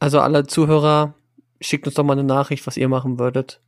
Also 0.00 0.18
alle 0.18 0.48
Zuhörer, 0.48 1.14
schickt 1.60 1.86
uns 1.86 1.94
doch 1.94 2.02
mal 2.02 2.14
eine 2.14 2.24
Nachricht, 2.24 2.66
was 2.66 2.76
ihr 2.76 2.88
machen 2.88 3.20
würdet. 3.20 3.60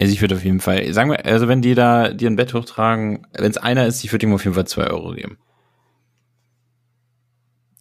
Also 0.00 0.12
ich 0.12 0.20
würde 0.20 0.34
auf 0.34 0.44
jeden 0.44 0.60
Fall, 0.60 0.92
sagen 0.92 1.10
wir, 1.10 1.24
also 1.24 1.48
wenn 1.48 1.62
die 1.62 1.74
da 1.74 2.12
dir 2.12 2.28
ein 2.28 2.36
Bett 2.36 2.52
hochtragen, 2.52 3.26
wenn 3.32 3.50
es 3.50 3.58
einer 3.58 3.86
ist, 3.86 4.02
ich 4.04 4.12
würde 4.12 4.26
ihm 4.26 4.34
auf 4.34 4.44
jeden 4.44 4.54
Fall 4.54 4.66
zwei 4.66 4.88
Euro 4.88 5.12
geben. 5.12 5.38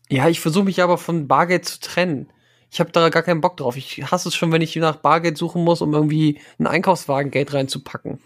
Ja, 0.10 0.30
ich 0.30 0.39
versuche 0.39 0.65
mich 0.65 0.82
aber 0.82 0.97
von 0.97 1.28
Bargeld 1.28 1.65
zu 1.65 1.80
trennen. 1.80 2.28
Ich 2.69 2.80
habe 2.80 2.91
da 2.91 3.10
gar 3.10 3.23
keinen 3.23 3.41
Bock 3.41 3.58
drauf. 3.58 3.78
Ich 3.78 4.04
hasse 4.12 4.30
es 4.30 4.36
schon, 4.36 4.52
wenn 4.52 4.62
ich 4.62 4.76
nach 4.76 4.97
Bargeld 4.97 5.38
suchen 5.38 5.63
muss, 5.63 5.82
um 5.82 5.93
irgendwie 5.93 6.39
ein 6.60 6.67
Einkaufswagen 6.67 7.32
Geld 7.32 7.54
reinzupacken. 7.54 8.19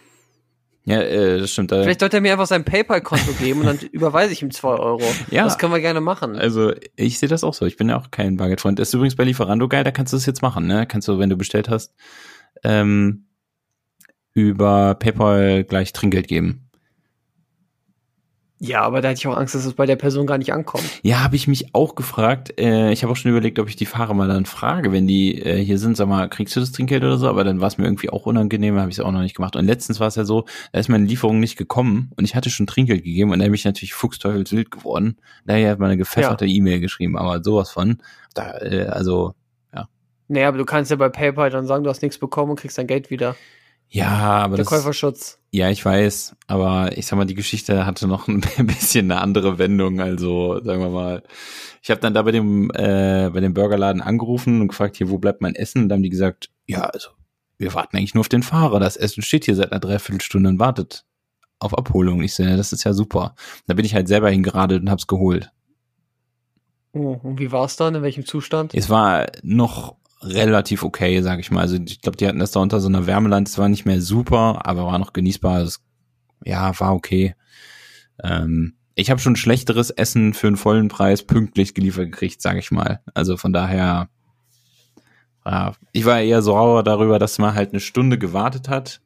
Ja, 0.85 1.01
äh, 1.01 1.37
das 1.37 1.51
stimmt. 1.51 1.73
Da, 1.73 1.83
Vielleicht 1.83 1.99
sollte 1.99 2.17
er 2.17 2.21
mir 2.21 2.31
einfach 2.31 2.47
sein 2.47 2.63
PayPal-Konto 2.63 3.33
geben 3.33 3.59
und 3.59 3.65
dann 3.65 3.79
überweise 3.91 4.31
ich 4.31 4.41
ihm 4.41 4.51
zwei 4.51 4.75
Euro. 4.75 5.03
Ja. 5.29 5.43
Das 5.43 5.57
können 5.57 5.73
wir 5.73 5.81
gerne 5.81 5.99
machen. 5.99 6.37
also 6.37 6.73
ich 6.95 7.19
sehe 7.19 7.27
das 7.27 7.43
auch 7.43 7.53
so. 7.53 7.65
Ich 7.65 7.75
bin 7.75 7.89
ja 7.89 7.97
auch 7.97 8.09
kein 8.09 8.37
Bargeldfreund. 8.37 8.79
Das 8.79 8.87
ist 8.87 8.93
übrigens 8.93 9.17
bei 9.17 9.25
Lieferando 9.25 9.67
geil, 9.67 9.83
da 9.83 9.91
kannst 9.91 10.13
du 10.13 10.17
das 10.17 10.25
jetzt 10.25 10.41
machen, 10.41 10.65
ne? 10.65 10.87
Kannst 10.87 11.09
du, 11.09 11.19
wenn 11.19 11.29
du 11.29 11.35
bestellt 11.35 11.67
hast, 11.67 11.93
ähm, 12.63 13.26
über 14.37 14.95
PayPal 14.95 15.63
gleich 15.63 15.93
Trinkgeld 15.93 16.27
geben. 16.27 16.67
Ja, 18.59 18.81
aber 18.81 19.01
da 19.01 19.09
hätte 19.09 19.19
ich 19.19 19.27
auch 19.27 19.37
Angst, 19.37 19.53
dass 19.53 19.65
es 19.65 19.73
bei 19.73 19.85
der 19.85 19.97
Person 19.97 20.25
gar 20.25 20.39
nicht 20.39 20.51
ankommt. 20.51 20.83
Ja, 21.03 21.23
habe 21.23 21.35
ich 21.35 21.47
mich 21.47 21.75
auch 21.75 21.93
gefragt. 21.93 22.59
Äh, 22.59 22.91
ich 22.91 23.03
habe 23.03 23.11
auch 23.11 23.15
schon 23.15 23.29
überlegt, 23.29 23.59
ob 23.59 23.69
ich 23.69 23.75
die 23.75 23.85
Fahrer 23.85 24.15
mal 24.15 24.27
dann 24.27 24.45
frage, 24.45 24.91
wenn 24.91 25.05
die 25.05 25.39
äh, 25.39 25.63
hier 25.63 25.77
sind, 25.77 25.95
sag 25.95 26.07
mal, 26.07 26.27
kriegst 26.27 26.55
du 26.55 26.59
das 26.59 26.71
Trinkgeld 26.71 27.03
oder 27.03 27.17
so? 27.17 27.27
Aber 27.27 27.43
dann 27.43 27.61
war 27.61 27.67
es 27.67 27.77
mir 27.77 27.85
irgendwie 27.85 28.09
auch 28.09 28.25
unangenehm, 28.25 28.79
habe 28.79 28.89
ich 28.89 28.97
es 28.97 29.03
auch 29.03 29.11
noch 29.11 29.21
nicht 29.21 29.35
gemacht. 29.35 29.55
Und 29.55 29.65
letztens 29.65 29.99
war 29.99 30.07
es 30.07 30.15
ja 30.15 30.25
so, 30.25 30.45
da 30.71 30.79
ist 30.79 30.89
meine 30.89 31.05
Lieferung 31.05 31.39
nicht 31.39 31.55
gekommen 31.55 32.11
und 32.15 32.25
ich 32.25 32.35
hatte 32.35 32.49
schon 32.49 32.65
Trinkgeld 32.65 33.03
gegeben 33.03 33.31
und 33.31 33.39
dann 33.39 33.47
bin 33.47 33.55
ich 33.55 33.65
natürlich 33.65 33.93
fuchsteufelswild 33.93 34.71
geworden. 34.71 35.17
Daher 35.45 35.71
hat 35.71 35.79
man 35.79 35.89
eine 35.89 35.97
gepfefferte 35.97 36.45
ja. 36.45 36.55
E-Mail 36.55 36.79
geschrieben, 36.79 37.15
aber 37.15 37.43
sowas 37.43 37.69
von. 37.69 38.01
Da, 38.33 38.57
äh, 38.57 38.87
also, 38.87 39.35
ja. 39.71 39.87
Naja, 40.29 40.47
aber 40.47 40.57
du 40.57 40.65
kannst 40.65 40.89
ja 40.89 40.97
bei 40.97 41.09
PayPal 41.09 41.51
dann 41.51 41.67
sagen, 41.67 41.83
du 41.83 41.91
hast 41.91 42.01
nichts 42.01 42.17
bekommen 42.17 42.51
und 42.51 42.59
kriegst 42.59 42.79
dein 42.79 42.87
Geld 42.87 43.11
wieder. 43.11 43.35
Ja, 43.89 44.09
aber 44.09 44.57
der 44.57 44.65
das, 44.65 44.69
Käuferschutz. 44.69 45.39
Ja, 45.51 45.69
ich 45.69 45.83
weiß, 45.83 46.35
aber 46.47 46.97
ich 46.97 47.05
sag 47.07 47.17
mal, 47.17 47.25
die 47.25 47.35
Geschichte 47.35 47.85
hatte 47.85 48.07
noch 48.07 48.27
ein 48.27 48.41
bisschen 48.57 49.11
eine 49.11 49.21
andere 49.21 49.57
Wendung. 49.57 50.01
Also 50.01 50.61
sagen 50.63 50.81
wir 50.81 50.89
mal, 50.89 51.23
ich 51.81 51.89
habe 51.89 52.01
dann 52.01 52.13
da 52.13 52.21
bei 52.21 52.31
dem 52.31 52.69
äh, 52.71 53.29
bei 53.31 53.39
dem 53.39 53.53
Burgerladen 53.53 54.01
angerufen 54.01 54.61
und 54.61 54.67
gefragt, 54.67 54.97
hier, 54.97 55.09
wo 55.09 55.17
bleibt 55.17 55.41
mein 55.41 55.55
Essen? 55.55 55.83
Und 55.83 55.89
dann 55.89 55.97
haben 55.97 56.03
die 56.03 56.09
gesagt, 56.09 56.49
ja, 56.65 56.81
also 56.81 57.09
wir 57.57 57.73
warten 57.73 57.97
eigentlich 57.97 58.13
nur 58.13 58.21
auf 58.21 58.29
den 58.29 58.43
Fahrer. 58.43 58.79
Das 58.79 58.97
Essen 58.97 59.23
steht 59.23 59.45
hier 59.45 59.55
seit 59.55 59.71
einer 59.71 59.79
Dreiviertelstunde 59.79 60.49
und 60.49 60.59
wartet 60.59 61.05
auf 61.59 61.77
Abholung. 61.77 62.21
Ich 62.21 62.35
sehe, 62.35 62.57
das 62.57 62.73
ist 62.73 62.83
ja 62.83 62.93
super. 62.93 63.35
Da 63.67 63.73
bin 63.73 63.85
ich 63.85 63.95
halt 63.95 64.07
selber 64.07 64.29
hingeradelt 64.29 64.81
und 64.81 64.89
hab's 64.89 65.07
geholt. 65.07 65.51
Oh, 66.93 67.19
und 67.23 67.39
wie 67.39 67.51
war's 67.51 67.77
dann? 67.77 67.95
In 67.95 68.03
welchem 68.03 68.25
Zustand? 68.25 68.73
Es 68.73 68.89
war 68.89 69.27
noch 69.43 69.95
relativ 70.21 70.83
okay, 70.83 71.21
sag 71.21 71.39
ich 71.39 71.51
mal. 71.51 71.61
Also 71.61 71.77
ich 71.77 72.01
glaube, 72.01 72.17
die 72.17 72.27
hatten 72.27 72.39
das 72.39 72.51
da 72.51 72.59
unter 72.59 72.79
so 72.79 72.87
einer 72.87 73.05
Wärmeland. 73.07 73.47
Es 73.47 73.57
war 73.57 73.69
nicht 73.69 73.85
mehr 73.85 74.01
super, 74.01 74.65
aber 74.65 74.85
war 74.85 74.99
noch 74.99 75.13
genießbar. 75.13 75.63
Das, 75.63 75.81
ja, 76.43 76.77
war 76.79 76.93
okay. 76.93 77.35
Ähm, 78.23 78.73
ich 78.95 79.11
habe 79.11 79.21
schon 79.21 79.35
schlechteres 79.35 79.91
Essen 79.91 80.33
für 80.33 80.47
einen 80.47 80.57
vollen 80.57 80.87
Preis 80.87 81.23
pünktlich 81.23 81.73
geliefert 81.73 82.11
gekriegt, 82.11 82.41
sag 82.41 82.57
ich 82.57 82.71
mal. 82.71 83.01
Also 83.13 83.37
von 83.37 83.53
daher, 83.53 84.09
ja, 85.45 85.73
ich 85.91 86.05
war 86.05 86.19
eher 86.19 86.41
sauer 86.41 86.83
darüber, 86.83 87.19
dass 87.19 87.37
man 87.37 87.53
halt 87.53 87.71
eine 87.71 87.79
Stunde 87.79 88.17
gewartet 88.17 88.69
hat 88.69 89.01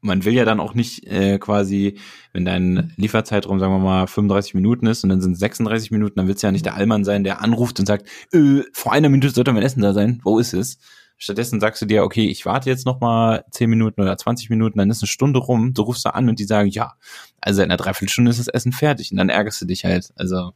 man 0.00 0.24
will 0.24 0.34
ja 0.34 0.44
dann 0.44 0.60
auch 0.60 0.74
nicht 0.74 1.06
äh, 1.06 1.38
quasi, 1.38 1.98
wenn 2.32 2.44
dein 2.44 2.92
Lieferzeitraum, 2.96 3.58
sagen 3.58 3.72
wir 3.72 3.78
mal, 3.78 4.06
35 4.06 4.54
Minuten 4.54 4.86
ist 4.86 5.02
und 5.02 5.10
dann 5.10 5.20
sind 5.20 5.32
es 5.32 5.38
36 5.40 5.90
Minuten, 5.90 6.14
dann 6.16 6.28
willst 6.28 6.42
du 6.42 6.46
ja 6.46 6.52
nicht 6.52 6.66
der 6.66 6.76
Allmann 6.76 7.04
sein, 7.04 7.24
der 7.24 7.40
anruft 7.42 7.80
und 7.80 7.86
sagt, 7.86 8.06
äh, 8.32 8.62
vor 8.72 8.92
einer 8.92 9.08
Minute 9.08 9.30
sollte 9.30 9.52
mein 9.52 9.62
Essen 9.62 9.82
da 9.82 9.92
sein, 9.92 10.20
wo 10.24 10.38
ist 10.38 10.52
es? 10.52 10.78
Stattdessen 11.20 11.58
sagst 11.58 11.82
du 11.82 11.86
dir, 11.86 12.04
okay, 12.04 12.28
ich 12.28 12.46
warte 12.46 12.70
jetzt 12.70 12.86
noch 12.86 13.00
mal 13.00 13.44
10 13.50 13.68
Minuten 13.68 14.00
oder 14.00 14.16
20 14.16 14.50
Minuten, 14.50 14.78
dann 14.78 14.90
ist 14.90 15.02
eine 15.02 15.08
Stunde 15.08 15.40
rum, 15.40 15.74
du 15.74 15.82
rufst 15.82 16.06
da 16.06 16.10
an 16.10 16.28
und 16.28 16.38
die 16.38 16.44
sagen, 16.44 16.68
ja, 16.68 16.94
also 17.40 17.60
in 17.60 17.70
einer 17.70 17.76
Dreiviertelstunde 17.76 18.30
ist 18.30 18.38
das 18.38 18.46
Essen 18.46 18.70
fertig 18.70 19.10
und 19.10 19.16
dann 19.16 19.28
ärgerst 19.28 19.60
du 19.60 19.66
dich 19.66 19.84
halt, 19.84 20.12
also, 20.14 20.52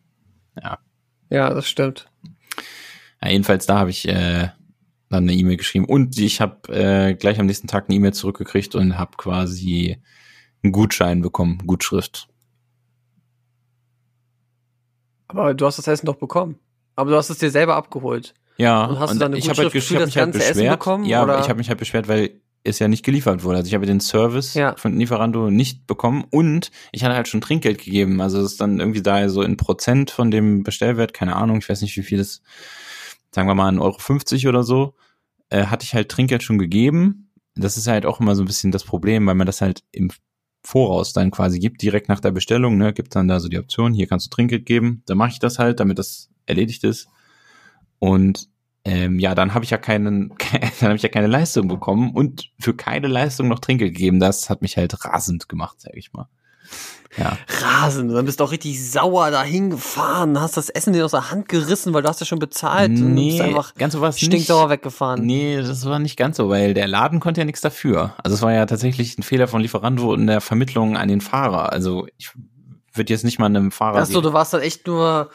ja. 0.62 0.78
Ja, 1.30 1.52
das 1.52 1.66
stimmt. 1.66 2.08
Ja, 3.20 3.30
jedenfalls 3.30 3.66
da 3.66 3.78
habe 3.78 3.90
ich 3.90 4.06
äh, 4.06 4.50
dann 5.12 5.24
eine 5.24 5.34
E-Mail 5.34 5.56
geschrieben. 5.56 5.84
Und 5.84 6.18
ich 6.18 6.40
habe 6.40 6.72
äh, 6.72 7.14
gleich 7.14 7.38
am 7.38 7.46
nächsten 7.46 7.68
Tag 7.68 7.84
eine 7.88 7.96
E-Mail 7.96 8.12
zurückgekriegt 8.14 8.74
und 8.74 8.98
habe 8.98 9.16
quasi 9.16 9.98
einen 10.62 10.72
Gutschein 10.72 11.22
bekommen, 11.22 11.58
Gutschrift. 11.66 12.28
Aber 15.28 15.54
du 15.54 15.66
hast 15.66 15.78
das 15.78 15.86
Essen 15.86 16.06
doch 16.06 16.16
bekommen. 16.16 16.56
Aber 16.94 17.10
du 17.10 17.16
hast 17.16 17.30
es 17.30 17.38
dir 17.38 17.50
selber 17.50 17.76
abgeholt. 17.76 18.34
Ja, 18.58 18.84
und 18.84 18.98
hast 18.98 19.10
und 19.12 19.16
du 19.16 19.20
dann 19.20 19.32
eine 19.32 19.38
ich 19.38 19.48
habe 19.48 19.58
halt, 19.62 19.72
Gutschrift 19.72 20.00
hab 20.00 20.06
mich 20.06 20.16
halt 20.16 20.32
beschwert. 20.32 20.78
bekommen, 20.78 21.04
ja, 21.06 21.22
oder? 21.22 21.40
ich 21.40 21.48
habe 21.48 21.56
mich 21.58 21.68
halt 21.68 21.78
beschwert, 21.78 22.06
weil 22.06 22.40
es 22.64 22.78
ja 22.78 22.86
nicht 22.86 23.04
geliefert 23.04 23.42
wurde. 23.42 23.56
Also 23.58 23.68
ich 23.68 23.74
habe 23.74 23.86
den 23.86 23.98
Service 24.00 24.54
Ja. 24.54 24.76
von 24.76 24.96
Lieferando 24.98 25.50
nicht 25.50 25.86
bekommen 25.86 26.24
und 26.30 26.70
ich 26.92 27.02
hatte 27.02 27.14
halt 27.16 27.26
schon 27.28 27.40
Trinkgeld 27.40 27.78
gegeben. 27.82 28.20
Also 28.20 28.38
es 28.40 28.52
ist 28.52 28.60
dann 28.60 28.78
irgendwie 28.78 29.02
da 29.02 29.28
so 29.28 29.42
in 29.42 29.56
Prozent 29.56 30.10
von 30.10 30.30
dem 30.30 30.62
Bestellwert, 30.62 31.12
keine 31.14 31.34
Ahnung, 31.34 31.58
ich 31.58 31.68
weiß 31.68 31.80
nicht, 31.82 31.96
wie 31.96 32.02
viel 32.02 32.18
das, 32.18 32.42
sagen 33.32 33.48
wir 33.48 33.54
mal, 33.54 33.72
1,50 33.72 33.80
Euro 33.82 33.98
50 33.98 34.48
oder 34.48 34.62
so, 34.62 34.94
äh, 35.48 35.66
hatte 35.66 35.84
ich 35.84 35.94
halt 35.94 36.08
Trinkgeld 36.10 36.42
schon 36.42 36.58
gegeben. 36.58 37.30
Das 37.54 37.76
ist 37.76 37.86
halt 37.86 38.06
auch 38.06 38.20
immer 38.20 38.34
so 38.34 38.42
ein 38.42 38.46
bisschen 38.46 38.72
das 38.72 38.84
Problem, 38.84 39.26
weil 39.26 39.34
man 39.34 39.46
das 39.46 39.60
halt 39.60 39.82
im 39.92 40.10
Voraus 40.64 41.12
dann 41.12 41.30
quasi 41.30 41.58
gibt, 41.58 41.82
direkt 41.82 42.08
nach 42.08 42.20
der 42.20 42.30
Bestellung, 42.30 42.78
ne, 42.78 42.92
gibt 42.92 43.16
dann 43.16 43.28
da 43.28 43.40
so 43.40 43.48
die 43.48 43.58
Option, 43.58 43.92
hier 43.92 44.06
kannst 44.06 44.26
du 44.26 44.30
Trinkgeld 44.30 44.64
geben. 44.64 45.02
Dann 45.06 45.18
mache 45.18 45.30
ich 45.30 45.38
das 45.40 45.58
halt, 45.58 45.80
damit 45.80 45.98
das 45.98 46.30
erledigt 46.46 46.84
ist. 46.84 47.08
Und 47.98 48.48
ähm, 48.84 49.18
ja, 49.18 49.34
dann 49.34 49.54
habe 49.54 49.64
ich 49.64 49.70
ja 49.70 49.78
keinen, 49.78 50.30
dann 50.80 50.88
habe 50.88 50.96
ich 50.96 51.02
ja 51.02 51.08
keine 51.08 51.26
Leistung 51.26 51.68
bekommen 51.68 52.12
und 52.14 52.50
für 52.58 52.74
keine 52.74 53.08
Leistung 53.08 53.48
noch 53.48 53.58
Trinkgeld 53.58 53.94
gegeben. 53.94 54.20
Das 54.20 54.50
hat 54.50 54.62
mich 54.62 54.76
halt 54.76 55.04
rasend 55.04 55.48
gemacht, 55.48 55.80
sag 55.80 55.96
ich 55.96 56.12
mal. 56.12 56.28
Ja. 57.18 57.36
Rasend. 57.60 58.10
Dann 58.12 58.24
bist 58.24 58.40
du 58.40 58.44
auch 58.44 58.52
richtig 58.52 58.90
sauer 58.90 59.30
dahin 59.30 59.70
gefahren, 59.70 60.40
hast 60.40 60.56
das 60.56 60.70
Essen 60.70 60.94
dir 60.94 61.04
aus 61.04 61.10
der 61.10 61.30
Hand 61.30 61.48
gerissen, 61.48 61.92
weil 61.92 62.02
du 62.02 62.08
hast 62.08 62.20
ja 62.20 62.26
schon 62.26 62.38
bezahlt 62.38 62.90
und 62.90 63.12
Nee, 63.12 63.32
bist 63.32 63.42
einfach 63.42 63.74
ganz 63.74 63.92
so 63.92 64.00
was 64.00 64.18
stinksauer 64.18 64.70
weggefahren. 64.70 65.24
Nee, 65.24 65.60
das 65.60 65.84
war 65.84 65.98
nicht 65.98 66.16
ganz 66.16 66.38
so, 66.38 66.48
weil 66.48 66.72
der 66.72 66.88
Laden 66.88 67.20
konnte 67.20 67.42
ja 67.42 67.44
nichts 67.44 67.60
dafür. 67.60 68.14
Also 68.22 68.34
es 68.34 68.42
war 68.42 68.52
ja 68.52 68.64
tatsächlich 68.64 69.18
ein 69.18 69.22
Fehler 69.22 69.46
von 69.46 69.60
Lieferando 69.60 70.14
in 70.14 70.26
der 70.26 70.40
Vermittlung 70.40 70.96
an 70.96 71.08
den 71.08 71.20
Fahrer. 71.20 71.70
Also 71.70 72.06
ich 72.16 72.30
würde 72.94 73.12
jetzt 73.12 73.24
nicht 73.24 73.38
mal 73.38 73.46
einem 73.46 73.72
Fahrer. 73.72 73.98
Achso, 73.98 74.20
du 74.20 74.32
warst 74.32 74.54
dann 74.54 74.62
echt 74.62 74.86
nur, 74.86 75.30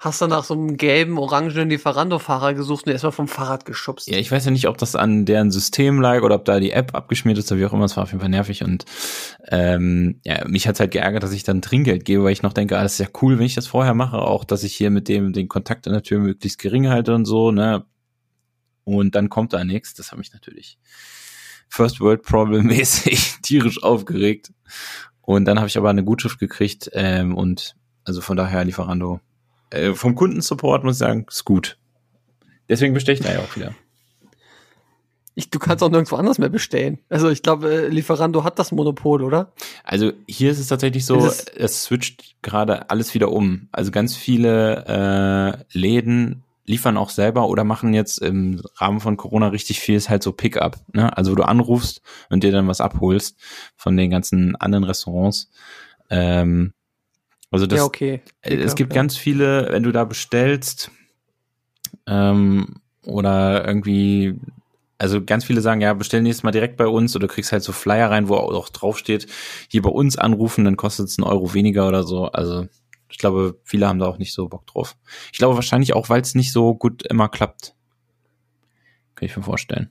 hast 0.00 0.22
dann 0.22 0.30
nach 0.30 0.44
so 0.44 0.54
einem 0.54 0.78
gelben, 0.78 1.18
orangenen 1.18 1.68
Lieferando-Fahrer 1.68 2.54
gesucht 2.54 2.86
und 2.86 2.92
erstmal 2.92 3.12
vom 3.12 3.28
Fahrrad 3.28 3.66
geschubst. 3.66 4.08
ja, 4.08 4.16
ich 4.16 4.32
weiß 4.32 4.46
ja 4.46 4.50
nicht, 4.50 4.66
ob 4.66 4.78
das 4.78 4.96
an 4.96 5.26
deren 5.26 5.50
System 5.50 6.00
lag 6.00 6.22
oder 6.22 6.36
ob 6.36 6.46
da 6.46 6.58
die 6.58 6.70
App 6.70 6.94
abgeschmiert 6.94 7.36
ist 7.36 7.52
oder 7.52 7.60
wie 7.60 7.66
auch 7.66 7.74
immer. 7.74 7.84
Es 7.84 7.96
war 7.98 8.04
auf 8.04 8.10
jeden 8.10 8.20
Fall 8.20 8.30
nervig 8.30 8.64
und 8.64 8.86
ähm, 9.48 10.18
ja, 10.24 10.48
mich 10.48 10.66
hat's 10.66 10.80
halt 10.80 10.90
geärgert, 10.90 11.22
dass 11.22 11.32
ich 11.32 11.44
dann 11.44 11.60
Trinkgeld 11.60 12.06
gebe, 12.06 12.24
weil 12.24 12.32
ich 12.32 12.42
noch 12.42 12.54
denke, 12.54 12.78
ah, 12.78 12.82
das 12.82 12.94
ist 12.94 12.98
ja 12.98 13.08
cool, 13.20 13.38
wenn 13.38 13.44
ich 13.44 13.54
das 13.54 13.66
vorher 13.66 13.92
mache, 13.92 14.18
auch, 14.18 14.44
dass 14.44 14.64
ich 14.64 14.74
hier 14.74 14.90
mit 14.90 15.06
dem 15.06 15.34
den 15.34 15.48
Kontakt 15.48 15.86
an 15.86 15.92
der 15.92 16.02
Tür 16.02 16.18
möglichst 16.18 16.58
gering 16.58 16.88
halte 16.88 17.14
und 17.14 17.26
so, 17.26 17.52
ne? 17.52 17.84
Und 18.84 19.14
dann 19.14 19.28
kommt 19.28 19.52
da 19.52 19.62
nichts. 19.62 19.92
Das 19.94 20.10
hat 20.10 20.18
mich 20.18 20.32
natürlich 20.32 20.78
First 21.68 22.00
World 22.00 22.22
Problem 22.22 22.66
mäßig 22.66 23.36
tierisch 23.42 23.82
aufgeregt. 23.82 24.50
Und 25.20 25.44
dann 25.44 25.58
habe 25.58 25.68
ich 25.68 25.76
aber 25.76 25.90
eine 25.90 26.02
Gutschrift 26.04 26.38
gekriegt 26.38 26.90
ähm, 26.94 27.36
und 27.36 27.76
also 28.04 28.22
von 28.22 28.38
daher 28.38 28.64
Lieferando. 28.64 29.20
Äh, 29.70 29.94
vom 29.94 30.14
Kundensupport 30.14 30.84
muss 30.84 30.96
ich 30.96 30.98
sagen, 30.98 31.26
ist 31.28 31.44
gut. 31.44 31.78
Deswegen 32.68 32.94
bestelle 32.94 33.18
ich 33.18 33.24
da 33.24 33.32
ja 33.32 33.40
auch 33.40 33.56
wieder. 33.56 33.74
Ich, 35.36 35.48
du 35.48 35.58
kannst 35.58 35.82
auch 35.82 35.88
nirgendwo 35.90 36.16
anders 36.16 36.38
mehr 36.38 36.48
bestellen. 36.48 36.98
Also 37.08 37.30
ich 37.30 37.42
glaube, 37.42 37.70
äh, 37.84 37.88
Lieferando 37.88 38.42
hat 38.44 38.58
das 38.58 38.72
Monopol, 38.72 39.22
oder? 39.22 39.52
Also 39.84 40.12
hier 40.28 40.50
ist 40.50 40.58
es 40.58 40.66
tatsächlich 40.66 41.06
so, 41.06 41.18
es- 41.26 41.44
es 41.56 41.84
switcht 41.84 42.36
gerade 42.42 42.90
alles 42.90 43.14
wieder 43.14 43.30
um. 43.30 43.68
Also 43.72 43.90
ganz 43.90 44.16
viele 44.16 44.84
äh, 45.72 45.78
Läden 45.78 46.42
liefern 46.66 46.96
auch 46.96 47.10
selber 47.10 47.48
oder 47.48 47.64
machen 47.64 47.94
jetzt 47.94 48.18
im 48.18 48.60
Rahmen 48.76 49.00
von 49.00 49.16
Corona 49.16 49.48
richtig 49.48 49.80
viel, 49.80 49.96
ist 49.96 50.08
halt 50.10 50.22
so 50.22 50.32
Pickup. 50.32 50.76
Ne? 50.92 51.16
Also 51.16 51.32
wo 51.32 51.36
du 51.36 51.44
anrufst 51.44 52.02
und 52.28 52.44
dir 52.44 52.52
dann 52.52 52.68
was 52.68 52.80
abholst 52.80 53.36
von 53.76 53.96
den 53.96 54.10
ganzen 54.10 54.56
anderen 54.56 54.84
Restaurants. 54.84 55.50
Ähm, 56.10 56.72
also 57.50 57.66
das, 57.66 57.78
ja, 57.78 57.84
okay. 57.84 58.20
äh, 58.42 58.54
es 58.56 58.74
gibt 58.74 58.92
ja. 58.92 59.00
ganz 59.00 59.16
viele, 59.16 59.68
wenn 59.70 59.82
du 59.82 59.92
da 59.92 60.04
bestellst 60.04 60.90
ähm, 62.06 62.76
oder 63.04 63.66
irgendwie, 63.66 64.38
also 64.98 65.24
ganz 65.24 65.44
viele 65.44 65.60
sagen, 65.60 65.80
ja, 65.80 65.92
bestell 65.94 66.22
nächstes 66.22 66.44
Mal 66.44 66.52
direkt 66.52 66.76
bei 66.76 66.86
uns 66.86 67.16
oder 67.16 67.26
du 67.26 67.32
kriegst 67.32 67.52
halt 67.52 67.62
so 67.62 67.72
Flyer 67.72 68.10
rein, 68.10 68.28
wo 68.28 68.36
auch 68.36 68.68
draufsteht, 68.68 69.26
hier 69.68 69.82
bei 69.82 69.90
uns 69.90 70.16
anrufen, 70.16 70.64
dann 70.64 70.76
kostet 70.76 71.08
es 71.08 71.18
einen 71.18 71.26
Euro 71.26 71.52
weniger 71.54 71.88
oder 71.88 72.04
so. 72.04 72.26
Also 72.26 72.66
ich 73.08 73.18
glaube, 73.18 73.58
viele 73.64 73.88
haben 73.88 73.98
da 73.98 74.06
auch 74.06 74.18
nicht 74.18 74.32
so 74.32 74.48
Bock 74.48 74.66
drauf. 74.66 74.96
Ich 75.32 75.38
glaube 75.38 75.56
wahrscheinlich 75.56 75.94
auch, 75.94 76.08
weil 76.08 76.20
es 76.20 76.34
nicht 76.34 76.52
so 76.52 76.74
gut 76.74 77.02
immer 77.02 77.28
klappt. 77.28 77.74
Kann 79.16 79.26
ich 79.26 79.36
mir 79.36 79.42
vorstellen. 79.42 79.90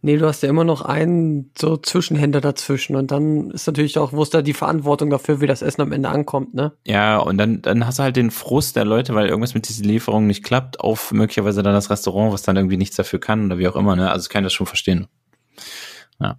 Nee, 0.00 0.16
du 0.16 0.26
hast 0.26 0.42
ja 0.44 0.48
immer 0.48 0.62
noch 0.62 0.82
einen 0.82 1.50
so 1.58 1.76
Zwischenhändler 1.76 2.40
dazwischen 2.40 2.94
und 2.94 3.10
dann 3.10 3.50
ist 3.50 3.66
natürlich 3.66 3.98
auch, 3.98 4.12
wo 4.12 4.22
ist 4.22 4.32
da 4.32 4.42
die 4.42 4.52
Verantwortung 4.52 5.10
dafür, 5.10 5.40
wie 5.40 5.48
das 5.48 5.60
Essen 5.60 5.82
am 5.82 5.90
Ende 5.90 6.08
ankommt, 6.08 6.54
ne? 6.54 6.72
Ja, 6.86 7.18
und 7.18 7.36
dann, 7.36 7.62
dann 7.62 7.84
hast 7.84 7.98
du 7.98 8.04
halt 8.04 8.14
den 8.14 8.30
Frust 8.30 8.76
der 8.76 8.84
Leute, 8.84 9.14
weil 9.16 9.26
irgendwas 9.28 9.54
mit 9.54 9.68
diesen 9.68 9.84
Lieferungen 9.84 10.28
nicht 10.28 10.44
klappt, 10.44 10.78
auf 10.78 11.10
möglicherweise 11.10 11.64
dann 11.64 11.74
das 11.74 11.90
Restaurant, 11.90 12.32
was 12.32 12.42
dann 12.42 12.56
irgendwie 12.56 12.76
nichts 12.76 12.94
dafür 12.94 13.18
kann 13.18 13.46
oder 13.46 13.58
wie 13.58 13.66
auch 13.66 13.74
immer, 13.74 13.96
ne? 13.96 14.08
Also 14.10 14.26
ich 14.26 14.30
kann 14.30 14.44
das 14.44 14.52
schon 14.52 14.66
verstehen. 14.66 15.08
Ja. 16.20 16.38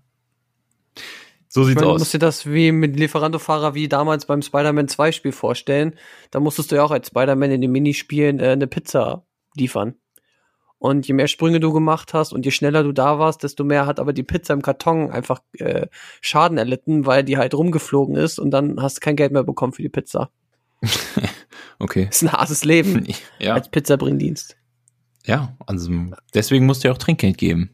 So 1.49 1.61
Ich 1.61 1.67
sieht's 1.67 1.75
meine, 1.75 1.87
du 1.87 1.93
aus. 1.93 1.99
musst 1.99 2.13
dir 2.13 2.19
das 2.19 2.45
wie 2.45 2.71
mit 2.71 2.95
Lieferando-Fahrer 2.97 3.73
wie 3.73 3.89
damals 3.89 4.25
beim 4.25 4.41
Spider-Man 4.41 4.87
2 4.87 5.11
Spiel 5.11 5.31
vorstellen. 5.31 5.95
Da 6.31 6.39
musstest 6.39 6.71
du 6.71 6.75
ja 6.75 6.83
auch 6.83 6.91
als 6.91 7.07
Spider-Man 7.07 7.51
in 7.51 7.61
den 7.61 7.71
Minispielen 7.71 8.39
äh, 8.39 8.49
eine 8.51 8.67
Pizza 8.67 9.25
liefern. 9.55 9.95
Und 10.79 11.07
je 11.07 11.13
mehr 11.13 11.27
Sprünge 11.27 11.59
du 11.59 11.73
gemacht 11.73 12.13
hast 12.13 12.31
und 12.31 12.45
je 12.45 12.51
schneller 12.51 12.83
du 12.83 12.93
da 12.93 13.19
warst, 13.19 13.43
desto 13.43 13.65
mehr 13.65 13.85
hat 13.85 13.99
aber 13.99 14.13
die 14.13 14.23
Pizza 14.23 14.53
im 14.53 14.61
Karton 14.61 15.11
einfach 15.11 15.41
äh, 15.57 15.87
Schaden 16.21 16.57
erlitten, 16.57 17.05
weil 17.05 17.25
die 17.25 17.37
halt 17.37 17.53
rumgeflogen 17.53 18.15
ist 18.15 18.39
und 18.39 18.51
dann 18.51 18.81
hast 18.81 18.97
du 18.97 19.01
kein 19.01 19.17
Geld 19.17 19.33
mehr 19.33 19.43
bekommen 19.43 19.73
für 19.73 19.81
die 19.81 19.89
Pizza. 19.89 20.29
Okay. 21.81 22.07
ist 22.11 22.23
ein 22.23 22.31
hartes 22.33 22.65
Leben 22.65 23.07
Ja, 23.39 23.53
als 23.53 23.69
Pizzabringdienst. 23.69 24.57
ja, 25.25 25.55
also 25.65 25.91
deswegen 26.33 26.65
musst 26.65 26.83
du 26.83 26.89
ja 26.89 26.93
auch 26.93 26.97
Trinkgeld 26.97 27.37
geben. 27.37 27.69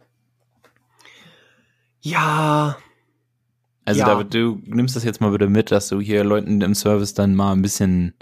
Ja, 2.02 2.78
Also 3.86 4.00
Ja. 4.00 4.06
David, 4.08 4.34
du 4.34 4.62
nimmst 4.66 4.96
das 4.96 5.04
jetzt 5.04 5.22
mal 5.22 5.32
bitte 5.32 5.48
mit, 5.48 5.72
dass 5.72 5.88
du 5.90 6.00
hier 6.00 6.24
Leuten 6.24 6.62
im 6.62 6.76
Service 6.76 7.14
dann 7.14 7.34
mal 7.36 7.52
ein 7.54 7.62
bisschen, 7.62 8.14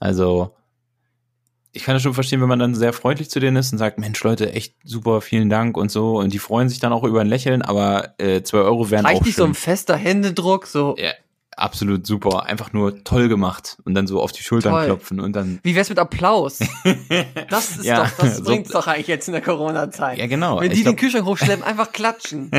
also 0.00 0.54
ich 1.78 1.84
kann 1.84 1.94
das 1.94 2.02
schon 2.02 2.12
verstehen, 2.12 2.40
wenn 2.40 2.48
man 2.48 2.58
dann 2.58 2.74
sehr 2.74 2.92
freundlich 2.92 3.30
zu 3.30 3.38
denen 3.38 3.56
ist 3.56 3.70
und 3.70 3.78
sagt, 3.78 4.00
Mensch 4.00 4.20
Leute, 4.24 4.52
echt 4.52 4.74
super, 4.82 5.20
vielen 5.20 5.48
Dank 5.48 5.76
und 5.76 5.92
so. 5.92 6.18
Und 6.18 6.32
die 6.32 6.40
freuen 6.40 6.68
sich 6.68 6.80
dann 6.80 6.92
auch 6.92 7.04
über 7.04 7.20
ein 7.20 7.28
Lächeln, 7.28 7.62
aber 7.62 8.14
äh, 8.18 8.42
zwei 8.42 8.58
Euro 8.58 8.90
wären 8.90 9.06
Reicht 9.06 9.20
auch 9.20 9.24
nicht 9.24 9.36
so 9.36 9.44
schön. 9.44 9.52
ein 9.52 9.54
fester 9.54 9.96
Händedruck, 9.96 10.66
so. 10.66 10.96
Ja, 10.98 11.12
absolut 11.60 12.06
super. 12.06 12.44
Einfach 12.46 12.72
nur 12.72 13.02
toll 13.04 13.28
gemacht. 13.28 13.76
Und 13.84 13.94
dann 13.94 14.06
so 14.06 14.20
auf 14.20 14.32
die 14.32 14.42
Schultern 14.42 14.72
Toll. 14.72 14.84
klopfen 14.86 15.20
und 15.20 15.34
dann. 15.34 15.58
Wie 15.62 15.74
wär's 15.74 15.88
mit 15.88 15.98
Applaus? 15.98 16.58
Das 17.50 17.76
ist 17.76 17.84
Ja, 17.84 18.04
doch, 18.04 18.10
das 18.18 18.36
so- 18.38 18.44
bringt's 18.44 18.70
doch 18.70 18.86
eigentlich 18.86 19.06
jetzt 19.06 19.26
in 19.28 19.32
der 19.32 19.42
Corona-Zeit. 19.42 20.18
Ja, 20.18 20.26
genau. 20.26 20.60
Wenn 20.60 20.70
die 20.70 20.82
glaub- 20.82 20.94
den 20.94 20.98
Kühlschrank 20.98 21.24
hochschleppen, 21.26 21.64
einfach 21.64 21.92
klatschen. 21.92 22.50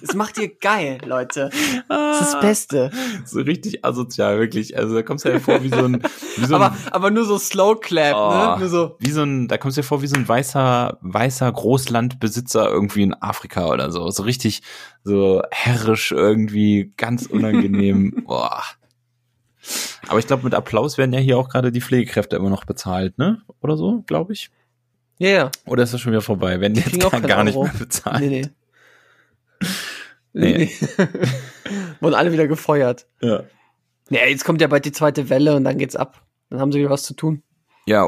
Das 0.00 0.14
macht 0.14 0.38
ihr 0.38 0.48
geil, 0.54 0.98
Leute. 1.04 1.50
Das 1.88 2.20
ist 2.20 2.32
das 2.34 2.40
Beste. 2.40 2.90
So 3.24 3.40
richtig 3.40 3.84
asozial, 3.84 4.38
wirklich. 4.38 4.76
Also 4.76 4.94
da 4.94 5.02
kommst 5.02 5.24
du 5.24 5.30
ja 5.30 5.38
vor 5.40 5.62
wie 5.62 5.68
so 5.68 5.84
ein, 5.84 6.02
wie 6.36 6.44
so 6.46 6.54
Aber, 6.56 6.72
ein, 6.72 6.78
aber 6.90 7.10
nur 7.10 7.24
so 7.24 7.38
Slow 7.38 7.76
Clap, 7.80 8.14
Oh. 8.16 8.30
ne? 8.54 8.56
Nur 8.60 8.68
so. 8.68 8.96
wie 9.00 9.10
so 9.10 9.22
ein, 9.22 9.48
da 9.48 9.58
kommst 9.58 9.76
du 9.76 9.82
dir 9.82 9.86
vor 9.86 10.02
wie 10.02 10.06
so 10.06 10.16
ein 10.16 10.26
weißer, 10.26 10.98
weißer 11.00 11.52
Großlandbesitzer 11.52 12.68
irgendwie 12.68 13.02
in 13.02 13.14
Afrika 13.22 13.66
oder 13.68 13.90
so. 13.90 14.10
So 14.10 14.22
richtig, 14.22 14.62
so 15.04 15.42
herrisch 15.50 16.12
irgendwie, 16.12 16.92
ganz 16.96 17.26
unangenehm. 17.26 18.22
Boah. 18.26 18.62
Aber 20.08 20.18
ich 20.18 20.26
glaube, 20.26 20.44
mit 20.44 20.54
Applaus 20.54 20.98
werden 20.98 21.12
ja 21.12 21.20
hier 21.20 21.38
auch 21.38 21.48
gerade 21.48 21.72
die 21.72 21.80
Pflegekräfte 21.80 22.36
immer 22.36 22.50
noch 22.50 22.64
bezahlt, 22.64 23.18
ne? 23.18 23.42
Oder 23.60 23.76
so, 23.76 24.02
glaube 24.06 24.32
ich. 24.32 24.50
Ja, 25.18 25.28
ja. 25.28 25.50
Oder 25.66 25.82
ist 25.82 25.92
das 25.92 26.00
schon 26.00 26.12
wieder 26.12 26.22
vorbei? 26.22 26.60
Werden 26.60 26.74
die 26.74 26.80
jetzt 26.80 27.00
gar, 27.00 27.20
gar 27.20 27.44
nicht 27.44 27.56
Euro. 27.56 27.64
mehr 27.64 27.74
bezahlt? 27.78 28.20
Nee, 28.20 28.28
nee. 28.28 29.68
Nee. 30.32 30.56
nee. 30.56 30.70
Wurden 32.00 32.14
alle 32.14 32.32
wieder 32.32 32.46
gefeuert. 32.46 33.06
Ja. 33.20 33.42
Ja, 34.10 34.24
jetzt 34.26 34.44
kommt 34.44 34.60
ja 34.60 34.68
bald 34.68 34.84
die 34.84 34.92
zweite 34.92 35.28
Welle 35.28 35.56
und 35.56 35.64
dann 35.64 35.76
geht's 35.78 35.96
ab. 35.96 36.22
Dann 36.48 36.60
haben 36.60 36.72
sie 36.72 36.78
wieder 36.78 36.90
was 36.90 37.02
zu 37.02 37.14
tun. 37.14 37.42
Ja, 37.86 38.06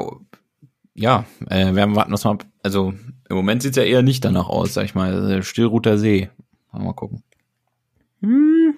ja, 0.95 1.25
äh, 1.49 1.75
wir 1.75 1.95
warten 1.95 2.11
das 2.11 2.25
mal 2.25 2.33
ab. 2.33 2.47
Also 2.63 2.93
im 3.29 3.37
Moment 3.37 3.63
sieht's 3.63 3.77
ja 3.77 3.85
eher 3.85 4.03
nicht 4.03 4.25
danach 4.25 4.49
aus, 4.49 4.75
sag 4.75 4.85
ich 4.85 4.95
mal. 4.95 5.15
Also, 5.15 5.43
Stillroter 5.43 5.99
See. 5.99 6.31
Mal 6.73 6.93
gucken. 6.93 7.23
Hm. 8.21 8.75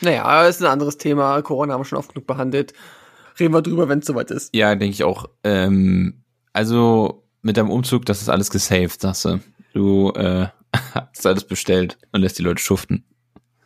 Naja, 0.00 0.46
ist 0.46 0.62
ein 0.62 0.68
anderes 0.70 0.98
Thema. 0.98 1.40
Corona 1.42 1.74
haben 1.74 1.80
wir 1.80 1.84
schon 1.84 1.98
oft 1.98 2.14
genug 2.14 2.26
behandelt. 2.26 2.72
Reden 3.38 3.52
wir 3.52 3.62
drüber, 3.62 3.88
wenn 3.88 3.98
es 3.98 4.06
soweit 4.06 4.30
ist. 4.30 4.54
Ja, 4.54 4.74
denke 4.74 4.92
ich 4.92 5.04
auch. 5.04 5.26
Ähm, 5.42 6.22
also 6.52 7.24
mit 7.42 7.56
deinem 7.56 7.70
Umzug, 7.70 8.06
das 8.06 8.22
ist 8.22 8.28
alles 8.28 8.50
gesaved, 8.50 9.00
sagst 9.00 9.24
du. 9.24 9.40
Du 9.72 10.10
äh, 10.12 10.46
hast 10.94 11.26
alles 11.26 11.44
bestellt 11.44 11.98
und 12.12 12.20
lässt 12.20 12.38
die 12.38 12.42
Leute 12.42 12.62
schuften. 12.62 13.04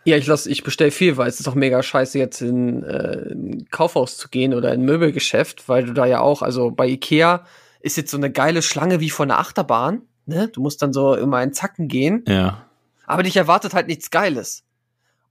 Ja, 0.04 0.16
ich 0.16 0.26
lass, 0.26 0.46
ich 0.46 0.64
bestell 0.64 0.90
viel, 0.90 1.18
weil 1.18 1.28
es 1.28 1.38
ist 1.38 1.46
doch 1.46 1.54
mega 1.54 1.82
scheiße, 1.82 2.18
jetzt 2.18 2.40
in 2.40 2.82
äh, 2.82 3.30
ein 3.30 3.68
Kaufhaus 3.70 4.16
zu 4.16 4.28
gehen 4.28 4.54
oder 4.54 4.72
in 4.72 4.80
ein 4.80 4.86
Möbelgeschäft, 4.86 5.68
weil 5.68 5.84
du 5.84 5.92
da 5.92 6.06
ja 6.06 6.20
auch, 6.20 6.40
also 6.40 6.70
bei 6.70 6.86
Ikea 6.88 7.44
ist 7.80 7.98
jetzt 7.98 8.10
so 8.10 8.16
eine 8.16 8.30
geile 8.32 8.62
Schlange 8.62 9.00
wie 9.00 9.10
von 9.10 9.28
der 9.28 9.38
Achterbahn. 9.38 10.02
Ne? 10.24 10.48
Du 10.48 10.62
musst 10.62 10.80
dann 10.80 10.94
so 10.94 11.14
immer 11.14 11.42
in 11.42 11.52
Zacken 11.52 11.88
gehen, 11.88 12.24
Ja. 12.26 12.67
Aber 13.08 13.22
dich 13.22 13.36
erwartet 13.36 13.74
halt 13.74 13.86
nichts 13.86 14.10
Geiles. 14.10 14.64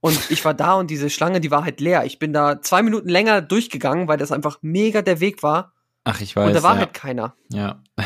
Und 0.00 0.30
ich 0.30 0.44
war 0.44 0.54
da 0.54 0.74
und 0.74 0.90
diese 0.90 1.10
Schlange, 1.10 1.40
die 1.40 1.50
war 1.50 1.64
halt 1.64 1.80
leer. 1.80 2.04
Ich 2.04 2.18
bin 2.18 2.32
da 2.32 2.60
zwei 2.60 2.82
Minuten 2.82 3.08
länger 3.08 3.42
durchgegangen, 3.42 4.06
weil 4.06 4.18
das 4.18 4.30
einfach 4.30 4.58
mega 4.62 5.02
der 5.02 5.20
Weg 5.20 5.42
war. 5.42 5.72
Ach, 6.04 6.20
ich 6.20 6.36
weiß. 6.36 6.46
und 6.46 6.54
da 6.54 6.62
war 6.62 6.74
ja. 6.74 6.80
halt 6.80 6.94
keiner. 6.94 7.34
ja. 7.50 7.82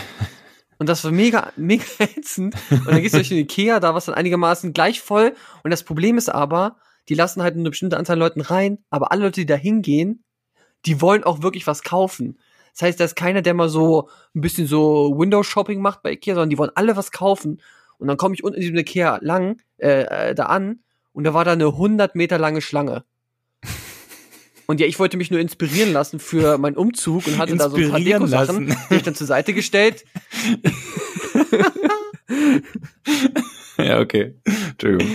Und 0.79 0.89
das 0.89 1.05
war 1.05 1.13
mega, 1.13 1.53
mega 1.55 1.85
ätzend. 2.01 2.57
Und 2.69 2.89
dann 2.89 3.01
gehst 3.01 3.15
du 3.15 3.19
durch 3.19 3.29
den 3.29 3.39
Ikea, 3.39 3.79
da 3.79 3.91
war 3.91 3.99
es 3.99 4.07
dann 4.07 4.17
einigermaßen 4.17 4.73
gleich 4.73 5.01
voll. 5.01 5.37
Und 5.63 5.71
das 5.71 5.85
Problem 5.85 6.19
ist 6.19 6.29
aber, 6.29 6.75
die 7.09 7.15
lassen 7.15 7.41
halt 7.41 7.55
nur 7.55 7.63
eine 7.63 7.71
bestimmte 7.71 7.97
Anzahl 7.97 8.19
Leuten 8.19 8.41
rein, 8.41 8.79
aber 8.91 9.13
alle 9.13 9.23
Leute, 9.23 9.43
die 9.43 9.47
da 9.47 9.55
hingehen, 9.55 10.25
die 10.85 11.01
wollen 11.01 11.23
auch 11.23 11.41
wirklich 11.41 11.69
was 11.69 11.85
kaufen. 11.85 12.37
Das 12.73 12.83
heißt, 12.83 12.99
da 12.99 13.05
ist 13.05 13.15
keiner, 13.15 13.43
der 13.43 13.55
mal 13.55 13.69
so 13.69 14.09
ein 14.35 14.41
bisschen 14.41 14.67
so 14.67 15.15
Window-Shopping 15.17 15.81
macht 15.81 16.03
bei 16.03 16.15
Ikea, 16.15 16.35
sondern 16.35 16.51
die 16.51 16.59
wollen 16.59 16.73
alle 16.75 16.97
was 16.97 17.13
kaufen. 17.13 17.61
Und 18.03 18.09
dann 18.09 18.17
komme 18.17 18.35
ich 18.35 18.43
unten 18.43 18.57
in 18.57 18.63
diesem 18.63 18.77
Ikea 18.79 19.21
lang, 19.23 19.61
äh, 19.79 20.31
äh, 20.31 20.35
da 20.35 20.47
an, 20.47 20.81
und 21.13 21.23
da 21.23 21.35
war 21.35 21.45
da 21.45 21.53
eine 21.53 21.67
100 21.67 22.17
Meter 22.17 22.37
lange 22.37 22.61
Schlange. 22.61 23.05
Und 24.67 24.81
ja, 24.81 24.87
ich 24.87 24.99
wollte 24.99 25.17
mich 25.17 25.31
nur 25.31 25.39
inspirieren 25.41 25.93
lassen 25.93 26.19
für 26.19 26.57
meinen 26.59 26.77
Umzug 26.77 27.27
und 27.27 27.37
hatte 27.39 27.57
da 27.57 27.69
so 27.69 27.77
ein 27.77 27.91
paar 27.91 28.01
Deko-Sachen, 28.01 28.75
die 28.91 28.95
ich 28.95 29.03
dann 29.03 29.15
zur 29.15 29.27
Seite 29.27 29.53
gestellt. 29.53 30.05
ja, 33.79 34.01
okay. 34.01 34.35
Entschuldigung. 34.71 35.15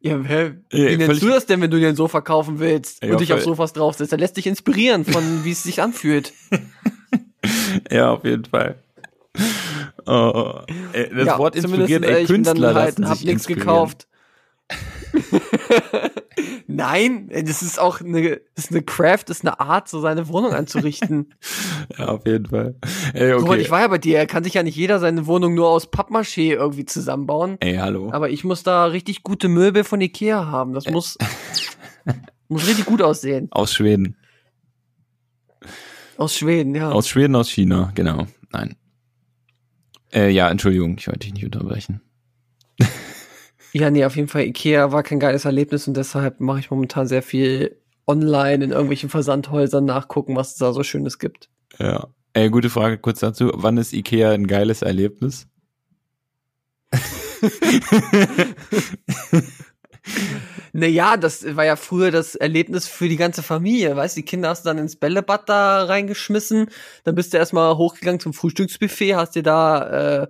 Ja? 0.00 0.24
Wie 0.24 0.28
Ja, 0.28 0.50
nennst 0.90 1.06
völlig- 1.06 1.20
du 1.20 1.28
das 1.28 1.46
denn, 1.46 1.60
wenn 1.60 1.70
du 1.70 1.78
dir 1.78 1.88
ein 1.88 1.96
Sofa 1.96 2.20
kaufen 2.22 2.58
willst 2.58 3.02
Ja, 3.04 3.12
und 3.12 3.20
dich 3.20 3.32
auf 3.32 3.42
Sofas 3.42 3.72
draufsetzt? 3.72 4.12
Er 4.12 4.18
lässt 4.18 4.36
dich 4.36 4.46
inspirieren 4.46 5.04
von, 5.04 5.44
wie 5.44 5.52
es 5.52 5.62
sich 5.62 5.80
anfühlt. 5.82 6.32
Ja, 7.90 8.10
auf 8.10 8.24
jeden 8.24 8.44
Fall. 8.44 8.82
Oh, 10.06 10.60
ey, 10.92 11.10
das 11.14 11.26
ja, 11.26 11.38
Wort 11.38 11.54
zumindest, 11.54 11.90
inspirieren, 11.90 12.02
äh, 12.02 12.16
ey, 12.18 12.22
ich 12.22 12.28
Künstler 12.28 12.54
dann 12.54 12.74
halt, 12.74 12.98
hab 13.00 13.20
nichts 13.22 13.46
gekauft. 13.46 14.08
Nein, 16.66 17.30
äh, 17.30 17.44
das 17.44 17.62
ist 17.62 17.78
auch 17.78 18.00
eine, 18.00 18.40
ist 18.54 18.70
eine 18.70 18.82
Craft, 18.82 19.24
das 19.26 19.38
ist 19.38 19.46
eine 19.46 19.60
Art, 19.60 19.88
so 19.88 20.00
seine 20.00 20.28
Wohnung 20.28 20.52
anzurichten. 20.52 21.34
Ja, 21.98 22.08
auf 22.08 22.26
jeden 22.26 22.46
Fall. 22.46 22.74
Ey, 23.14 23.32
okay. 23.32 23.60
ich 23.60 23.70
war 23.70 23.80
ja 23.80 23.88
bei 23.88 23.98
dir, 23.98 24.26
kann 24.26 24.42
sich 24.42 24.54
ja 24.54 24.62
nicht 24.64 24.76
jeder 24.76 24.98
seine 24.98 25.26
Wohnung 25.26 25.54
nur 25.54 25.68
aus 25.68 25.90
Pappmaché 25.90 26.52
irgendwie 26.54 26.84
zusammenbauen. 26.84 27.56
Ey, 27.60 27.76
hallo. 27.76 28.10
Aber 28.12 28.28
ich 28.28 28.42
muss 28.42 28.64
da 28.64 28.86
richtig 28.86 29.22
gute 29.22 29.48
Möbel 29.48 29.84
von 29.84 30.00
Ikea 30.00 30.46
haben. 30.46 30.74
Das 30.74 30.90
muss, 30.90 31.16
muss 32.48 32.66
richtig 32.66 32.86
gut 32.86 33.02
aussehen. 33.02 33.48
Aus 33.52 33.72
Schweden. 33.72 34.16
Aus 36.18 36.36
Schweden, 36.36 36.74
ja. 36.74 36.90
Aus 36.90 37.08
Schweden, 37.08 37.36
aus 37.36 37.48
China, 37.48 37.92
genau. 37.94 38.26
Nein. 38.50 38.74
Äh, 40.12 40.30
ja, 40.30 40.50
Entschuldigung, 40.50 40.96
ich 40.98 41.06
wollte 41.08 41.20
dich 41.20 41.34
nicht 41.34 41.44
unterbrechen. 41.44 42.00
Ja, 43.72 43.90
nee, 43.90 44.06
auf 44.06 44.16
jeden 44.16 44.28
Fall. 44.28 44.44
Ikea 44.44 44.90
war 44.90 45.02
kein 45.02 45.20
geiles 45.20 45.44
Erlebnis 45.44 45.86
und 45.86 45.98
deshalb 45.98 46.40
mache 46.40 46.60
ich 46.60 46.70
momentan 46.70 47.08
sehr 47.08 47.20
viel 47.20 47.76
online 48.06 48.64
in 48.64 48.70
irgendwelchen 48.70 49.10
Versandhäusern 49.10 49.84
nachgucken, 49.84 50.34
was 50.34 50.52
es 50.52 50.56
da 50.56 50.72
so 50.72 50.82
Schönes 50.82 51.18
gibt. 51.18 51.50
Ja. 51.78 52.08
Ey, 52.32 52.48
gute 52.48 52.70
Frage 52.70 52.96
kurz 52.96 53.20
dazu. 53.20 53.50
Wann 53.54 53.76
ist 53.76 53.92
Ikea 53.92 54.32
ein 54.32 54.46
geiles 54.46 54.80
Erlebnis? 54.80 55.46
Naja, 60.78 61.16
das 61.16 61.56
war 61.56 61.64
ja 61.64 61.74
früher 61.74 62.10
das 62.10 62.34
Erlebnis 62.34 62.86
für 62.86 63.08
die 63.08 63.16
ganze 63.16 63.42
Familie. 63.42 63.96
Weißt 63.96 64.14
die 64.14 64.24
Kinder 64.24 64.50
hast 64.50 64.66
du 64.66 64.68
dann 64.68 64.76
ins 64.76 64.96
Bällebad 64.96 65.48
da 65.48 65.84
reingeschmissen. 65.84 66.68
Dann 67.04 67.14
bist 67.14 67.32
du 67.32 67.38
erstmal 67.38 67.78
hochgegangen 67.78 68.20
zum 68.20 68.34
Frühstücksbuffet, 68.34 69.14
hast 69.14 69.36
dir 69.36 69.42
da 69.42 70.24
äh, 70.24 70.28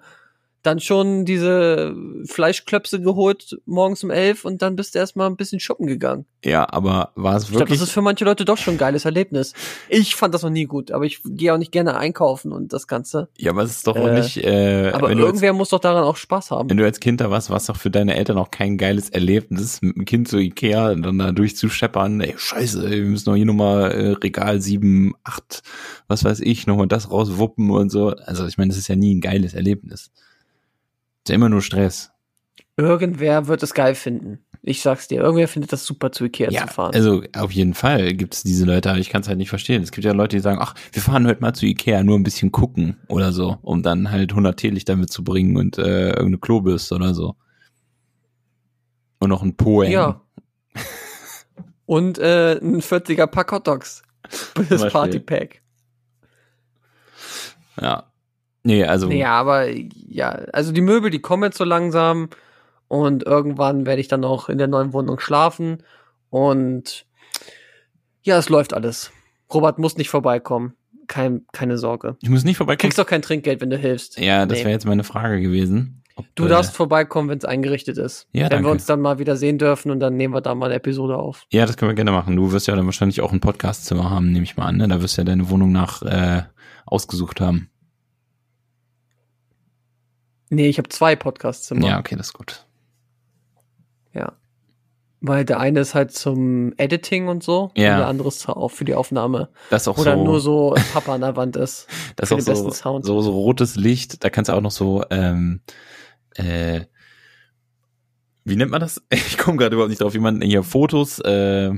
dann 0.66 0.80
schon 0.80 1.24
diese 1.24 1.94
Fleischklöpse 2.26 3.00
geholt 3.00 3.58
morgens 3.66 4.02
um 4.04 4.10
elf 4.10 4.44
und 4.44 4.62
dann 4.62 4.76
bist 4.76 4.94
du 4.94 4.98
erstmal 4.98 5.28
ein 5.28 5.36
bisschen 5.36 5.60
shoppen 5.60 5.86
gegangen. 5.86 6.26
Ja, 6.44 6.66
aber 6.70 7.12
war 7.14 7.36
es 7.36 7.44
Ich 7.44 7.48
glaube, 7.50 7.60
wirklich? 7.62 7.78
das 7.80 7.88
ist 7.88 7.94
für 7.94 8.02
manche 8.02 8.24
Leute 8.24 8.44
doch 8.44 8.56
schon 8.58 8.74
ein 8.74 8.78
geiles 8.78 9.04
Erlebnis. 9.04 9.52
Ich 9.88 10.14
fand 10.16 10.34
das 10.34 10.42
noch 10.42 10.50
nie 10.50 10.66
gut, 10.66 10.90
aber 10.90 11.04
ich 11.04 11.20
gehe 11.24 11.52
auch 11.54 11.58
nicht 11.58 11.72
gerne 11.72 11.96
einkaufen 11.96 12.52
und 12.52 12.72
das 12.72 12.86
Ganze. 12.86 13.28
ja, 13.38 13.50
aber 13.52 13.62
es 13.62 13.70
ist 13.70 13.86
doch 13.86 13.96
auch 13.96 14.06
Äh, 14.08 14.20
nicht. 14.20 14.36
Äh, 14.44 14.90
Aber 14.92 15.08
du 15.08 15.14
als, 15.14 15.18
irgendwer 15.26 15.52
muss 15.52 15.70
doch 15.70 15.80
daran 15.80 16.04
auch 16.04 16.16
Spaß 16.16 16.50
haben. 16.50 16.68
wenn 16.70 16.76
du 16.76 16.84
als 16.84 17.00
Kind 17.00 17.20
da 17.20 17.30
warst, 17.30 17.50
war 17.50 17.56
es 17.56 17.66
doch 17.66 17.76
für 17.76 17.90
deine 17.90 18.14
Eltern 18.16 18.38
auch 18.38 18.50
kein 18.50 18.76
geiles 18.78 19.10
Erlebnis, 19.10 19.80
mit 19.82 19.96
dem 19.96 20.04
Kind 20.04 20.28
zu 20.28 20.38
Ikea 20.38 20.90
und 20.92 21.02
dann 21.02 21.18
da 21.18 21.32
durchzuscheppern. 21.32 22.20
Ey, 22.20 22.34
scheiße, 22.36 22.90
wir 22.90 23.02
müssen 23.04 23.24
doch 23.26 23.34
hier 23.36 23.46
nochmal 23.46 23.90
äh, 23.92 24.08
Regal 24.12 24.60
7, 24.60 25.14
8, 25.24 25.62
was 26.08 26.24
weiß 26.24 26.40
ich, 26.40 26.66
nochmal 26.66 26.86
das 26.86 27.10
rauswuppen 27.10 27.70
und 27.70 27.90
so. 27.90 28.08
Also 28.24 28.46
ich 28.46 28.58
meine, 28.58 28.68
das 28.68 28.78
ist 28.78 28.88
ja 28.88 28.96
nie 28.96 29.14
ein 29.14 29.20
geiles 29.20 29.54
Erlebnis. 29.54 30.10
Ist 31.26 31.30
ja 31.30 31.34
immer 31.34 31.48
nur 31.48 31.60
Stress. 31.60 32.12
Irgendwer 32.76 33.48
wird 33.48 33.60
es 33.64 33.74
geil 33.74 33.96
finden. 33.96 34.44
Ich 34.62 34.80
sag's 34.80 35.08
dir, 35.08 35.20
irgendwer 35.22 35.48
findet 35.48 35.72
das 35.72 35.84
super 35.84 36.12
zu 36.12 36.24
Ikea 36.24 36.50
Ja, 36.52 36.68
zu 36.68 36.74
fahren. 36.74 36.94
also 36.94 37.24
auf 37.36 37.50
jeden 37.50 37.74
Fall 37.74 38.14
gibt 38.14 38.34
es 38.34 38.44
diese 38.44 38.64
Leute, 38.64 38.90
aber 38.90 39.00
ich 39.00 39.10
kann 39.10 39.22
es 39.22 39.28
halt 39.28 39.38
nicht 39.38 39.48
verstehen. 39.48 39.82
Es 39.82 39.90
gibt 39.90 40.04
ja 40.04 40.12
Leute, 40.12 40.36
die 40.36 40.40
sagen, 40.40 40.60
ach, 40.60 40.76
wir 40.92 41.02
fahren 41.02 41.26
heute 41.26 41.40
mal 41.40 41.52
zu 41.52 41.66
Ikea, 41.66 42.04
nur 42.04 42.16
ein 42.16 42.22
bisschen 42.22 42.52
gucken 42.52 42.96
oder 43.08 43.32
so, 43.32 43.58
um 43.62 43.82
dann 43.82 44.12
halt 44.12 44.30
100 44.30 44.56
Teelichter 44.56 44.94
mitzubringen 44.94 45.56
und 45.56 45.78
äh, 45.78 46.10
irgendeine 46.10 46.38
Klobürste 46.38 46.94
oder 46.94 47.12
so. 47.12 47.34
Und 49.18 49.30
noch 49.30 49.42
ein 49.42 49.56
Poeng. 49.56 49.90
ja. 49.90 50.20
Und 51.86 52.18
äh, 52.18 52.52
ein 52.60 52.82
40er 52.82 53.26
Pack 53.26 53.50
Hot 53.50 53.66
Dogs. 53.66 54.02
Das 54.54 54.68
Beispiel. 54.68 54.90
Partypack. 54.90 55.60
Ja. 57.80 58.04
Nee, 58.66 58.84
also 58.84 59.08
Ja, 59.10 59.32
aber 59.32 59.68
ja, 59.70 60.30
also 60.52 60.72
die 60.72 60.80
Möbel, 60.80 61.10
die 61.10 61.20
kommen 61.20 61.44
jetzt 61.44 61.58
so 61.58 61.64
langsam 61.64 62.28
und 62.88 63.22
irgendwann 63.24 63.86
werde 63.86 64.00
ich 64.00 64.08
dann 64.08 64.24
auch 64.24 64.48
in 64.48 64.58
der 64.58 64.66
neuen 64.68 64.92
Wohnung 64.92 65.18
schlafen 65.20 65.82
und 66.30 67.06
ja, 68.22 68.36
es 68.38 68.48
läuft 68.48 68.74
alles. 68.74 69.12
Robert 69.52 69.78
muss 69.78 69.96
nicht 69.96 70.10
vorbeikommen. 70.10 70.74
Kein, 71.06 71.46
keine 71.52 71.78
Sorge. 71.78 72.16
ich 72.20 72.28
muss 72.28 72.42
nicht 72.42 72.56
vorbeikommen. 72.56 72.80
Kriegst 72.80 72.98
doch 72.98 73.06
kein 73.06 73.22
Trinkgeld, 73.22 73.60
wenn 73.60 73.70
du 73.70 73.76
hilfst. 73.76 74.18
Ja, 74.18 74.44
das 74.44 74.58
Nee. 74.58 74.64
wäre 74.64 74.72
jetzt 74.72 74.86
meine 74.86 75.04
Frage 75.04 75.40
gewesen. 75.40 76.02
ob, 76.16 76.24
Du 76.34 76.46
äh, 76.46 76.48
darfst 76.48 76.74
vorbeikommen, 76.74 77.28
wenn 77.28 77.38
es 77.38 77.44
eingerichtet 77.44 77.96
ist. 77.98 78.26
Ja, 78.32 78.44
wenn 78.44 78.50
danke. 78.50 78.64
wir 78.68 78.72
uns 78.72 78.86
dann 78.86 79.00
mal 79.00 79.20
wieder 79.20 79.36
sehen 79.36 79.58
dürfen 79.58 79.92
und 79.92 80.00
dann 80.00 80.16
nehmen 80.16 80.34
wir 80.34 80.40
da 80.40 80.56
mal 80.56 80.66
eine 80.66 80.74
Episode 80.74 81.16
auf. 81.16 81.46
Ja, 81.52 81.64
das 81.64 81.76
können 81.76 81.90
wir 81.90 81.94
gerne 81.94 82.10
machen. 82.10 82.34
Du 82.34 82.50
wirst 82.50 82.66
ja 82.66 82.74
dann 82.74 82.86
wahrscheinlich 82.86 83.20
auch 83.20 83.32
ein 83.32 83.38
Podcastzimmer 83.38 84.10
haben, 84.10 84.32
nehme 84.32 84.42
ich 84.44 84.56
mal 84.56 84.66
an. 84.66 84.78
Ne? 84.78 84.88
Da 84.88 85.00
wirst 85.00 85.16
du 85.16 85.20
ja 85.20 85.24
deine 85.26 85.48
Wohnung 85.48 85.70
nach 85.70 86.02
äh, 86.02 86.42
ausgesucht 86.86 87.40
haben. 87.40 87.70
Nee, 90.50 90.68
ich 90.68 90.78
habe 90.78 90.88
zwei 90.88 91.16
Podcastzimmer. 91.16 91.86
Ja, 91.86 91.98
okay, 91.98 92.16
das 92.16 92.28
ist 92.28 92.32
gut. 92.32 92.66
Ja. 94.12 94.32
Weil 95.20 95.44
der 95.44 95.58
eine 95.60 95.80
ist 95.80 95.94
halt 95.94 96.12
zum 96.12 96.72
Editing 96.76 97.28
und 97.28 97.42
so. 97.42 97.70
Ja. 97.74 97.94
Und 97.94 97.98
der 97.98 98.06
andere 98.06 98.28
ist 98.28 98.48
auch 98.48 98.68
für 98.68 98.84
die 98.84 98.94
Aufnahme. 98.94 99.48
Das 99.70 99.82
ist 99.82 99.88
auch 99.88 99.98
Wo 99.98 100.02
so, 100.02 100.24
nur 100.24 100.40
so 100.40 100.74
Papa 100.92 101.14
an 101.14 101.22
der 101.22 101.36
Wand 101.36 101.56
ist. 101.56 101.88
das 102.16 102.30
ist 102.30 102.48
auch 102.48 102.72
so, 102.72 103.00
so, 103.02 103.20
so 103.22 103.32
rotes 103.32 103.76
Licht. 103.76 104.22
Da 104.22 104.30
kannst 104.30 104.48
du 104.48 104.54
auch 104.54 104.60
noch 104.60 104.70
so, 104.70 105.04
ähm, 105.10 105.60
äh, 106.34 106.82
wie 108.44 108.56
nennt 108.56 108.70
man 108.70 108.80
das? 108.80 109.02
Ich 109.10 109.38
komme 109.38 109.56
gerade 109.58 109.74
überhaupt 109.74 109.90
nicht 109.90 110.00
drauf, 110.00 110.14
wie 110.14 110.20
man 110.20 110.40
hier 110.40 110.62
Fotos, 110.62 111.18
äh, 111.20 111.72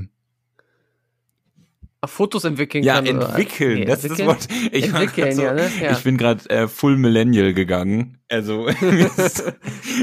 Fotos 2.05 2.45
entwickeln 2.45 2.83
ja, 2.83 2.95
kann. 2.95 3.05
entwickeln. 3.05 3.79
Nee, 3.79 3.85
das 3.85 4.05
entwickeln? 4.05 4.29
ist 4.29 4.45
das 4.45 4.51
Wort. 4.51 4.73
Ich 4.73 4.85
Entwickeln, 4.85 5.35
so, 5.35 5.41
ja, 5.43 5.53
ne? 5.53 5.69
Ja. 5.81 5.91
Ich 5.91 6.03
bin 6.03 6.17
gerade 6.17 6.49
äh, 6.49 6.67
full 6.67 6.95
Millennial 6.95 7.53
gegangen. 7.53 8.17
Also 8.29 8.69
mir 8.81 9.11
ist, 9.17 9.43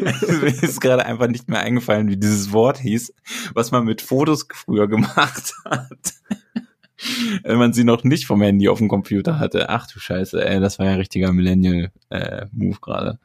mir 0.03 0.63
ist 0.63 0.81
gerade 0.81 1.07
einfach 1.07 1.29
nicht 1.29 1.49
mehr 1.49 1.61
eingefallen, 1.61 2.09
wie 2.09 2.19
dieses 2.19 2.53
Wort 2.53 2.79
hieß, 2.79 3.15
was 3.55 3.71
man 3.71 3.85
mit 3.85 4.03
Fotos 4.03 4.47
früher 4.53 4.89
gemacht 4.89 5.55
hat. 5.65 6.15
Wenn 7.45 7.59
man 7.59 7.73
sie 7.73 7.85
noch 7.85 8.05
nicht 8.05 8.27
vom 8.27 8.43
Handy 8.43 8.69
auf 8.69 8.79
dem 8.79 8.89
Computer 8.89 9.39
hatte. 9.39 9.69
Ach 9.69 9.87
du 9.87 9.99
Scheiße, 9.99 10.45
ey, 10.45 10.61
das 10.61 10.79
war 10.79 10.87
ja 10.87 10.95
richtiger 10.95 11.33
Millennial-Move 11.33 12.79
gerade. 12.81 13.19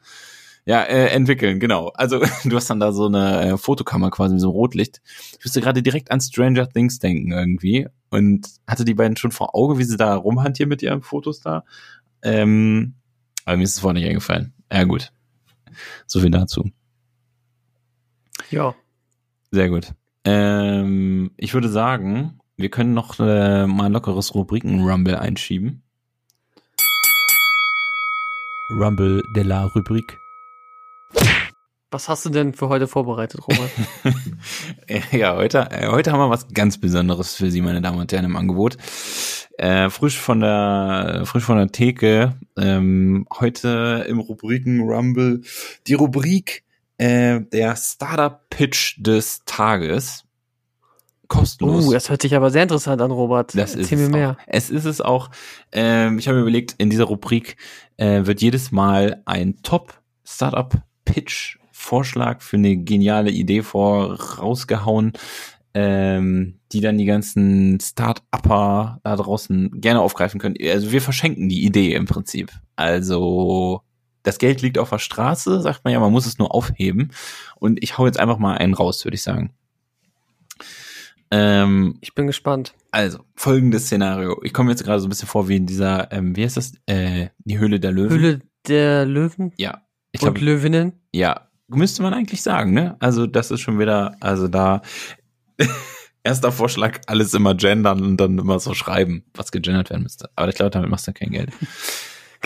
Ja, 0.64 0.82
äh, 0.82 1.08
entwickeln, 1.08 1.58
genau. 1.58 1.88
Also 1.94 2.20
du 2.44 2.56
hast 2.56 2.70
dann 2.70 2.80
da 2.80 2.92
so 2.92 3.06
eine 3.06 3.42
äh, 3.42 3.56
Fotokammer 3.58 4.10
quasi 4.10 4.34
mit 4.34 4.40
so 4.40 4.48
einem 4.48 4.56
Rotlicht. 4.56 5.02
Ich 5.38 5.44
musste 5.44 5.60
gerade 5.60 5.82
direkt 5.82 6.10
an 6.10 6.20
Stranger 6.20 6.68
Things 6.68 6.98
denken 6.98 7.32
irgendwie 7.32 7.88
und 8.10 8.46
hatte 8.66 8.84
die 8.84 8.94
beiden 8.94 9.16
schon 9.16 9.32
vor 9.32 9.54
Auge, 9.54 9.78
wie 9.78 9.84
sie 9.84 9.96
da 9.96 10.14
rumhantieren 10.14 10.68
mit 10.68 10.82
ihren 10.82 11.02
Fotos 11.02 11.40
da. 11.40 11.64
Ähm, 12.22 12.94
aber 13.44 13.56
mir 13.56 13.64
ist 13.64 13.74
es 13.74 13.80
vorher 13.80 14.00
nicht 14.00 14.08
eingefallen. 14.08 14.54
Ja 14.72 14.84
gut. 14.84 15.12
So 16.06 16.20
viel 16.20 16.30
dazu. 16.30 16.70
Ja. 18.50 18.74
Sehr 19.50 19.68
gut. 19.68 19.92
Ähm, 20.24 21.32
ich 21.36 21.54
würde 21.54 21.68
sagen, 21.68 22.38
wir 22.56 22.70
können 22.70 22.94
noch 22.94 23.18
äh, 23.18 23.66
mal 23.66 23.86
ein 23.86 23.92
lockeres 23.92 24.34
Rubriken-Rumble 24.34 25.16
einschieben. 25.16 25.82
Rumble 28.70 29.22
de 29.34 29.42
la 29.42 29.64
Rubrik. 29.64 30.21
Was 31.92 32.08
hast 32.08 32.24
du 32.24 32.30
denn 32.30 32.54
für 32.54 32.70
heute 32.70 32.88
vorbereitet, 32.88 33.40
Robert? 33.46 33.70
Ja, 35.12 35.36
heute, 35.36 35.68
äh, 35.70 35.88
heute 35.88 36.10
haben 36.10 36.20
wir 36.20 36.30
was 36.30 36.48
ganz 36.48 36.78
Besonderes 36.78 37.34
für 37.34 37.50
Sie, 37.50 37.60
meine 37.60 37.82
Damen 37.82 37.98
und 37.98 38.10
Herren, 38.12 38.24
im 38.24 38.36
Angebot. 38.36 38.78
Äh, 39.58 39.90
frisch 39.90 40.18
von 40.18 40.40
der, 40.40 41.22
frisch 41.24 41.44
von 41.44 41.58
der 41.58 41.70
Theke. 41.70 42.34
Ähm, 42.56 43.26
heute 43.38 44.06
im 44.08 44.20
Rubriken 44.20 44.80
Rumble 44.80 45.42
die 45.86 45.94
Rubrik 45.94 46.64
äh, 46.96 47.40
der 47.40 47.76
Startup 47.76 48.40
Pitch 48.48 48.96
des 48.98 49.42
Tages. 49.44 50.24
Kostenlos. 51.28 51.86
Oh, 51.88 51.92
das 51.92 52.10
hört 52.10 52.22
sich 52.22 52.34
aber 52.34 52.50
sehr 52.50 52.62
interessant 52.62 53.02
an, 53.02 53.10
Robert. 53.10 53.54
Das 53.54 53.74
Erzähl 53.74 53.82
ist 53.82 53.90
mir 53.92 54.04
es 54.04 54.10
mehr. 54.10 54.30
Auch. 54.30 54.44
Es 54.46 54.70
ist 54.70 54.86
es 54.86 55.00
auch. 55.00 55.30
Ähm, 55.72 56.18
ich 56.18 56.26
habe 56.26 56.36
mir 56.36 56.42
überlegt, 56.42 56.74
in 56.78 56.90
dieser 56.90 57.04
Rubrik 57.04 57.56
äh, 57.98 58.24
wird 58.24 58.40
jedes 58.40 58.72
Mal 58.72 59.22
ein 59.26 59.62
Top-Startup-Pitch-Vorschlag 61.04 62.42
für 62.42 62.56
eine 62.56 62.76
geniale 62.76 63.30
Idee 63.30 63.62
vorausgehauen, 63.62 65.12
ähm, 65.74 66.58
die 66.72 66.80
dann 66.80 66.98
die 66.98 67.04
ganzen 67.06 67.78
Start-Upper 67.80 69.00
da 69.02 69.16
draußen 69.16 69.80
gerne 69.80 70.00
aufgreifen 70.00 70.40
können. 70.40 70.56
Also 70.62 70.92
wir 70.92 71.00
verschenken 71.02 71.48
die 71.48 71.64
Idee 71.64 71.94
im 71.94 72.06
Prinzip. 72.06 72.52
Also 72.76 73.82
das 74.22 74.38
Geld 74.38 74.62
liegt 74.62 74.78
auf 74.78 74.90
der 74.90 74.98
Straße, 74.98 75.60
sagt 75.60 75.84
man 75.84 75.92
ja, 75.92 76.00
man 76.00 76.12
muss 76.12 76.26
es 76.26 76.38
nur 76.38 76.54
aufheben. 76.54 77.10
Und 77.56 77.82
ich 77.82 77.98
hau 77.98 78.06
jetzt 78.06 78.20
einfach 78.20 78.38
mal 78.38 78.56
einen 78.56 78.74
raus, 78.74 79.04
würde 79.04 79.14
ich 79.16 79.22
sagen. 79.22 79.52
Ähm, 81.30 81.96
Ich 82.02 82.14
bin 82.14 82.26
gespannt. 82.26 82.74
also, 82.90 83.20
folgendes 83.34 83.86
Szenario. 83.86 84.38
Ich 84.44 84.52
komme 84.52 84.70
jetzt 84.70 84.84
gerade 84.84 85.00
so 85.00 85.06
ein 85.06 85.08
bisschen 85.08 85.28
vor 85.28 85.48
wie 85.48 85.56
in 85.56 85.66
dieser, 85.66 86.12
ähm, 86.12 86.36
wie 86.36 86.44
heißt 86.44 86.58
das? 86.58 86.72
Äh, 86.86 87.28
die 87.44 87.58
Höhle 87.58 87.80
der 87.80 87.90
Löwen. 87.92 88.10
Höhle 88.10 88.38
der 88.68 89.06
Löwen 89.06 89.52
Ja. 89.56 89.80
Ich 90.12 90.22
und 90.22 90.34
glaube, 90.34 90.40
Löwinnen. 90.44 90.92
ja, 91.12 91.48
müsste 91.68 92.02
man 92.02 92.14
eigentlich 92.14 92.42
sagen, 92.42 92.72
ne? 92.72 92.96
Also, 93.00 93.26
das 93.26 93.50
ist 93.50 93.60
schon 93.60 93.78
wieder, 93.78 94.16
also 94.20 94.46
da, 94.48 94.82
erster 96.22 96.52
Vorschlag, 96.52 97.00
alles 97.06 97.34
immer 97.34 97.54
gendern 97.54 98.02
und 98.02 98.16
dann 98.18 98.38
immer 98.38 98.60
so 98.60 98.74
schreiben, 98.74 99.24
was 99.34 99.50
gegendert 99.52 99.90
werden 99.90 100.02
müsste. 100.02 100.30
Aber 100.36 100.48
ich 100.48 100.54
glaube, 100.54 100.70
damit 100.70 100.90
machst 100.90 101.06
du 101.08 101.12
kein 101.12 101.30
Geld. 101.30 101.50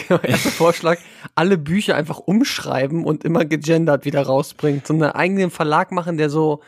Genau, 0.09 0.21
erster 0.21 0.51
Vorschlag, 0.51 0.99
alle 1.35 1.57
Bücher 1.57 1.97
einfach 1.97 2.19
umschreiben 2.19 3.03
und 3.07 3.25
immer 3.25 3.47
gegendert 3.47 4.05
wieder 4.05 4.21
rausbringen. 4.25 4.83
So 4.85 4.93
einen 4.93 5.05
eigenen 5.05 5.51
Verlag 5.51 5.91
machen, 5.91 6.19
der 6.19 6.29
so 6.29 6.61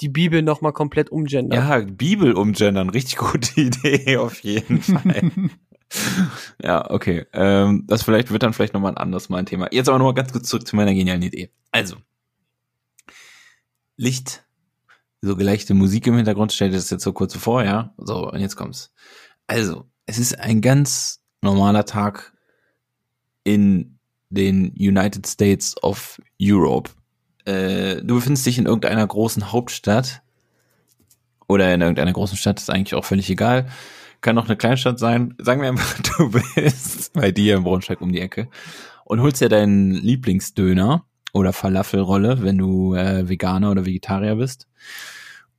die 0.00 0.10
Bibel 0.10 0.42
nochmal 0.42 0.74
komplett 0.74 1.10
umgendert. 1.10 1.58
Ja, 1.58 1.78
Bibel 1.78 2.34
umgendern, 2.34 2.90
richtig 2.90 3.16
gute 3.16 3.58
Idee, 3.60 4.18
auf 4.18 4.40
jeden 4.40 4.82
Fall. 4.82 5.30
ja, 6.62 6.90
okay. 6.90 7.26
Ähm, 7.32 7.84
das 7.86 8.02
vielleicht 8.02 8.30
wird 8.30 8.42
dann 8.42 8.52
vielleicht 8.52 8.74
nochmal 8.74 8.92
ein 8.92 8.98
anderes 8.98 9.28
Mal 9.28 9.38
ein 9.38 9.46
Thema. 9.46 9.68
Jetzt 9.72 9.88
aber 9.88 9.98
nochmal 9.98 10.14
ganz 10.14 10.32
kurz 10.32 10.48
zurück 10.48 10.66
zu 10.66 10.76
meiner 10.76 10.94
genialen 10.94 11.22
Idee. 11.22 11.50
Also, 11.72 11.96
Licht, 13.96 14.44
so 15.20 15.36
geleichte 15.36 15.74
Musik 15.74 16.06
im 16.06 16.16
Hintergrund, 16.16 16.52
stell 16.52 16.70
dir 16.70 16.76
das 16.76 16.90
jetzt 16.90 17.04
so 17.04 17.12
kurz 17.12 17.34
vor, 17.36 17.64
ja? 17.64 17.94
So, 17.96 18.30
und 18.30 18.40
jetzt 18.40 18.56
kommt's. 18.56 18.92
Also, 19.46 19.86
es 20.06 20.18
ist 20.18 20.38
ein 20.38 20.60
ganz 20.60 21.22
normaler 21.42 21.84
Tag 21.84 22.32
in 23.44 23.98
den 24.30 24.72
United 24.72 25.26
States 25.26 25.80
of 25.82 26.20
Europe. 26.40 26.90
Äh, 27.44 27.96
du 28.02 28.16
befindest 28.16 28.46
dich 28.46 28.58
in 28.58 28.66
irgendeiner 28.66 29.06
großen 29.06 29.52
Hauptstadt 29.52 30.22
oder 31.46 31.72
in 31.72 31.82
irgendeiner 31.82 32.12
großen 32.12 32.36
Stadt, 32.36 32.58
ist 32.58 32.70
eigentlich 32.70 32.94
auch 32.94 33.04
völlig 33.04 33.30
egal. 33.30 33.68
Kann 34.24 34.38
auch 34.38 34.46
eine 34.46 34.56
Kleinstadt 34.56 34.98
sein. 34.98 35.34
Sagen 35.36 35.60
wir 35.60 35.68
einfach, 35.68 36.00
du 36.16 36.30
bist 36.30 37.12
bei 37.12 37.30
dir 37.30 37.56
im 37.56 37.64
Braunschweig 37.64 38.00
um 38.00 38.10
die 38.10 38.22
Ecke 38.22 38.48
und 39.04 39.20
holst 39.20 39.42
dir 39.42 39.50
deinen 39.50 39.90
Lieblingsdöner 39.90 41.04
oder 41.34 41.52
Falafelrolle, 41.52 42.42
wenn 42.42 42.56
du 42.56 42.94
äh, 42.94 43.28
Veganer 43.28 43.70
oder 43.70 43.84
Vegetarier 43.84 44.36
bist 44.36 44.66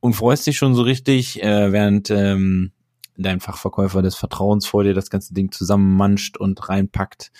und 0.00 0.14
freust 0.14 0.48
dich 0.48 0.56
schon 0.56 0.74
so 0.74 0.82
richtig, 0.82 1.40
äh, 1.44 1.70
während 1.70 2.10
ähm, 2.10 2.72
dein 3.18 3.40
Fachverkäufer 3.40 4.02
des 4.02 4.14
Vertrauens 4.14 4.66
vor 4.66 4.84
dir 4.84 4.94
das 4.94 5.10
ganze 5.10 5.34
Ding 5.34 5.52
zusammenmanscht 5.52 6.36
und 6.36 6.68
reinpackt, 6.68 7.30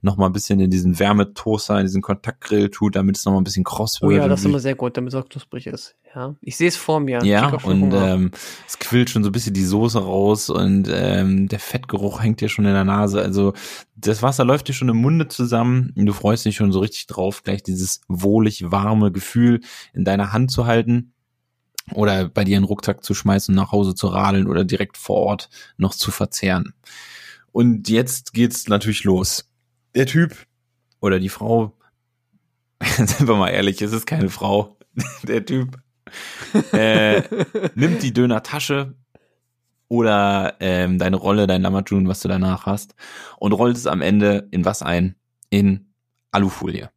nochmal 0.00 0.28
ein 0.30 0.32
bisschen 0.32 0.60
in 0.60 0.70
diesen 0.70 0.98
Wärmetoaster, 0.98 1.78
in 1.78 1.86
diesen 1.86 2.02
Kontaktgrill 2.02 2.70
tut, 2.70 2.96
damit 2.96 3.16
es 3.16 3.24
nochmal 3.24 3.40
ein 3.40 3.44
bisschen 3.44 3.64
kross 3.64 4.00
Oh 4.02 4.08
wird. 4.08 4.18
ja, 4.18 4.24
und 4.24 4.30
das 4.30 4.40
ist 4.40 4.46
immer 4.46 4.60
sehr 4.60 4.74
gut, 4.74 4.96
damit 4.96 5.12
es 5.12 5.18
auch 5.20 5.28
knusprig 5.28 5.66
ist. 5.66 5.94
Ja, 6.14 6.34
ich 6.40 6.56
sehe 6.56 6.68
es 6.68 6.76
vor 6.76 7.00
mir. 7.00 7.22
ja, 7.24 7.54
und 7.64 7.92
ähm, 7.92 8.30
es 8.66 8.78
quillt 8.78 9.10
schon 9.10 9.22
so 9.22 9.28
ein 9.28 9.32
bisschen 9.32 9.52
die 9.52 9.64
Soße 9.64 9.98
raus 9.98 10.48
und 10.48 10.88
ähm, 10.90 11.46
der 11.48 11.58
Fettgeruch 11.60 12.22
hängt 12.22 12.40
dir 12.40 12.48
schon 12.48 12.64
in 12.64 12.72
der 12.72 12.84
Nase. 12.84 13.20
Also 13.20 13.52
das 13.96 14.22
Wasser 14.22 14.44
läuft 14.44 14.68
dir 14.68 14.72
schon 14.72 14.88
im 14.88 14.96
Munde 14.96 15.28
zusammen 15.28 15.92
und 15.94 16.06
du 16.06 16.14
freust 16.14 16.46
dich 16.46 16.56
schon 16.56 16.72
so 16.72 16.80
richtig 16.80 17.06
drauf, 17.06 17.42
gleich 17.42 17.62
dieses 17.62 18.00
wohlig 18.08 18.70
warme 18.70 19.12
Gefühl 19.12 19.60
in 19.92 20.04
deiner 20.04 20.32
Hand 20.32 20.50
zu 20.50 20.64
halten 20.66 21.12
oder 21.92 22.28
bei 22.28 22.44
dir 22.44 22.56
einen 22.56 22.64
Rucksack 22.64 23.04
zu 23.04 23.14
schmeißen, 23.14 23.54
nach 23.54 23.72
Hause 23.72 23.94
zu 23.94 24.08
radeln 24.08 24.46
oder 24.46 24.64
direkt 24.64 24.96
vor 24.96 25.16
Ort 25.16 25.48
noch 25.76 25.94
zu 25.94 26.10
verzehren. 26.10 26.74
Und 27.52 27.88
jetzt 27.88 28.32
geht's 28.34 28.68
natürlich 28.68 29.04
los. 29.04 29.48
Der 29.94 30.06
Typ 30.06 30.36
oder 31.00 31.18
die 31.18 31.28
Frau, 31.28 31.72
sind 32.82 33.26
wir 33.26 33.36
mal 33.36 33.50
ehrlich, 33.50 33.80
es 33.80 33.92
ist 33.92 34.06
keine 34.06 34.28
Frau. 34.28 34.76
Der 35.22 35.44
Typ 35.44 35.78
äh, 36.72 37.22
nimmt 37.74 38.02
die 38.02 38.12
Döner-Tasche 38.12 38.94
oder 39.88 40.56
ähm, 40.60 40.98
deine 40.98 41.16
Rolle, 41.16 41.46
dein 41.46 41.62
Lamajun, 41.62 42.08
was 42.08 42.20
du 42.20 42.28
danach 42.28 42.66
hast, 42.66 42.94
und 43.38 43.52
rollt 43.52 43.76
es 43.76 43.86
am 43.86 44.00
Ende 44.00 44.48
in 44.50 44.64
was 44.64 44.82
ein? 44.82 45.16
In 45.48 45.92
Alufolie. 46.32 46.90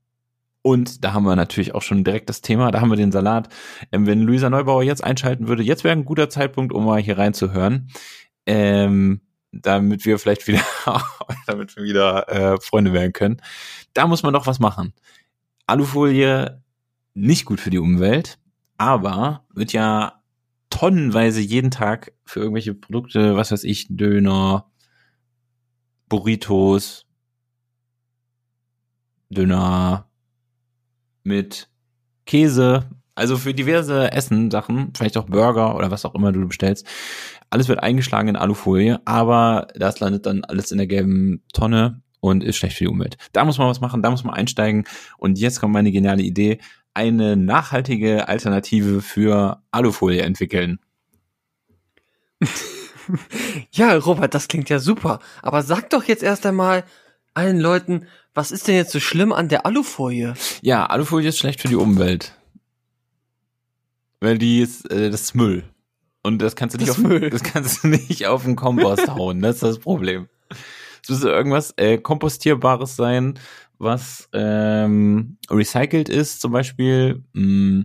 Und 0.69 1.03
da 1.03 1.13
haben 1.13 1.23
wir 1.23 1.35
natürlich 1.35 1.73
auch 1.73 1.81
schon 1.81 2.03
direkt 2.03 2.29
das 2.29 2.41
Thema, 2.41 2.69
da 2.69 2.79
haben 2.79 2.91
wir 2.91 2.95
den 2.95 3.11
Salat. 3.11 3.49
Ähm, 3.91 4.05
wenn 4.05 4.21
Luisa 4.21 4.51
Neubauer 4.51 4.83
jetzt 4.83 5.03
einschalten 5.03 5.47
würde, 5.47 5.63
jetzt 5.63 5.83
wäre 5.83 5.93
ein 5.93 6.05
guter 6.05 6.29
Zeitpunkt, 6.29 6.73
um 6.73 6.85
mal 6.85 7.01
hier 7.01 7.17
reinzuhören. 7.17 7.89
Ähm, 8.45 9.21
damit 9.51 10.05
wir 10.05 10.19
vielleicht 10.19 10.47
wieder, 10.47 10.61
damit 11.47 11.75
wir 11.75 11.83
wieder 11.83 12.29
äh, 12.29 12.61
Freunde 12.61 12.93
werden 12.93 13.13
können. 13.13 13.41
Da 13.93 14.05
muss 14.05 14.21
man 14.21 14.31
doch 14.31 14.45
was 14.45 14.59
machen. 14.59 14.93
Alufolie 15.65 16.61
nicht 17.15 17.45
gut 17.45 17.59
für 17.59 17.71
die 17.71 17.79
Umwelt, 17.79 18.37
aber 18.77 19.45
wird 19.51 19.73
ja 19.73 20.21
tonnenweise 20.69 21.41
jeden 21.41 21.71
Tag 21.71 22.13
für 22.25 22.41
irgendwelche 22.41 22.75
Produkte, 22.75 23.35
was 23.35 23.51
weiß 23.51 23.63
ich, 23.63 23.87
Döner, 23.89 24.69
Burritos, 26.09 27.07
Döner, 29.31 30.08
mit 31.23 31.69
Käse, 32.25 32.89
also 33.15 33.37
für 33.37 33.53
diverse 33.53 34.11
Essen-Sachen, 34.11 34.93
vielleicht 34.95 35.17
auch 35.17 35.25
Burger 35.25 35.75
oder 35.75 35.91
was 35.91 36.05
auch 36.05 36.15
immer 36.15 36.31
du 36.31 36.47
bestellst. 36.47 36.85
Alles 37.49 37.67
wird 37.67 37.81
eingeschlagen 37.81 38.29
in 38.29 38.35
Alufolie, 38.35 38.99
aber 39.05 39.67
das 39.75 39.99
landet 39.99 40.25
dann 40.25 40.43
alles 40.43 40.71
in 40.71 40.77
der 40.77 40.87
gelben 40.87 41.43
Tonne 41.53 42.01
und 42.21 42.43
ist 42.43 42.57
schlecht 42.57 42.77
für 42.77 42.85
die 42.85 42.89
Umwelt. 42.89 43.17
Da 43.33 43.43
muss 43.45 43.57
man 43.57 43.67
was 43.67 43.81
machen, 43.81 44.01
da 44.01 44.11
muss 44.11 44.23
man 44.23 44.35
einsteigen. 44.35 44.85
Und 45.17 45.39
jetzt 45.39 45.59
kommt 45.59 45.73
meine 45.73 45.91
geniale 45.91 46.21
Idee, 46.21 46.59
eine 46.93 47.35
nachhaltige 47.35 48.27
Alternative 48.27 49.01
für 49.01 49.61
Alufolie 49.71 50.21
entwickeln. 50.21 50.79
Ja, 53.71 53.95
Robert, 53.97 54.35
das 54.35 54.47
klingt 54.47 54.69
ja 54.69 54.77
super. 54.77 55.19
Aber 55.41 55.63
sag 55.63 55.89
doch 55.89 56.03
jetzt 56.03 56.21
erst 56.21 56.45
einmal 56.45 56.83
allen 57.33 57.59
Leuten, 57.59 58.05
was 58.33 58.51
ist 58.51 58.67
denn 58.67 58.75
jetzt 58.75 58.91
so 58.91 58.99
schlimm 58.99 59.31
an 59.33 59.49
der 59.49 59.65
Alufolie? 59.65 60.33
Ja, 60.61 60.85
Alufolie 60.85 61.29
ist 61.29 61.37
schlecht 61.39 61.61
für 61.61 61.67
die 61.67 61.75
Umwelt. 61.75 62.33
Weil 64.21 64.37
die 64.37 64.59
ist, 64.61 64.89
äh, 64.91 65.09
das 65.09 65.21
ist 65.21 65.35
Müll. 65.35 65.63
Und 66.23 66.41
das 66.41 66.55
kannst 66.55 66.75
du 66.75 66.77
nicht 66.79 66.89
Das 66.89 66.97
auf, 66.97 67.03
Müll. 67.03 67.29
das 67.29 67.43
kannst 67.43 67.83
du 67.83 67.87
nicht 67.87 68.27
auf 68.27 68.43
den 68.43 68.55
Kompost 68.55 69.07
hauen. 69.15 69.41
Das 69.41 69.55
ist 69.55 69.63
das 69.63 69.79
Problem. 69.79 70.27
Es 71.01 71.09
müsste 71.09 71.29
irgendwas 71.29 71.73
äh, 71.77 71.97
kompostierbares 71.97 72.95
sein, 72.97 73.39
was 73.77 74.27
ähm, 74.33 75.37
recycelt 75.49 76.09
ist, 76.09 76.41
zum 76.41 76.51
Beispiel. 76.51 77.23
Mm, 77.33 77.83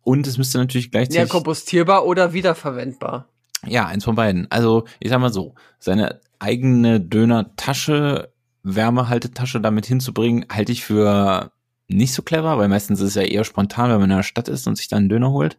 Und 0.00 0.26
es 0.26 0.38
müsste 0.38 0.56
natürlich 0.58 0.86
Ja, 0.86 0.90
gleichzeitig 0.92 1.28
kompostierbar 1.30 2.06
oder 2.06 2.32
wiederverwendbar. 2.32 3.28
Ja, 3.66 3.86
eins 3.86 4.04
von 4.04 4.14
beiden. 4.14 4.50
Also, 4.50 4.84
ich 5.00 5.10
sag 5.10 5.20
mal 5.20 5.32
so, 5.32 5.54
seine 5.78 6.20
eigene 6.38 7.00
Döner-Tasche, 7.00 8.32
Wärmehaltetasche 8.64 9.60
damit 9.60 9.86
hinzubringen, 9.86 10.46
halte 10.50 10.72
ich 10.72 10.84
für 10.84 11.52
nicht 11.86 12.14
so 12.14 12.22
clever, 12.22 12.58
weil 12.58 12.68
meistens 12.68 13.00
ist 13.00 13.08
es 13.08 13.14
ja 13.14 13.22
eher 13.22 13.44
spontan, 13.44 13.90
wenn 13.90 14.00
man 14.00 14.10
in 14.10 14.16
der 14.16 14.22
Stadt 14.22 14.48
ist 14.48 14.66
und 14.66 14.76
sich 14.76 14.88
dann 14.88 15.00
einen 15.00 15.08
Döner 15.10 15.30
holt. 15.30 15.58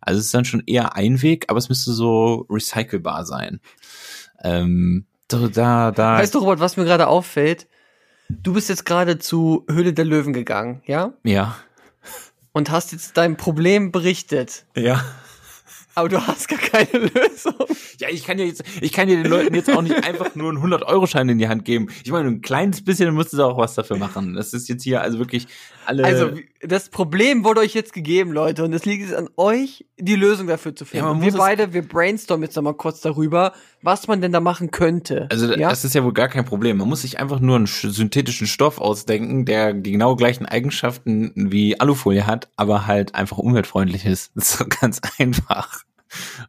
Also 0.00 0.20
es 0.20 0.26
ist 0.26 0.34
dann 0.34 0.44
schon 0.44 0.62
eher 0.66 0.94
ein 0.96 1.22
Weg, 1.22 1.46
aber 1.48 1.58
es 1.58 1.70
müsste 1.70 1.92
so 1.92 2.46
recycelbar 2.50 3.24
sein. 3.24 3.60
Ähm, 4.44 5.06
so, 5.30 5.48
da, 5.48 5.90
da. 5.90 6.18
Weißt 6.18 6.34
du, 6.34 6.40
Robert, 6.40 6.60
was 6.60 6.76
mir 6.76 6.84
gerade 6.84 7.08
auffällt? 7.08 7.66
Du 8.28 8.52
bist 8.52 8.68
jetzt 8.68 8.84
gerade 8.84 9.18
zu 9.18 9.64
Höhle 9.68 9.94
der 9.94 10.04
Löwen 10.04 10.32
gegangen, 10.34 10.82
ja? 10.86 11.14
ja. 11.24 11.56
Und 12.52 12.70
hast 12.70 12.92
jetzt 12.92 13.16
dein 13.16 13.36
Problem 13.38 13.92
berichtet. 13.92 14.66
Ja. 14.76 15.02
Aber 15.94 16.08
du 16.08 16.26
hast 16.26 16.48
gar 16.48 16.58
keine 16.58 17.06
Lösung. 17.06 17.54
Ja, 17.98 18.08
ich 18.08 18.24
kann 18.24 18.38
ja 18.38 18.44
jetzt, 18.44 18.62
ich 18.80 18.92
kann 18.92 19.08
dir 19.08 19.16
den 19.22 19.30
Leuten 19.30 19.54
jetzt 19.54 19.70
auch 19.70 19.82
nicht 19.82 20.04
einfach 20.04 20.34
nur 20.34 20.50
einen 20.50 20.58
100-Euro-Schein 20.58 21.28
in 21.28 21.38
die 21.38 21.48
Hand 21.48 21.64
geben. 21.64 21.88
Ich 22.04 22.10
meine, 22.10 22.28
ein 22.28 22.40
kleines 22.40 22.82
bisschen 22.84 23.14
müsstest 23.14 23.38
du 23.40 23.44
auch 23.44 23.58
was 23.58 23.74
dafür 23.74 23.96
machen. 23.98 24.34
Das 24.34 24.54
ist 24.54 24.68
jetzt 24.68 24.82
hier 24.84 25.02
also 25.02 25.18
wirklich 25.18 25.46
alle. 25.86 26.04
Also, 26.04 26.36
wie- 26.36 26.48
das 26.64 26.88
Problem 26.90 27.44
wurde 27.44 27.60
euch 27.60 27.74
jetzt 27.74 27.92
gegeben, 27.92 28.32
Leute. 28.32 28.62
Und 28.64 28.72
es 28.72 28.84
liegt 28.84 29.02
jetzt 29.02 29.14
an 29.14 29.28
euch, 29.36 29.84
die 29.98 30.14
Lösung 30.14 30.46
dafür 30.46 30.74
zu 30.76 30.84
finden. 30.84 31.06
Ja, 31.06 31.20
wir 31.20 31.32
beide, 31.32 31.72
wir 31.74 31.82
brainstormen 31.82 32.44
jetzt 32.44 32.54
nochmal 32.54 32.74
kurz 32.74 33.00
darüber, 33.00 33.52
was 33.82 34.06
man 34.06 34.20
denn 34.20 34.30
da 34.32 34.40
machen 34.40 34.70
könnte. 34.70 35.26
Also 35.30 35.52
ja? 35.54 35.68
das 35.70 35.84
ist 35.84 35.94
ja 35.94 36.04
wohl 36.04 36.12
gar 36.12 36.28
kein 36.28 36.44
Problem. 36.44 36.76
Man 36.76 36.88
muss 36.88 37.02
sich 37.02 37.18
einfach 37.18 37.40
nur 37.40 37.56
einen 37.56 37.66
sch- 37.66 37.90
synthetischen 37.90 38.46
Stoff 38.46 38.80
ausdenken, 38.80 39.44
der 39.44 39.72
die 39.74 39.92
genau 39.92 40.14
gleichen 40.16 40.46
Eigenschaften 40.46 41.32
wie 41.34 41.80
Alufolie 41.80 42.26
hat, 42.26 42.48
aber 42.56 42.86
halt 42.86 43.14
einfach 43.14 43.38
umweltfreundlich 43.38 44.06
ist. 44.06 44.30
Das 44.36 44.50
ist 44.50 44.58
so 44.58 44.64
ganz 44.68 45.00
einfach. 45.18 45.82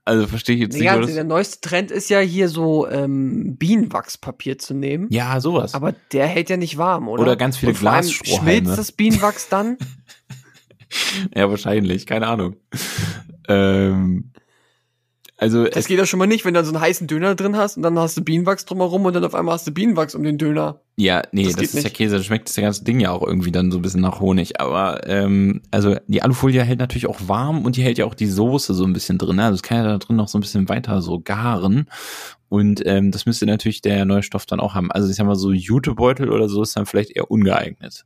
Also 0.04 0.28
verstehe 0.28 0.56
ich 0.56 0.62
jetzt 0.62 0.74
nicht. 0.74 0.84
ja, 0.84 0.96
also 0.96 1.14
der 1.14 1.24
neueste 1.24 1.62
Trend 1.62 1.90
ist 1.90 2.10
ja 2.10 2.20
hier 2.20 2.50
so 2.50 2.86
ähm, 2.90 3.56
Bienenwachspapier 3.56 4.58
zu 4.58 4.74
nehmen. 4.74 5.08
ja, 5.10 5.40
sowas. 5.40 5.74
Aber 5.74 5.94
der 6.12 6.28
hält 6.28 6.50
ja 6.50 6.58
nicht 6.58 6.78
warm, 6.78 7.08
oder? 7.08 7.22
Oder 7.24 7.36
ganz 7.38 7.56
viele 7.56 7.72
Glasstrohhalme. 7.72 8.42
Schmilzt 8.60 8.78
das 8.78 8.92
Bienenwachs 8.92 9.48
dann? 9.48 9.78
ja, 11.36 11.50
wahrscheinlich. 11.50 12.06
Keine 12.06 12.28
Ahnung. 12.28 12.56
ähm, 13.48 14.32
also 15.44 15.66
Das 15.66 15.76
es, 15.76 15.88
geht 15.88 15.98
ja 15.98 16.06
schon 16.06 16.20
mal 16.20 16.28
nicht, 16.28 16.46
wenn 16.46 16.54
du 16.54 16.60
dann 16.60 16.66
so 16.66 16.74
einen 16.74 16.82
heißen 16.82 17.08
Döner 17.08 17.36
drin 17.36 17.58
hast 17.58 17.76
und 17.76 17.84
dann 17.84 18.00
hast 18.00 18.16
du 18.16 18.24
Bienenwachs 18.24 18.64
drumherum 18.64 19.04
und 19.04 19.14
dann 19.14 19.26
auf 19.26 19.36
einmal 19.36 19.56
hast 19.56 19.68
du 19.68 19.72
Bienenwachs 19.72 20.16
um 20.16 20.24
den 20.24 20.38
Döner. 20.38 20.80
ja, 20.96 21.24
nee, 21.34 21.44
das 21.44 21.56
das, 21.56 21.64
ist 21.66 21.74
ja 21.74 21.82
nicht. 21.84 21.96
Käse. 21.96 22.16
Das 22.16 22.26
schmeckt 22.26 22.48
das 22.48 22.56
ganze 22.56 22.84
Ding 22.86 23.00
ja 23.02 23.12
auch 23.12 23.24
irgendwie 23.24 23.52
dann 23.52 23.70
so 23.70 23.80
ein 23.80 23.82
bisschen 23.82 24.00
nach 24.00 24.22
Honig. 24.22 24.62
Aber 24.62 25.06
ähm, 25.08 25.62
also 25.70 25.98
die 26.08 26.22
Alufolie 26.22 26.64
hält 26.64 26.80
natürlich 26.80 27.08
auch 27.08 27.20
warm 27.28 27.66
und 27.66 27.76
die 27.76 27.84
hält 27.84 27.98
ja 27.98 28.06
auch 28.06 28.14
die 28.14 28.28
Soße 28.28 28.74
so 28.74 28.86
ein 28.86 28.94
bisschen 28.94 29.18
drin. 29.18 29.40
Also 29.40 29.56
es 29.56 29.64
kann 29.64 29.80
ja 29.80 29.84
da 29.84 29.98
drin 29.98 30.16
noch 30.16 30.30
so 30.30 30.38
ein 30.38 30.42
bisschen 30.42 30.70
weiter 30.70 31.02
so 31.02 31.20
garen. 31.20 31.90
Und 32.48 32.86
ähm, 32.86 33.12
das 33.12 33.26
müsste 33.26 33.46
natürlich 33.46 33.82
der 33.82 34.06
neue 34.06 34.24
Stoff 34.24 34.46
dann 34.46 34.60
auch 34.60 34.76
haben. 34.76 34.92
Also 34.92 35.10
ich 35.10 35.16
sag 35.16 35.26
mal 35.26 35.36
so 35.36 35.52
Jutebeutel 35.52 36.30
oder 36.30 36.48
so 36.48 36.62
ist 36.62 36.78
dann 36.78 36.86
vielleicht 36.86 37.12
eher 37.12 37.30
ungeeignet. 37.30 38.06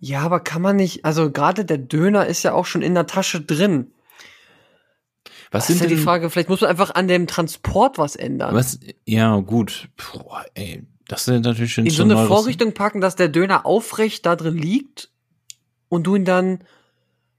Ja, 0.00 0.20
aber 0.20 0.40
kann 0.40 0.62
man 0.62 0.76
nicht, 0.76 1.04
also 1.04 1.30
gerade 1.30 1.64
der 1.64 1.78
Döner 1.78 2.26
ist 2.26 2.42
ja 2.44 2.52
auch 2.52 2.66
schon 2.66 2.82
in 2.82 2.94
der 2.94 3.06
Tasche 3.06 3.40
drin. 3.40 3.92
Was 5.50 5.66
Das 5.66 5.66
sind 5.68 5.76
ist 5.76 5.82
ja 5.82 5.88
denn 5.88 5.96
die 5.96 6.02
Frage, 6.02 6.30
vielleicht 6.30 6.48
muss 6.48 6.60
man 6.60 6.70
einfach 6.70 6.94
an 6.94 7.08
dem 7.08 7.26
Transport 7.26 7.98
was 7.98 8.16
ändern. 8.16 8.54
Was? 8.54 8.78
Ja, 9.06 9.36
gut. 9.38 9.88
Boah, 9.96 10.44
ey, 10.54 10.84
das 11.08 11.24
sind 11.24 11.44
natürlich 11.44 11.72
schon 11.72 11.86
in 11.86 11.90
so 11.90 12.02
eine 12.02 12.14
neue 12.14 12.26
Vorrichtung 12.26 12.74
packen, 12.74 13.00
dass 13.00 13.16
der 13.16 13.28
Döner 13.28 13.64
aufrecht 13.64 14.26
da 14.26 14.36
drin 14.36 14.56
liegt 14.56 15.10
und 15.88 16.06
du 16.06 16.16
ihn 16.16 16.24
dann 16.24 16.60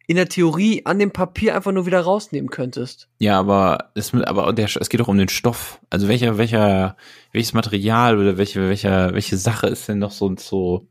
in 0.08 0.16
der 0.16 0.28
Theorie 0.28 0.88
an 0.88 0.98
dem 0.98 1.12
Papier 1.12 1.56
einfach 1.56 1.72
nur 1.72 1.86
wieder 1.86 2.02
rausnehmen 2.02 2.50
könntest. 2.50 3.08
Ja, 3.20 3.40
aber 3.40 3.92
es, 3.94 4.12
aber 4.12 4.52
der, 4.54 4.66
es 4.66 4.90
geht 4.90 5.00
doch 5.00 5.08
um 5.08 5.20
den 5.20 5.30
Stoff. 5.30 5.80
Also 5.92 6.08
welcher, 6.08 6.40
welcher, 6.40 6.98
welches 7.32 7.54
Material 7.54 8.18
oder 8.18 8.40
welche, 8.40 8.68
welcher, 8.68 9.14
welche 9.14 9.38
Sache 9.38 9.68
ist 9.68 9.88
denn 9.88 10.00
noch 10.00 10.12
so 10.12 10.36
so. 10.38 10.88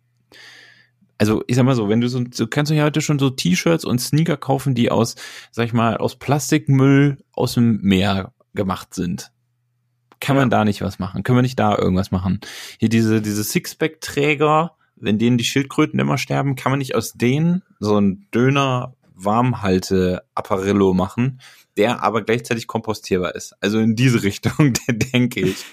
Also 1.19 1.43
ich 1.49 1.57
sag 1.57 1.64
mal 1.64 1.75
so, 1.75 1.89
wenn 1.89 2.01
du 2.01 2.09
so, 2.09 2.21
du 2.23 2.47
kannst 2.47 2.71
du 2.71 2.77
ja 2.77 2.85
heute 2.85 3.01
schon 3.01 3.19
so 3.19 3.31
T-Shirts 3.31 3.85
und 3.85 4.01
Sneaker 4.01 4.37
kaufen, 4.37 4.75
die 4.75 4.91
aus, 4.91 5.16
sag 5.51 5.66
ich 5.66 5.73
mal, 5.73 5.97
aus 5.97 6.16
Plastikmüll 6.16 7.19
aus 7.33 7.55
dem 7.55 7.81
Meer 7.83 8.33
gemacht 8.55 8.95
sind. 8.95 9.33
Kann 10.21 10.37
man 10.37 10.51
da 10.51 10.64
nicht 10.64 10.81
was 10.81 10.99
machen? 10.99 11.23
Können 11.23 11.39
wir 11.39 11.43
nicht 11.43 11.59
da 11.59 11.77
irgendwas 11.77 12.11
machen? 12.11 12.41
Hier 12.79 12.89
diese, 12.89 13.21
diese 13.21 13.45
Sixpack-Träger, 13.45 14.77
wenn 14.97 15.19
denen 15.19 15.39
die 15.39 15.45
Schildkröten 15.45 15.99
immer 15.99 16.19
sterben, 16.19 16.57
kann 16.57 16.73
man 16.73 16.79
nicht 16.79 16.95
aus 16.95 17.12
denen 17.12 17.62
so 17.79 18.01
ein 18.01 18.27
Döner 18.35 18.95
Warmhalte 19.14 20.23
Apparillo 20.35 20.95
machen, 20.95 21.41
der 21.79 22.03
aber 22.03 22.22
gleichzeitig 22.22 22.66
kompostierbar 22.66 23.35
ist. 23.37 23.55
Also 23.61 23.79
in 23.79 23.95
diese 23.95 24.22
Richtung, 24.24 24.74
denke 24.89 25.41
ich. 25.41 25.64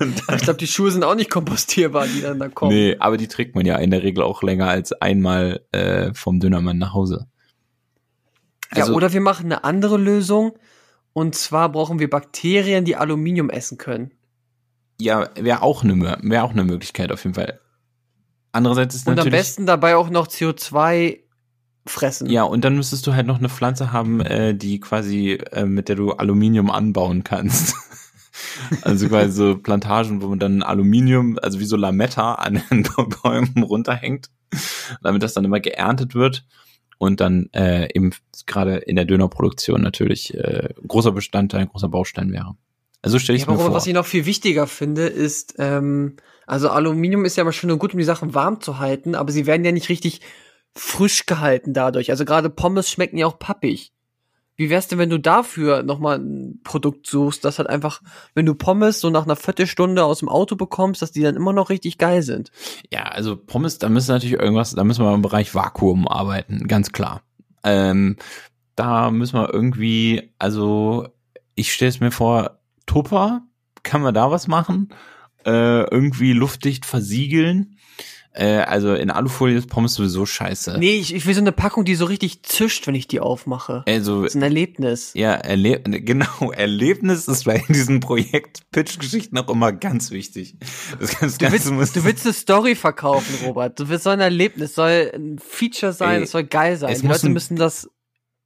Und 0.00 0.22
ich 0.34 0.42
glaube, 0.42 0.58
die 0.58 0.66
Schuhe 0.66 0.90
sind 0.90 1.04
auch 1.04 1.14
nicht 1.14 1.30
kompostierbar, 1.30 2.06
die 2.06 2.20
dann 2.20 2.38
da 2.40 2.48
kommen. 2.48 2.74
Nee, 2.74 2.96
aber 2.98 3.16
die 3.16 3.28
trägt 3.28 3.54
man 3.54 3.64
ja 3.64 3.76
in 3.76 3.90
der 3.90 4.02
Regel 4.02 4.24
auch 4.24 4.42
länger 4.42 4.68
als 4.68 4.92
einmal 4.92 5.64
äh, 5.72 6.12
vom 6.12 6.40
Dönermann 6.40 6.78
nach 6.78 6.92
Hause. 6.92 7.28
Also, 8.70 8.90
ja, 8.90 8.96
oder 8.96 9.12
wir 9.12 9.20
machen 9.20 9.46
eine 9.46 9.64
andere 9.64 9.96
Lösung. 9.96 10.58
Und 11.12 11.34
zwar 11.34 11.70
brauchen 11.70 12.00
wir 12.00 12.10
Bakterien, 12.10 12.84
die 12.84 12.96
Aluminium 12.96 13.48
essen 13.48 13.78
können. 13.78 14.12
ja, 15.00 15.30
wäre 15.36 15.62
auch 15.62 15.84
eine 15.84 16.18
wäre 16.22 16.42
auch 16.42 16.50
eine 16.50 16.64
Möglichkeit 16.64 17.12
auf 17.12 17.22
jeden 17.24 17.34
Fall. 17.34 17.60
Andererseits 18.52 18.94
ist 18.94 19.06
Und 19.06 19.12
am 19.12 19.16
natürlich 19.16 19.38
besten 19.38 19.66
dabei 19.66 19.96
auch 19.96 20.10
noch 20.10 20.26
CO2 20.26 21.20
fressen. 21.90 22.28
ja 22.28 22.42
und 22.44 22.64
dann 22.64 22.76
müsstest 22.76 23.06
du 23.06 23.14
halt 23.14 23.26
noch 23.26 23.38
eine 23.38 23.48
Pflanze 23.48 23.92
haben, 23.92 24.20
äh, 24.20 24.54
die 24.54 24.80
quasi 24.80 25.32
äh, 25.52 25.64
mit 25.64 25.88
der 25.88 25.96
du 25.96 26.12
Aluminium 26.12 26.70
anbauen 26.70 27.24
kannst. 27.24 27.74
also 28.82 29.08
quasi 29.08 29.32
so 29.32 29.58
Plantagen, 29.58 30.22
wo 30.22 30.28
man 30.28 30.38
dann 30.38 30.62
Aluminium, 30.62 31.38
also 31.42 31.60
wie 31.60 31.64
so 31.64 31.76
Lametta 31.76 32.34
an 32.34 32.62
den 32.70 32.86
Bäumen 33.22 33.62
runterhängt, 33.62 34.30
damit 35.02 35.22
das 35.22 35.34
dann 35.34 35.44
immer 35.44 35.60
geerntet 35.60 36.14
wird 36.14 36.44
und 36.98 37.20
dann 37.20 37.48
äh, 37.52 37.88
eben 37.94 38.10
gerade 38.46 38.76
in 38.76 38.96
der 38.96 39.04
Dönerproduktion 39.04 39.80
natürlich 39.80 40.34
äh, 40.34 40.70
großer 40.86 41.12
Bestandteil, 41.12 41.66
großer 41.66 41.88
Baustein 41.88 42.32
wäre. 42.32 42.56
Also 43.02 43.18
stelle 43.18 43.36
ich 43.36 43.46
Ja, 43.46 43.52
mir 43.52 43.58
vor. 43.58 43.72
was 43.72 43.86
ich 43.86 43.94
noch 43.94 44.06
viel 44.06 44.26
wichtiger 44.26 44.66
finde, 44.66 45.06
ist, 45.06 45.54
ähm, 45.58 46.16
also 46.46 46.68
Aluminium 46.70 47.24
ist 47.24 47.36
ja 47.36 47.44
mal 47.44 47.52
schön 47.52 47.70
und 47.70 47.78
gut, 47.78 47.92
um 47.92 47.98
die 47.98 48.04
Sachen 48.04 48.34
warm 48.34 48.60
zu 48.60 48.78
halten, 48.80 49.14
aber 49.14 49.30
sie 49.30 49.46
werden 49.46 49.64
ja 49.64 49.70
nicht 49.72 49.88
richtig 49.88 50.20
frisch 50.74 51.26
gehalten 51.26 51.72
dadurch. 51.72 52.10
Also 52.10 52.24
gerade 52.24 52.50
Pommes 52.50 52.90
schmecken 52.90 53.18
ja 53.18 53.26
auch 53.26 53.38
pappig. 53.38 53.92
Wie 54.58 54.70
wär's 54.70 54.88
denn, 54.88 54.98
wenn 54.98 55.08
du 55.08 55.20
dafür 55.20 55.84
nochmal 55.84 56.18
ein 56.18 56.60
Produkt 56.64 57.06
suchst, 57.06 57.44
das 57.44 57.58
halt 57.58 57.68
einfach, 57.68 58.02
wenn 58.34 58.44
du 58.44 58.56
Pommes 58.56 58.98
so 58.98 59.08
nach 59.08 59.22
einer 59.22 59.36
Viertelstunde 59.36 60.04
aus 60.04 60.18
dem 60.18 60.28
Auto 60.28 60.56
bekommst, 60.56 61.00
dass 61.00 61.12
die 61.12 61.22
dann 61.22 61.36
immer 61.36 61.52
noch 61.52 61.70
richtig 61.70 61.96
geil 61.96 62.22
sind? 62.22 62.50
Ja, 62.92 63.04
also 63.04 63.36
Pommes, 63.36 63.78
da 63.78 63.88
müssen 63.88 64.10
natürlich 64.10 64.36
irgendwas, 64.36 64.74
da 64.74 64.82
müssen 64.82 65.04
wir 65.04 65.14
im 65.14 65.22
Bereich 65.22 65.54
Vakuum 65.54 66.08
arbeiten, 66.08 66.66
ganz 66.66 66.90
klar. 66.90 67.22
Ähm, 67.62 68.16
da 68.74 69.12
müssen 69.12 69.38
wir 69.38 69.54
irgendwie, 69.54 70.32
also 70.40 71.06
ich 71.54 71.72
stelle 71.72 71.90
es 71.90 72.00
mir 72.00 72.10
vor, 72.10 72.58
Tupper, 72.86 73.42
kann 73.84 74.02
man 74.02 74.14
da 74.14 74.32
was 74.32 74.48
machen? 74.48 74.88
Äh, 75.46 75.84
irgendwie 75.88 76.32
luftdicht 76.32 76.84
versiegeln. 76.84 77.77
Äh, 78.38 78.58
also 78.60 78.94
in 78.94 79.10
Alufolie 79.10 79.56
ist 79.56 79.68
Pommes 79.68 79.94
sowieso 79.94 80.24
scheiße. 80.24 80.76
Nee, 80.78 80.98
ich, 80.98 81.12
ich 81.12 81.26
will 81.26 81.34
so 81.34 81.40
eine 81.40 81.50
Packung, 81.50 81.84
die 81.84 81.96
so 81.96 82.04
richtig 82.04 82.44
zischt, 82.44 82.86
wenn 82.86 82.94
ich 82.94 83.08
die 83.08 83.18
aufmache. 83.18 83.82
Also 83.88 84.22
Das 84.22 84.32
ist 84.32 84.36
ein 84.36 84.42
Erlebnis. 84.42 85.10
ja, 85.14 85.32
Erleb 85.34 85.84
genau, 86.06 86.52
Erlebnis 86.52 87.26
ist 87.26 87.44
bei 87.44 87.64
diesen 87.68 87.98
Projekt-Pitch-Geschichten 87.98 89.36
auch 89.38 89.48
immer 89.48 89.72
ganz 89.72 90.12
wichtig. 90.12 90.56
Das, 91.00 91.18
das 91.18 91.38
Du 91.38 91.50
willst, 91.50 91.96
du 91.96 92.04
willst 92.04 92.26
eine 92.26 92.32
Story 92.32 92.76
verkaufen, 92.76 93.44
Robert. 93.44 93.80
Du 93.80 93.88
willst 93.88 94.04
so 94.04 94.10
ein 94.10 94.20
Erlebnis, 94.20 94.76
soll 94.76 95.10
ein 95.14 95.38
Feature 95.38 95.92
sein, 95.92 96.22
es 96.22 96.30
soll 96.30 96.44
geil 96.44 96.76
sein. 96.76 96.96
Die 97.00 97.06
Leute 97.06 97.28
müssen 97.30 97.56
das. 97.56 97.88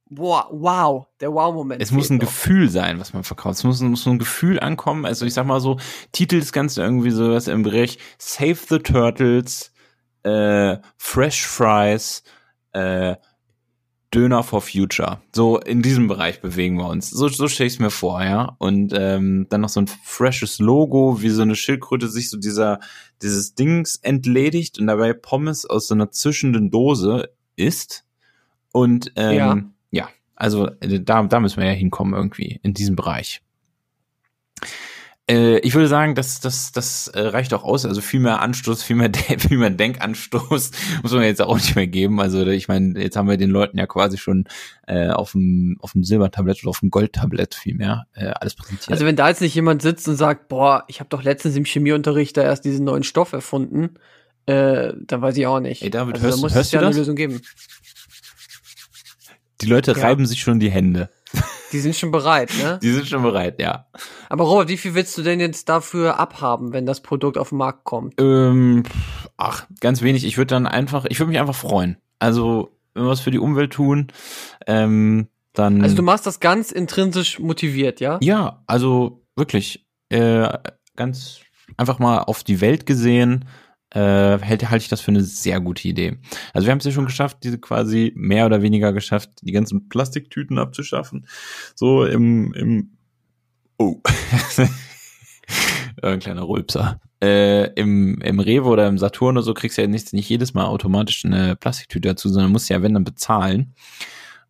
Wow, 0.09 0.45
wow, 0.51 1.07
der 1.21 1.33
Wow-Moment. 1.33 1.81
Es 1.81 1.91
muss 1.91 2.09
ein 2.09 2.17
noch. 2.17 2.25
Gefühl 2.25 2.69
sein, 2.69 2.99
was 2.99 3.13
man 3.13 3.23
verkauft. 3.23 3.57
Es 3.57 3.63
muss, 3.63 3.81
muss 3.81 4.03
so 4.03 4.11
ein 4.11 4.19
Gefühl 4.19 4.59
ankommen. 4.59 5.05
Also 5.05 5.25
ich 5.25 5.33
sag 5.33 5.45
mal 5.47 5.59
so, 5.59 5.77
Titel 6.11 6.39
des 6.39 6.51
Ganzen 6.51 6.81
irgendwie 6.81 7.09
sowas 7.09 7.47
im 7.47 7.63
Bereich 7.63 7.97
Save 8.19 8.57
the 8.69 8.79
Turtles, 8.79 9.72
äh, 10.23 10.77
Fresh 10.97 11.45
Fries, 11.45 12.23
äh, 12.71 13.15
Döner 14.13 14.43
for 14.43 14.61
Future. 14.61 15.21
So 15.33 15.57
in 15.59 15.81
diesem 15.81 16.07
Bereich 16.07 16.39
bewegen 16.39 16.77
wir 16.77 16.87
uns. 16.87 17.09
So, 17.09 17.27
so 17.29 17.47
stelle 17.47 17.67
ich 17.67 17.73
es 17.73 17.79
mir 17.79 17.89
vor, 17.89 18.23
ja. 18.23 18.55
Und 18.59 18.93
ähm, 18.95 19.47
dann 19.49 19.61
noch 19.61 19.69
so 19.69 19.81
ein 19.81 19.87
freshes 19.87 20.59
Logo, 20.59 21.21
wie 21.21 21.29
so 21.29 21.41
eine 21.41 21.55
Schildkröte 21.55 22.07
sich 22.07 22.29
so 22.29 22.37
dieser 22.37 22.79
dieses 23.23 23.55
Dings 23.55 23.95
entledigt 23.95 24.77
und 24.77 24.87
dabei 24.87 25.13
Pommes 25.13 25.65
aus 25.65 25.87
so 25.87 25.95
einer 25.95 26.11
zischenden 26.11 26.69
Dose 26.69 27.29
isst. 27.55 28.05
Und 28.71 29.11
ähm, 29.15 29.35
Ja. 29.35 29.63
ja, 29.91 30.09
also 30.35 30.67
äh, 30.81 30.99
da, 30.99 31.23
da 31.23 31.39
müssen 31.39 31.57
wir 31.61 31.67
ja 31.67 31.73
hinkommen 31.73 32.13
irgendwie 32.13 32.59
in 32.63 32.73
diesem 32.73 32.95
Bereich. 32.95 33.41
Äh, 35.29 35.59
ich 35.59 35.73
würde 35.73 35.87
sagen, 35.87 36.15
das, 36.15 36.41
das, 36.41 36.73
das 36.73 37.07
äh, 37.07 37.21
reicht 37.21 37.53
auch 37.53 37.63
aus. 37.63 37.85
Also 37.85 38.01
viel 38.01 38.19
mehr 38.19 38.41
Anstoß, 38.41 38.83
viel 38.83 38.97
mehr, 38.97 39.09
De 39.09 39.39
viel 39.39 39.57
mehr 39.57 39.69
Denkanstoß 39.69 40.71
muss 41.03 41.11
man 41.13 41.23
jetzt 41.23 41.41
auch 41.41 41.55
nicht 41.55 41.75
mehr 41.75 41.87
geben. 41.87 42.19
Also 42.19 42.45
ich 42.45 42.67
meine, 42.67 43.01
jetzt 43.01 43.15
haben 43.15 43.29
wir 43.29 43.37
den 43.37 43.49
Leuten 43.49 43.77
ja 43.77 43.87
quasi 43.87 44.17
schon 44.17 44.45
äh, 44.85 45.09
auf 45.09 45.31
dem 45.31 45.77
auf 45.79 45.93
dem 45.93 46.03
Silbertablett 46.03 46.61
oder 46.63 46.71
auf 46.71 46.81
dem 46.81 46.89
Goldtablett 46.89 47.55
viel 47.55 47.75
mehr 47.75 48.05
äh, 48.13 48.27
alles 48.27 48.55
präsentiert. 48.55 48.91
Also 48.91 49.05
wenn 49.05 49.15
da 49.15 49.29
jetzt 49.29 49.41
nicht 49.41 49.55
jemand 49.55 49.81
sitzt 49.81 50.07
und 50.09 50.17
sagt, 50.17 50.49
boah, 50.49 50.83
ich 50.87 50.99
habe 50.99 51.09
doch 51.09 51.23
letztens 51.23 51.55
im 51.55 51.63
Chemieunterricht 51.63 52.35
da 52.35 52.43
erst 52.43 52.65
diesen 52.65 52.83
neuen 52.83 53.03
Stoff 53.03 53.31
erfunden, 53.31 53.91
äh, 54.45 54.91
dann 54.99 55.21
weiß 55.21 55.37
ich 55.37 55.47
auch 55.47 55.61
nicht. 55.61 55.83
Ey, 55.83 55.89
David, 55.89 56.15
also, 56.15 56.25
hörst- 56.25 56.37
da 56.37 56.41
muss 56.41 56.55
hörst 56.55 56.67
es 56.67 56.71
ja 56.73 56.81
eine? 56.81 56.95
Lösung 56.95 57.15
geben. 57.15 57.39
die 59.61 59.67
Leute 59.67 59.93
ja. 59.93 60.03
reiben 60.03 60.25
sich 60.25 60.41
schon 60.41 60.59
die 60.59 60.69
Hände. 60.69 61.09
Die 61.73 61.79
sind 61.79 61.95
schon 61.95 62.11
bereit, 62.11 62.51
ne? 62.61 62.79
Die 62.81 62.91
sind 62.91 63.07
schon 63.07 63.23
bereit, 63.23 63.59
ja. 63.59 63.87
Aber 64.29 64.45
Robert, 64.45 64.69
wie 64.69 64.77
viel 64.77 64.93
willst 64.93 65.17
du 65.17 65.23
denn 65.23 65.39
jetzt 65.39 65.67
dafür 65.67 66.19
abhaben, 66.19 66.71
wenn 66.71 66.85
das 66.85 67.01
Produkt 67.01 67.37
auf 67.37 67.49
den 67.49 67.57
Markt 67.57 67.83
kommt? 67.83 68.13
Ähm, 68.19 68.83
ach, 69.37 69.65
ganz 69.79 70.01
wenig. 70.03 70.23
Ich 70.23 70.37
würde 70.37 70.55
dann 70.55 70.67
einfach, 70.67 71.05
ich 71.05 71.19
würde 71.19 71.31
mich 71.31 71.39
einfach 71.39 71.55
freuen. 71.55 71.97
Also, 72.19 72.77
wenn 72.93 73.03
wir 73.03 73.09
was 73.09 73.21
für 73.21 73.31
die 73.31 73.39
Umwelt 73.39 73.73
tun, 73.73 74.07
ähm, 74.67 75.27
dann. 75.53 75.81
Also 75.81 75.95
du 75.95 76.03
machst 76.03 76.25
das 76.27 76.39
ganz 76.39 76.71
intrinsisch 76.71 77.39
motiviert, 77.39 77.99
ja? 77.99 78.19
ja, 78.21 78.63
also 78.67 79.25
wirklich, 79.35 79.85
äh, 80.09 80.47
ganz 80.95 81.39
einfach 81.77 81.99
mal 81.99 82.19
auf 82.19 82.43
die 82.43 82.61
Welt 82.61 82.85
gesehen, 82.85 83.45
äh, 83.93 83.99
halte 83.99 84.69
halte 84.69 84.83
ich 84.83 84.89
das 84.89 85.01
für 85.01 85.11
eine 85.11 85.23
sehr 85.23 85.59
gute 85.59 85.87
Idee. 85.87 86.17
Also 86.53 86.67
wir 86.67 86.71
haben 86.71 86.79
es 86.79 86.85
ja 86.85 86.91
schon 86.91 87.05
geschafft, 87.05 87.37
diese 87.43 87.59
quasi 87.59 88.11
mehr 88.15 88.45
oder 88.45 88.61
weniger 88.61 88.93
geschafft, 88.93 89.29
die 89.41 89.51
ganzen 89.51 89.89
Plastiktüten 89.89 90.57
abzuschaffen. 90.57 91.27
So 91.75 92.05
im, 92.05 92.53
im 92.53 92.89
Oh. 93.77 93.99
Ein 96.01 96.19
kleiner 96.19 96.47
Rülpser. 96.47 96.99
Äh, 97.21 97.73
im, 97.73 98.19
Im 98.21 98.39
Rewe 98.39 98.67
oder 98.67 98.87
im 98.87 98.97
Saturn 98.97 99.37
oder 99.37 99.43
so 99.43 99.53
kriegst 99.53 99.77
du 99.77 99.81
ja 99.81 99.87
nicht, 99.87 100.13
nicht 100.13 100.29
jedes 100.29 100.53
Mal 100.53 100.65
automatisch 100.65 101.25
eine 101.25 101.55
Plastiktüte 101.55 102.09
dazu, 102.09 102.29
sondern 102.29 102.51
musst 102.51 102.69
ja, 102.69 102.81
wenn, 102.81 102.93
dann 102.93 103.03
bezahlen. 103.03 103.73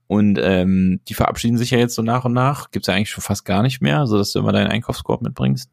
Und 0.07 0.39
ähm, 0.41 0.99
die 1.07 1.13
verabschieden 1.13 1.57
sich 1.57 1.71
ja 1.71 1.77
jetzt 1.77 1.95
so 1.95 2.01
nach 2.01 2.25
und 2.25 2.33
nach. 2.33 2.71
Gibt's 2.71 2.87
ja 2.87 2.93
eigentlich 2.93 3.09
schon 3.09 3.23
fast 3.23 3.45
gar 3.45 3.63
nicht 3.63 3.81
mehr, 3.81 4.05
so 4.05 4.17
dass 4.17 4.31
du 4.31 4.39
immer 4.39 4.51
deinen 4.51 4.67
Einkaufskorb 4.67 5.21
mitbringst. 5.21 5.69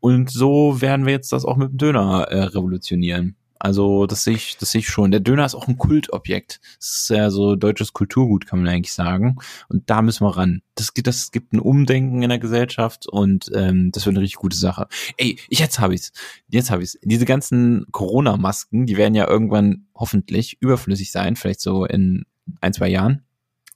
Und 0.00 0.30
so 0.30 0.80
werden 0.80 1.06
wir 1.06 1.12
jetzt 1.12 1.32
das 1.32 1.44
auch 1.44 1.56
mit 1.56 1.70
dem 1.70 1.78
Döner 1.78 2.28
äh, 2.30 2.42
revolutionieren. 2.44 3.36
Also 3.64 4.06
das 4.06 4.24
sehe 4.24 4.34
ich, 4.34 4.58
das 4.58 4.72
sehe 4.72 4.80
ich 4.80 4.88
schon. 4.88 5.10
Der 5.10 5.20
Döner 5.20 5.46
ist 5.46 5.54
auch 5.54 5.68
ein 5.68 5.78
Kultobjekt. 5.78 6.60
Das 6.78 7.00
ist 7.00 7.08
ja 7.08 7.30
so 7.30 7.56
deutsches 7.56 7.94
Kulturgut, 7.94 8.46
kann 8.46 8.58
man 8.58 8.68
eigentlich 8.68 8.92
sagen. 8.92 9.36
Und 9.70 9.88
da 9.88 10.02
müssen 10.02 10.26
wir 10.26 10.36
ran. 10.36 10.60
Das 10.74 10.92
gibt, 10.92 11.06
das 11.06 11.30
gibt 11.30 11.54
ein 11.54 11.60
Umdenken 11.60 12.22
in 12.22 12.28
der 12.28 12.38
Gesellschaft 12.38 13.08
und 13.08 13.50
ähm, 13.54 13.90
das 13.90 14.04
wird 14.04 14.16
eine 14.16 14.22
richtig 14.22 14.36
gute 14.36 14.58
Sache. 14.58 14.86
Ey, 15.16 15.38
ich 15.48 15.60
jetzt 15.60 15.78
habe 15.78 15.94
ich's. 15.94 16.12
Jetzt 16.48 16.70
habe 16.70 16.82
ich's. 16.82 16.98
Diese 17.02 17.24
ganzen 17.24 17.86
Corona-Masken, 17.90 18.84
die 18.84 18.98
werden 18.98 19.14
ja 19.14 19.26
irgendwann 19.26 19.86
hoffentlich 19.94 20.58
überflüssig 20.60 21.10
sein, 21.10 21.34
vielleicht 21.34 21.62
so 21.62 21.86
in 21.86 22.26
ein, 22.60 22.74
zwei 22.74 22.88
Jahren 22.88 23.22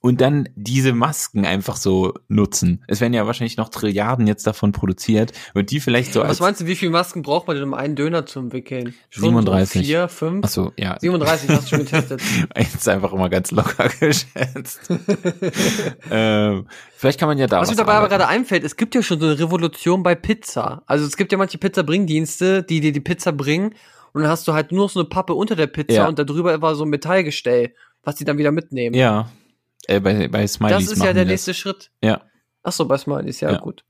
und 0.01 0.21
dann 0.21 0.47
diese 0.55 0.93
Masken 0.93 1.45
einfach 1.45 1.75
so 1.75 2.13
nutzen. 2.29 2.83
Es 2.87 3.01
werden 3.01 3.13
ja 3.13 3.27
wahrscheinlich 3.27 3.57
noch 3.57 3.67
Trilliarden 3.69 4.27
jetzt 4.27 4.47
davon 4.47 4.71
produziert 4.71 5.33
und 5.53 5.71
die 5.71 5.79
vielleicht 5.81 6.13
so 6.13 6.21
Was 6.21 6.39
meinst 6.39 6.61
du, 6.61 6.67
wie 6.67 6.75
viel 6.75 6.89
Masken 6.89 7.21
braucht 7.21 7.47
man 7.47 7.57
denn, 7.57 7.65
um 7.65 7.73
einen 7.73 7.95
Döner 7.95 8.25
zu 8.25 8.39
entwickeln? 8.39 8.93
Schon 9.09 9.23
37. 9.23 9.81
So 9.81 9.85
vier, 9.85 10.07
fünf? 10.07 10.45
Achso, 10.45 10.71
ja. 10.77 10.97
37 10.99 11.49
hast 11.49 11.63
du 11.63 11.67
schon 11.75 11.79
getestet. 11.85 12.21
Jetzt 12.57 12.87
einfach 12.87 13.11
immer 13.11 13.29
ganz 13.29 13.51
locker 13.51 13.89
geschätzt. 13.99 14.89
ähm, 16.11 16.67
vielleicht 16.95 17.19
kann 17.19 17.27
man 17.27 17.37
ja 17.37 17.47
da 17.47 17.57
Was 17.61 17.67
was, 17.67 17.75
mir 17.75 17.77
dabei 17.77 17.91
aber 17.93 18.05
arbeiten. 18.05 18.19
gerade 18.19 18.27
einfällt, 18.29 18.63
es 18.63 18.75
gibt 18.77 18.95
ja 18.95 19.01
schon 19.03 19.19
so 19.19 19.25
eine 19.27 19.39
Revolution 19.39 20.03
bei 20.03 20.15
Pizza. 20.15 20.83
Also 20.85 21.05
es 21.05 21.17
gibt 21.17 21.31
ja 21.31 21.37
manche 21.37 21.57
Pizzabringdienste, 21.57 22.63
die 22.63 22.79
dir 22.79 22.91
die 22.91 22.99
Pizza 23.01 23.31
bringen 23.31 23.75
und 24.13 24.21
dann 24.21 24.31
hast 24.31 24.47
du 24.47 24.53
halt 24.53 24.71
nur 24.71 24.85
noch 24.85 24.89
so 24.89 24.99
eine 24.99 25.09
Pappe 25.09 25.33
unter 25.33 25.55
der 25.55 25.67
Pizza 25.67 25.93
Ja. 25.93 26.07
und 26.07 26.17
darüber 26.19 26.61
war 26.61 26.75
so 26.75 26.83
ein 26.85 26.89
Metallgestell, 26.89 27.73
was 28.03 28.15
die 28.15 28.25
dann 28.25 28.37
wieder 28.37 28.51
mitnehmen. 28.51 28.95
Ja. 28.95 29.29
Äh, 29.87 29.99
bei, 29.99 30.27
bei 30.27 30.45
Smileys 30.47 30.85
das 30.85 30.93
ist 30.97 31.03
ja 31.03 31.13
der 31.13 31.25
die 31.25 31.31
nächste 31.31 31.53
Schritt. 31.53 31.91
Das. 32.01 32.09
Ja. 32.09 32.21
Ach 32.63 32.71
so, 32.71 32.87
bei 32.87 32.97
Smileys, 32.97 33.39
ja, 33.39 33.51
Ja. 33.51 33.59
gut. 33.59 33.83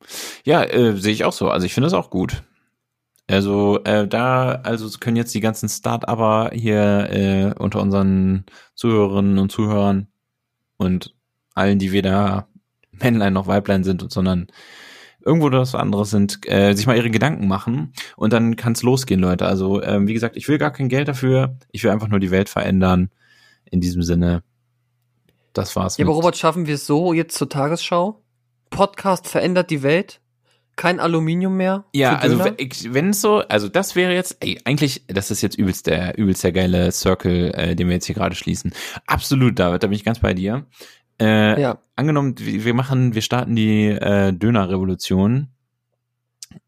Ja, 0.44 0.64
äh, 0.64 0.96
sehe 0.96 1.14
ich 1.14 1.26
auch 1.26 1.34
so. 1.34 1.50
Also 1.50 1.66
ich 1.66 1.74
finde 1.74 1.88
das 1.88 1.94
auch 1.94 2.10
gut. 2.10 2.44
Also 3.28 3.84
äh, 3.84 4.08
da, 4.08 4.54
also 4.64 4.90
können 5.00 5.18
jetzt 5.18 5.36
die 5.36 5.40
ganzen 5.40 5.70
Start-Upper 5.70 6.52
hier 6.54 7.10
äh, 7.12 7.54
unter 7.60 7.82
unseren 7.82 8.46
Zuhörerinnen 8.74 9.38
und 9.38 9.52
Zuhörern 9.52 10.08
und 10.78 11.16
allen, 11.54 11.78
die 11.78 11.92
weder 11.92 12.48
Männlein 12.92 13.34
noch 13.34 13.48
Weiblein 13.48 13.84
sind, 13.84 14.12
sondern 14.12 14.48
irgendwo 15.24 15.50
das 15.50 15.76
anderes 15.76 16.10
sind, 16.10 16.40
äh, 16.50 16.74
sich 16.74 16.88
mal 16.88 16.98
ihre 16.98 17.12
Gedanken 17.12 17.48
machen 17.48 17.94
und 18.16 18.34
dann 18.34 18.56
kann 18.56 18.74
es 18.74 18.84
losgehen, 18.84 19.20
Leute. 19.20 19.46
Also 19.46 19.82
ähm, 19.84 20.08
wie 20.08 20.14
gesagt, 20.14 20.38
ich 20.38 20.48
will 20.48 20.58
gar 20.58 20.72
kein 20.72 20.90
Geld 20.90 21.08
dafür. 21.08 21.58
Ich 21.72 21.84
will 21.84 21.92
einfach 21.92 22.08
nur 22.08 22.20
die 22.20 22.32
Welt 22.32 22.50
verändern. 22.50 23.10
In 23.72 23.82
diesem 23.82 24.02
Sinne, 24.02 24.42
das 25.54 25.76
war's. 25.76 25.98
Ja, 25.98 26.06
aber 26.06 26.14
Robert, 26.14 26.38
schaffen 26.38 26.68
wir 26.68 26.76
es 26.76 26.86
so 26.86 27.14
jetzt 27.14 27.38
zur 27.38 27.50
Tagesschau? 27.50 28.22
Podcast 28.70 29.28
verändert 29.28 29.70
die 29.70 29.84
Welt? 29.84 30.22
Kein 30.76 31.02
Aluminium 31.02 31.58
mehr? 31.58 31.84
Ja, 31.94 32.16
also 32.18 32.40
wenn 32.40 33.10
es 33.10 33.20
so, 33.20 33.40
also 33.40 33.68
das 33.68 33.98
wäre 33.98 34.14
jetzt, 34.14 34.38
ey, 34.40 34.62
eigentlich, 34.64 35.04
das 35.08 35.30
ist 35.30 35.42
jetzt 35.42 35.58
übelst 35.58 35.88
der, 35.88 36.18
übelst 36.18 36.44
der 36.44 36.54
geile 36.54 36.92
Circle, 36.94 37.54
äh, 37.54 37.76
den 37.76 37.88
wir 37.88 37.96
jetzt 37.96 38.06
hier 38.06 38.16
gerade 38.16 38.36
schließen. 38.36 38.74
Absolut, 39.06 39.60
David, 39.60 39.84
da 39.84 39.88
bin 39.88 39.96
ich 39.96 40.06
ganz 40.06 40.20
bei 40.20 40.34
dir. 40.34 40.68
Äh, 41.20 41.62
ja. 41.62 41.80
Angenommen, 41.98 42.36
wir 42.40 42.64
wir 42.64 42.74
machen, 42.74 43.14
wir 43.14 43.22
starten 43.22 43.58
die 43.58 43.88
äh, 43.88 44.32
Döner-Revolution, 44.32 45.50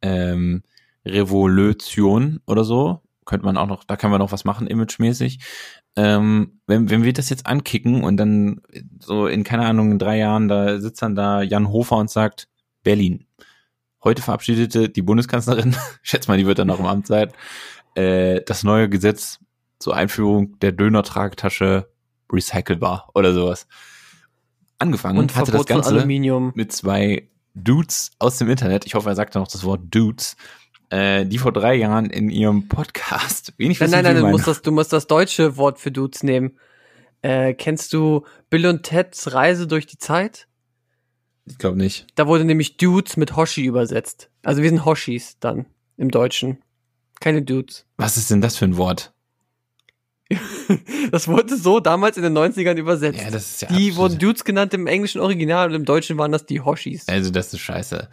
ähm, 0.02 0.64
Revolution 1.06 2.42
oder 2.46 2.66
so, 2.66 3.02
könnte 3.32 3.46
man 3.46 3.56
auch 3.56 3.66
noch, 3.66 3.86
da 3.86 3.96
können 3.96 4.12
wir 4.12 4.20
noch 4.20 4.34
was 4.34 4.44
machen, 4.44 4.68
imagemäßig. 4.68 5.40
Ähm, 5.96 6.60
wenn, 6.68 6.90
wenn 6.90 7.04
wir 7.04 7.14
das 7.14 7.30
jetzt 7.30 7.46
ankicken 7.48 8.04
und 8.04 8.18
dann 8.18 8.60
so 9.00 9.26
in, 9.26 9.46
keine 9.46 9.66
Ahnung, 9.66 9.94
in 9.94 10.00
drei 10.00 10.18
Jahren, 10.18 10.50
da 10.50 10.82
sitzt 10.82 11.02
dann 11.02 11.16
da 11.16 11.42
Jan 11.42 11.70
Hofer 11.70 11.96
und 11.96 12.10
sagt, 12.10 12.50
Berlin. 12.84 13.26
Heute 14.04 14.22
verabschiedete 14.22 14.90
die 14.90 15.02
Bundeskanzlerin, 15.02 15.78
schätze 16.02 16.30
mal, 16.30 16.38
die 16.38 16.46
wird 16.46 16.60
dann 16.60 16.68
noch 16.68 16.80
im 16.80 16.86
Amt 16.86 17.08
sein, 17.08 17.32
äh, 17.96 18.42
das 18.46 18.66
neue 18.66 18.90
Gesetz 18.90 19.40
zur 19.80 19.96
Einführung 19.96 20.60
der 20.60 20.74
Döner-Tragtasche 20.74 21.88
recycelbar 22.30 23.12
oder 23.16 23.34
sowas. 23.34 23.66
Angefangen 24.78 25.20
Und 25.20 25.38
hatte 25.38 25.52
das 25.52 25.62
Verbot 25.62 25.68
von 25.70 25.76
Ganze 25.78 25.96
Aluminium. 25.96 26.52
mit 26.54 26.74
zwei 26.74 27.30
Dudes 27.54 28.12
aus 28.20 28.38
dem 28.40 28.50
Internet, 28.50 28.86
ich 28.86 28.96
hoffe, 28.96 29.08
er 29.08 29.16
sagt 29.16 29.36
noch 29.36 29.48
das 29.48 29.64
Wort 29.64 29.84
Dudes, 29.90 30.36
äh, 30.92 31.26
die 31.26 31.38
vor 31.40 31.52
drei 31.52 31.74
Jahren 31.76 32.10
in 32.10 32.30
ihrem 32.30 32.68
Podcast, 32.68 33.54
wenig 33.58 33.80
Nein, 33.80 33.90
nein, 33.92 34.04
nein, 34.04 34.16
du 34.18 34.22
meine- 34.22 34.32
musst 34.34 34.48
das, 34.48 34.62
du 34.62 34.72
musst 34.72 34.94
das 34.94 35.08
deutsche 35.08 35.58
Wort 35.58 35.80
für 35.80 35.92
Dudes 35.92 36.22
nehmen. 36.24 36.58
Äh, 37.24 37.54
kennst 37.54 37.94
du 37.94 38.26
Bill 38.50 38.66
und 38.68 38.84
Teds 38.84 39.34
Reise 39.34 39.68
durch 39.68 39.86
die 39.88 39.98
Zeit? 39.98 40.48
ich 41.46 41.58
glaube 41.58 41.78
nicht. 41.78 42.06
Da 42.16 42.28
wurde 42.28 42.46
nämlich 42.46 42.78
Dudes 42.78 43.18
mit 43.18 43.36
Hoshi 43.36 43.66
übersetzt. 43.66 44.30
Also 44.44 44.62
wir 44.62 44.70
sind 44.70 44.86
Hoshis 44.86 45.38
dann 45.40 45.66
im 45.98 46.10
Deutschen. 46.12 46.60
Keine 47.20 47.42
Dudes. 47.42 47.86
Was 47.98 48.16
ist 48.18 48.30
denn 48.32 48.42
das 48.42 48.58
für 48.58 48.66
ein 48.66 48.78
Wort? 48.78 49.12
Das 51.12 51.28
wurde 51.28 51.58
so 51.58 51.82
damals 51.82 52.16
in 52.16 52.24
den 52.24 52.38
90ern 52.38 52.78
übersetzt. 52.78 53.20
Ja, 53.22 53.30
das 53.32 53.50
ist 53.52 53.62
ja 53.64 53.68
die 53.68 53.74
absolut- 53.90 53.98
wurden 53.98 54.20
Dudes 54.20 54.44
genannt 54.46 54.74
im 54.74 54.88
englischen 54.88 55.20
Original 55.20 55.68
und 55.70 55.76
im 55.76 55.84
Deutschen 55.86 56.18
waren 56.18 56.32
das 56.32 56.46
die 56.46 56.62
Hoshis. 56.62 57.08
Also 57.10 57.32
das 57.32 57.54
ist 57.54 57.60
scheiße. 57.60 58.08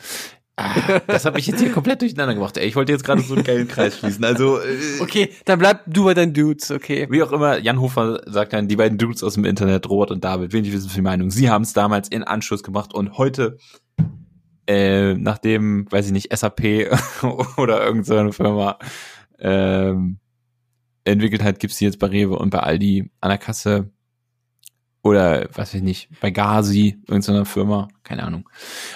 Ah, 0.61 1.01
das 1.07 1.25
habe 1.25 1.39
ich 1.39 1.47
jetzt 1.47 1.61
hier 1.61 1.71
komplett 1.71 2.01
durcheinander 2.03 2.35
gemacht. 2.35 2.57
Ey, 2.57 2.67
ich 2.67 2.75
wollte 2.75 2.91
jetzt 2.91 3.05
gerade 3.05 3.21
so 3.21 3.35
einen 3.35 3.45
geilen 3.45 3.69
Kreis 3.69 3.97
schließen. 3.97 4.25
Also, 4.25 4.59
äh, 4.59 5.01
Okay, 5.01 5.31
dann 5.45 5.61
bleib 5.61 5.83
du 5.87 6.05
bei 6.05 6.15
deinen 6.15 6.35
Dudes, 6.35 6.73
okay. 6.73 7.07
wie 7.11 7.23
auch 7.23 7.31
immer, 7.31 7.59
Jan 7.59 7.81
Hofer 7.81 8.23
sagt 8.27 8.53
dann, 8.53 8.67
die 8.67 8.75
beiden 8.75 8.99
Dudes 8.99 9.23
aus 9.23 9.35
dem 9.35 9.45
Internet, 9.45 9.89
Robert 9.89 10.11
und 10.11 10.25
David, 10.25 10.53
wenig 10.53 10.73
wissen 10.73 10.89
für 10.89 10.97
die 10.97 11.03
Meinung. 11.03 11.31
Sie 11.31 11.49
haben 11.49 11.63
es 11.63 11.75
damals 11.75 12.09
in 12.09 12.25
Anschluss 12.25 12.65
gemacht 12.65 12.93
und 12.93 13.19
heute, 13.19 13.59
äh, 14.67 15.15
nachdem, 15.15 15.87
weiß 15.91 16.07
ich 16.07 16.13
nicht, 16.13 16.37
SAP 16.37 16.91
oder 17.57 17.85
irgendeine 17.85 18.33
so 18.33 18.33
Firma 18.33 18.79
ähm, 19.39 20.19
entwickelt 21.05 21.45
hat, 21.45 21.61
gibt's 21.61 21.79
die 21.79 21.85
jetzt 21.85 22.01
bei 22.01 22.09
Rewe 22.09 22.37
und 22.37 22.51
bei 22.51 22.59
Aldi 22.59 23.13
an 23.21 23.29
der 23.29 23.39
Kasse 23.39 23.93
oder 25.03 25.49
was 25.55 25.59
weiß 25.59 25.75
ich 25.75 25.83
nicht, 25.83 26.09
bei 26.21 26.31
Gazi, 26.31 26.99
irgendeiner 27.07 27.45
Firma, 27.45 27.89
keine 28.03 28.25
Ahnung. 28.25 28.49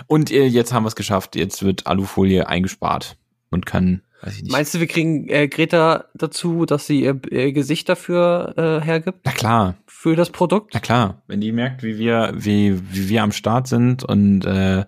Und 0.07 0.30
äh, 0.30 0.46
jetzt 0.46 0.72
haben 0.72 0.84
wir 0.84 0.88
es 0.88 0.96
geschafft, 0.96 1.36
jetzt 1.36 1.62
wird 1.62 1.86
Alufolie 1.86 2.46
eingespart 2.48 3.16
und 3.50 3.66
kann, 3.66 4.03
weiß 4.22 4.36
ich 4.36 4.42
nicht. 4.42 4.53
Meinst 4.53 4.74
du, 4.74 4.80
wir 4.80 4.86
kriegen 4.88 5.28
äh, 5.28 5.48
Greta 5.48 6.07
dazu, 6.14 6.66
dass 6.66 6.86
sie 6.86 7.03
ihr, 7.03 7.20
ihr 7.30 7.53
Gesicht 7.53 7.88
dafür 7.88 8.55
äh, 8.57 8.84
hergibt? 8.84 9.20
Na 9.24 9.32
klar, 9.32 9.74
Für 9.86 10.16
das 10.16 10.30
Produkt? 10.30 10.74
na 10.74 10.80
klar, 10.80 11.22
wenn 11.28 11.40
die 11.40 11.53
merkt, 11.53 11.82
wie 11.82 11.98
wir, 11.98 12.32
wie, 12.34 12.80
wie 12.92 13.09
wir 13.09 13.22
am 13.22 13.32
Start 13.32 13.68
sind 13.68 14.03
und 14.05 14.44
äh, 14.44 14.84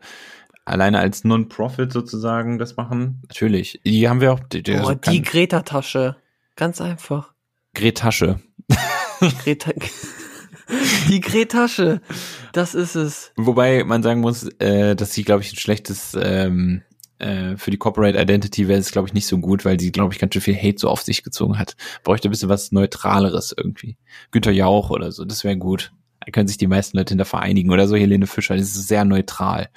alleine 0.64 0.98
als 0.98 1.24
Non-Profit 1.24 1.92
sozusagen 1.92 2.58
das 2.58 2.76
machen, 2.76 3.22
natürlich. 3.28 3.80
Die 3.84 4.08
haben 4.08 4.20
wir 4.20 4.32
auch, 4.32 4.40
die, 4.40 4.62
die, 4.62 4.74
Oh, 4.82 4.94
die 4.94 5.22
Greta-Tasche. 5.22 6.16
Ganz 6.56 6.80
einfach. 6.80 7.32
Gretasche. 7.74 8.40
Greta 9.42 9.72
die 11.08 11.20
Greta-Tasche. 11.20 12.00
Das 12.52 12.74
ist 12.74 12.94
es. 12.94 13.32
Wobei 13.36 13.84
man 13.84 14.02
sagen 14.02 14.20
muss, 14.20 14.44
äh, 14.58 14.94
dass 14.94 15.12
sie, 15.12 15.24
glaube 15.24 15.42
ich, 15.42 15.52
ein 15.52 15.56
schlechtes 15.56 16.16
ähm, 16.20 16.82
äh, 17.18 17.56
für 17.56 17.70
die 17.70 17.78
Corporate 17.78 18.20
Identity 18.20 18.68
wäre 18.68 18.80
es, 18.80 18.90
glaube 18.90 19.08
ich, 19.08 19.14
nicht 19.14 19.26
so 19.26 19.38
gut, 19.38 19.64
weil 19.64 19.78
sie, 19.78 19.92
glaube 19.92 20.12
ich, 20.12 20.20
ganz 20.20 20.34
schön 20.34 20.42
viel 20.42 20.56
Hate 20.56 20.78
so 20.78 20.88
auf 20.88 21.02
sich 21.02 21.22
gezogen 21.22 21.58
hat. 21.58 21.76
Bräuchte 22.02 22.28
ein 22.28 22.30
bisschen 22.30 22.48
was 22.48 22.72
Neutraleres 22.72 23.54
irgendwie. 23.56 23.96
Günter 24.30 24.50
Jauch 24.50 24.90
oder 24.90 25.12
so, 25.12 25.24
das 25.24 25.44
wäre 25.44 25.56
gut. 25.56 25.92
Da 26.24 26.30
können 26.32 26.48
sich 26.48 26.58
die 26.58 26.66
meisten 26.66 26.96
Leute 26.96 27.10
hinter 27.10 27.24
vereinigen. 27.24 27.70
Oder 27.70 27.86
so 27.86 27.96
Helene 27.96 28.26
Fischer, 28.26 28.56
das 28.56 28.74
ist 28.74 28.88
sehr 28.88 29.04
neutral. 29.04 29.68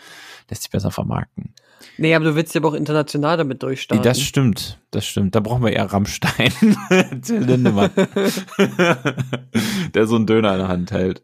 Lässt 0.50 0.64
sich 0.64 0.72
besser 0.72 0.92
vermarkten. 0.92 1.54
Nee, 1.98 2.14
aber 2.14 2.26
du 2.26 2.36
willst 2.36 2.54
ja 2.56 2.64
auch 2.64 2.74
international 2.74 3.38
damit 3.38 3.64
durchstarten. 3.64 4.04
Das 4.04 4.22
stimmt, 4.22 4.80
das 4.92 5.06
stimmt. 5.06 5.36
Da 5.36 5.40
brauchen 5.40 5.64
wir 5.64 5.72
eher 5.72 5.86
Rammstein. 5.86 6.52
Till 7.22 7.44
Lindemann. 7.44 7.92
Der 9.94 10.08
so 10.08 10.16
einen 10.16 10.28
Döner 10.28 10.54
in 10.54 10.60
der 10.60 10.68
Hand 10.68 10.92
hält. 10.92 11.24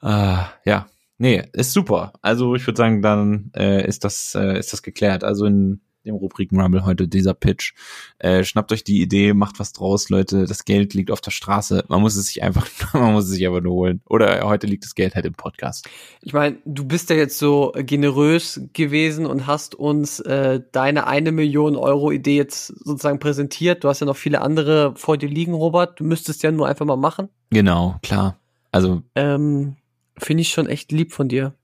Ah, 0.00 0.46
ja. 0.64 0.86
Nee, 1.18 1.44
ist 1.52 1.72
super. 1.72 2.14
Also 2.20 2.54
ich 2.56 2.66
würde 2.66 2.78
sagen, 2.78 3.00
dann 3.02 3.52
äh, 3.54 3.86
ist 3.86 4.04
das 4.04 4.34
äh, 4.34 4.58
ist 4.58 4.72
das 4.72 4.82
geklärt. 4.82 5.22
Also 5.22 5.46
in 5.46 5.80
dem 6.04 6.14
Rubriken 6.16 6.60
Rumble 6.60 6.84
heute 6.84 7.08
dieser 7.08 7.34
Pitch. 7.34 7.74
Äh, 8.18 8.44
schnappt 8.44 8.72
euch 8.72 8.84
die 8.84 9.00
Idee, 9.00 9.34
macht 9.34 9.58
was 9.60 9.72
draus, 9.72 10.08
Leute. 10.08 10.46
Das 10.46 10.64
Geld 10.64 10.94
liegt 10.94 11.10
auf 11.10 11.20
der 11.20 11.30
Straße. 11.30 11.84
Man 11.88 12.00
muss 12.00 12.16
es 12.16 12.26
sich 12.26 12.42
einfach, 12.42 12.66
man 12.92 13.12
muss 13.12 13.24
es 13.24 13.30
sich 13.30 13.46
einfach 13.46 13.60
nur 13.62 13.72
holen. 13.74 14.00
Oder 14.08 14.42
heute 14.48 14.66
liegt 14.66 14.84
das 14.84 14.94
Geld 14.94 15.14
halt 15.14 15.26
im 15.26 15.34
Podcast. 15.34 15.88
Ich 16.20 16.32
meine, 16.32 16.58
du 16.64 16.84
bist 16.84 17.10
ja 17.10 17.16
jetzt 17.16 17.38
so 17.38 17.72
generös 17.76 18.60
gewesen 18.72 19.26
und 19.26 19.46
hast 19.46 19.74
uns 19.74 20.20
äh, 20.20 20.60
deine 20.72 21.06
eine 21.06 21.32
Million 21.32 21.76
Euro 21.76 22.10
Idee 22.10 22.36
jetzt 22.36 22.66
sozusagen 22.66 23.18
präsentiert. 23.18 23.84
Du 23.84 23.88
hast 23.88 24.00
ja 24.00 24.06
noch 24.06 24.16
viele 24.16 24.40
andere 24.40 24.94
vor 24.96 25.16
dir 25.16 25.28
liegen, 25.28 25.54
Robert. 25.54 26.00
Du 26.00 26.04
müsstest 26.04 26.42
ja 26.42 26.50
nur 26.50 26.66
einfach 26.68 26.86
mal 26.86 26.96
machen. 26.96 27.28
Genau, 27.50 27.96
klar. 28.02 28.38
Also 28.70 29.02
Ähm, 29.14 29.76
Finde 30.18 30.42
ich 30.42 30.48
schon 30.50 30.66
echt 30.66 30.92
lieb 30.92 31.12
von 31.12 31.28
dir. 31.28 31.54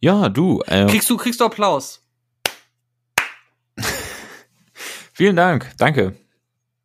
ja, 0.00 0.28
du. 0.28 0.62
Äh, 0.66 0.86
Kriegst 0.86 1.10
du, 1.10 1.16
kriegst 1.16 1.40
du 1.40 1.44
Applaus? 1.44 2.02
Vielen 5.18 5.34
Dank. 5.34 5.72
Danke. 5.78 6.14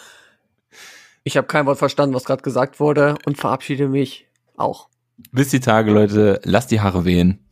Ich 1.24 1.36
habe 1.36 1.46
kein 1.46 1.66
Wort 1.66 1.78
verstanden, 1.78 2.14
was 2.14 2.24
gerade 2.24 2.42
gesagt 2.42 2.80
wurde 2.80 3.16
und 3.26 3.38
verabschiede 3.38 3.88
mich 3.88 4.26
auch. 4.56 4.88
Bis 5.32 5.50
die 5.50 5.60
Tage, 5.60 5.90
Leute. 5.90 6.40
Lasst 6.44 6.70
die 6.70 6.80
Haare 6.80 7.04
wehen. 7.04 7.44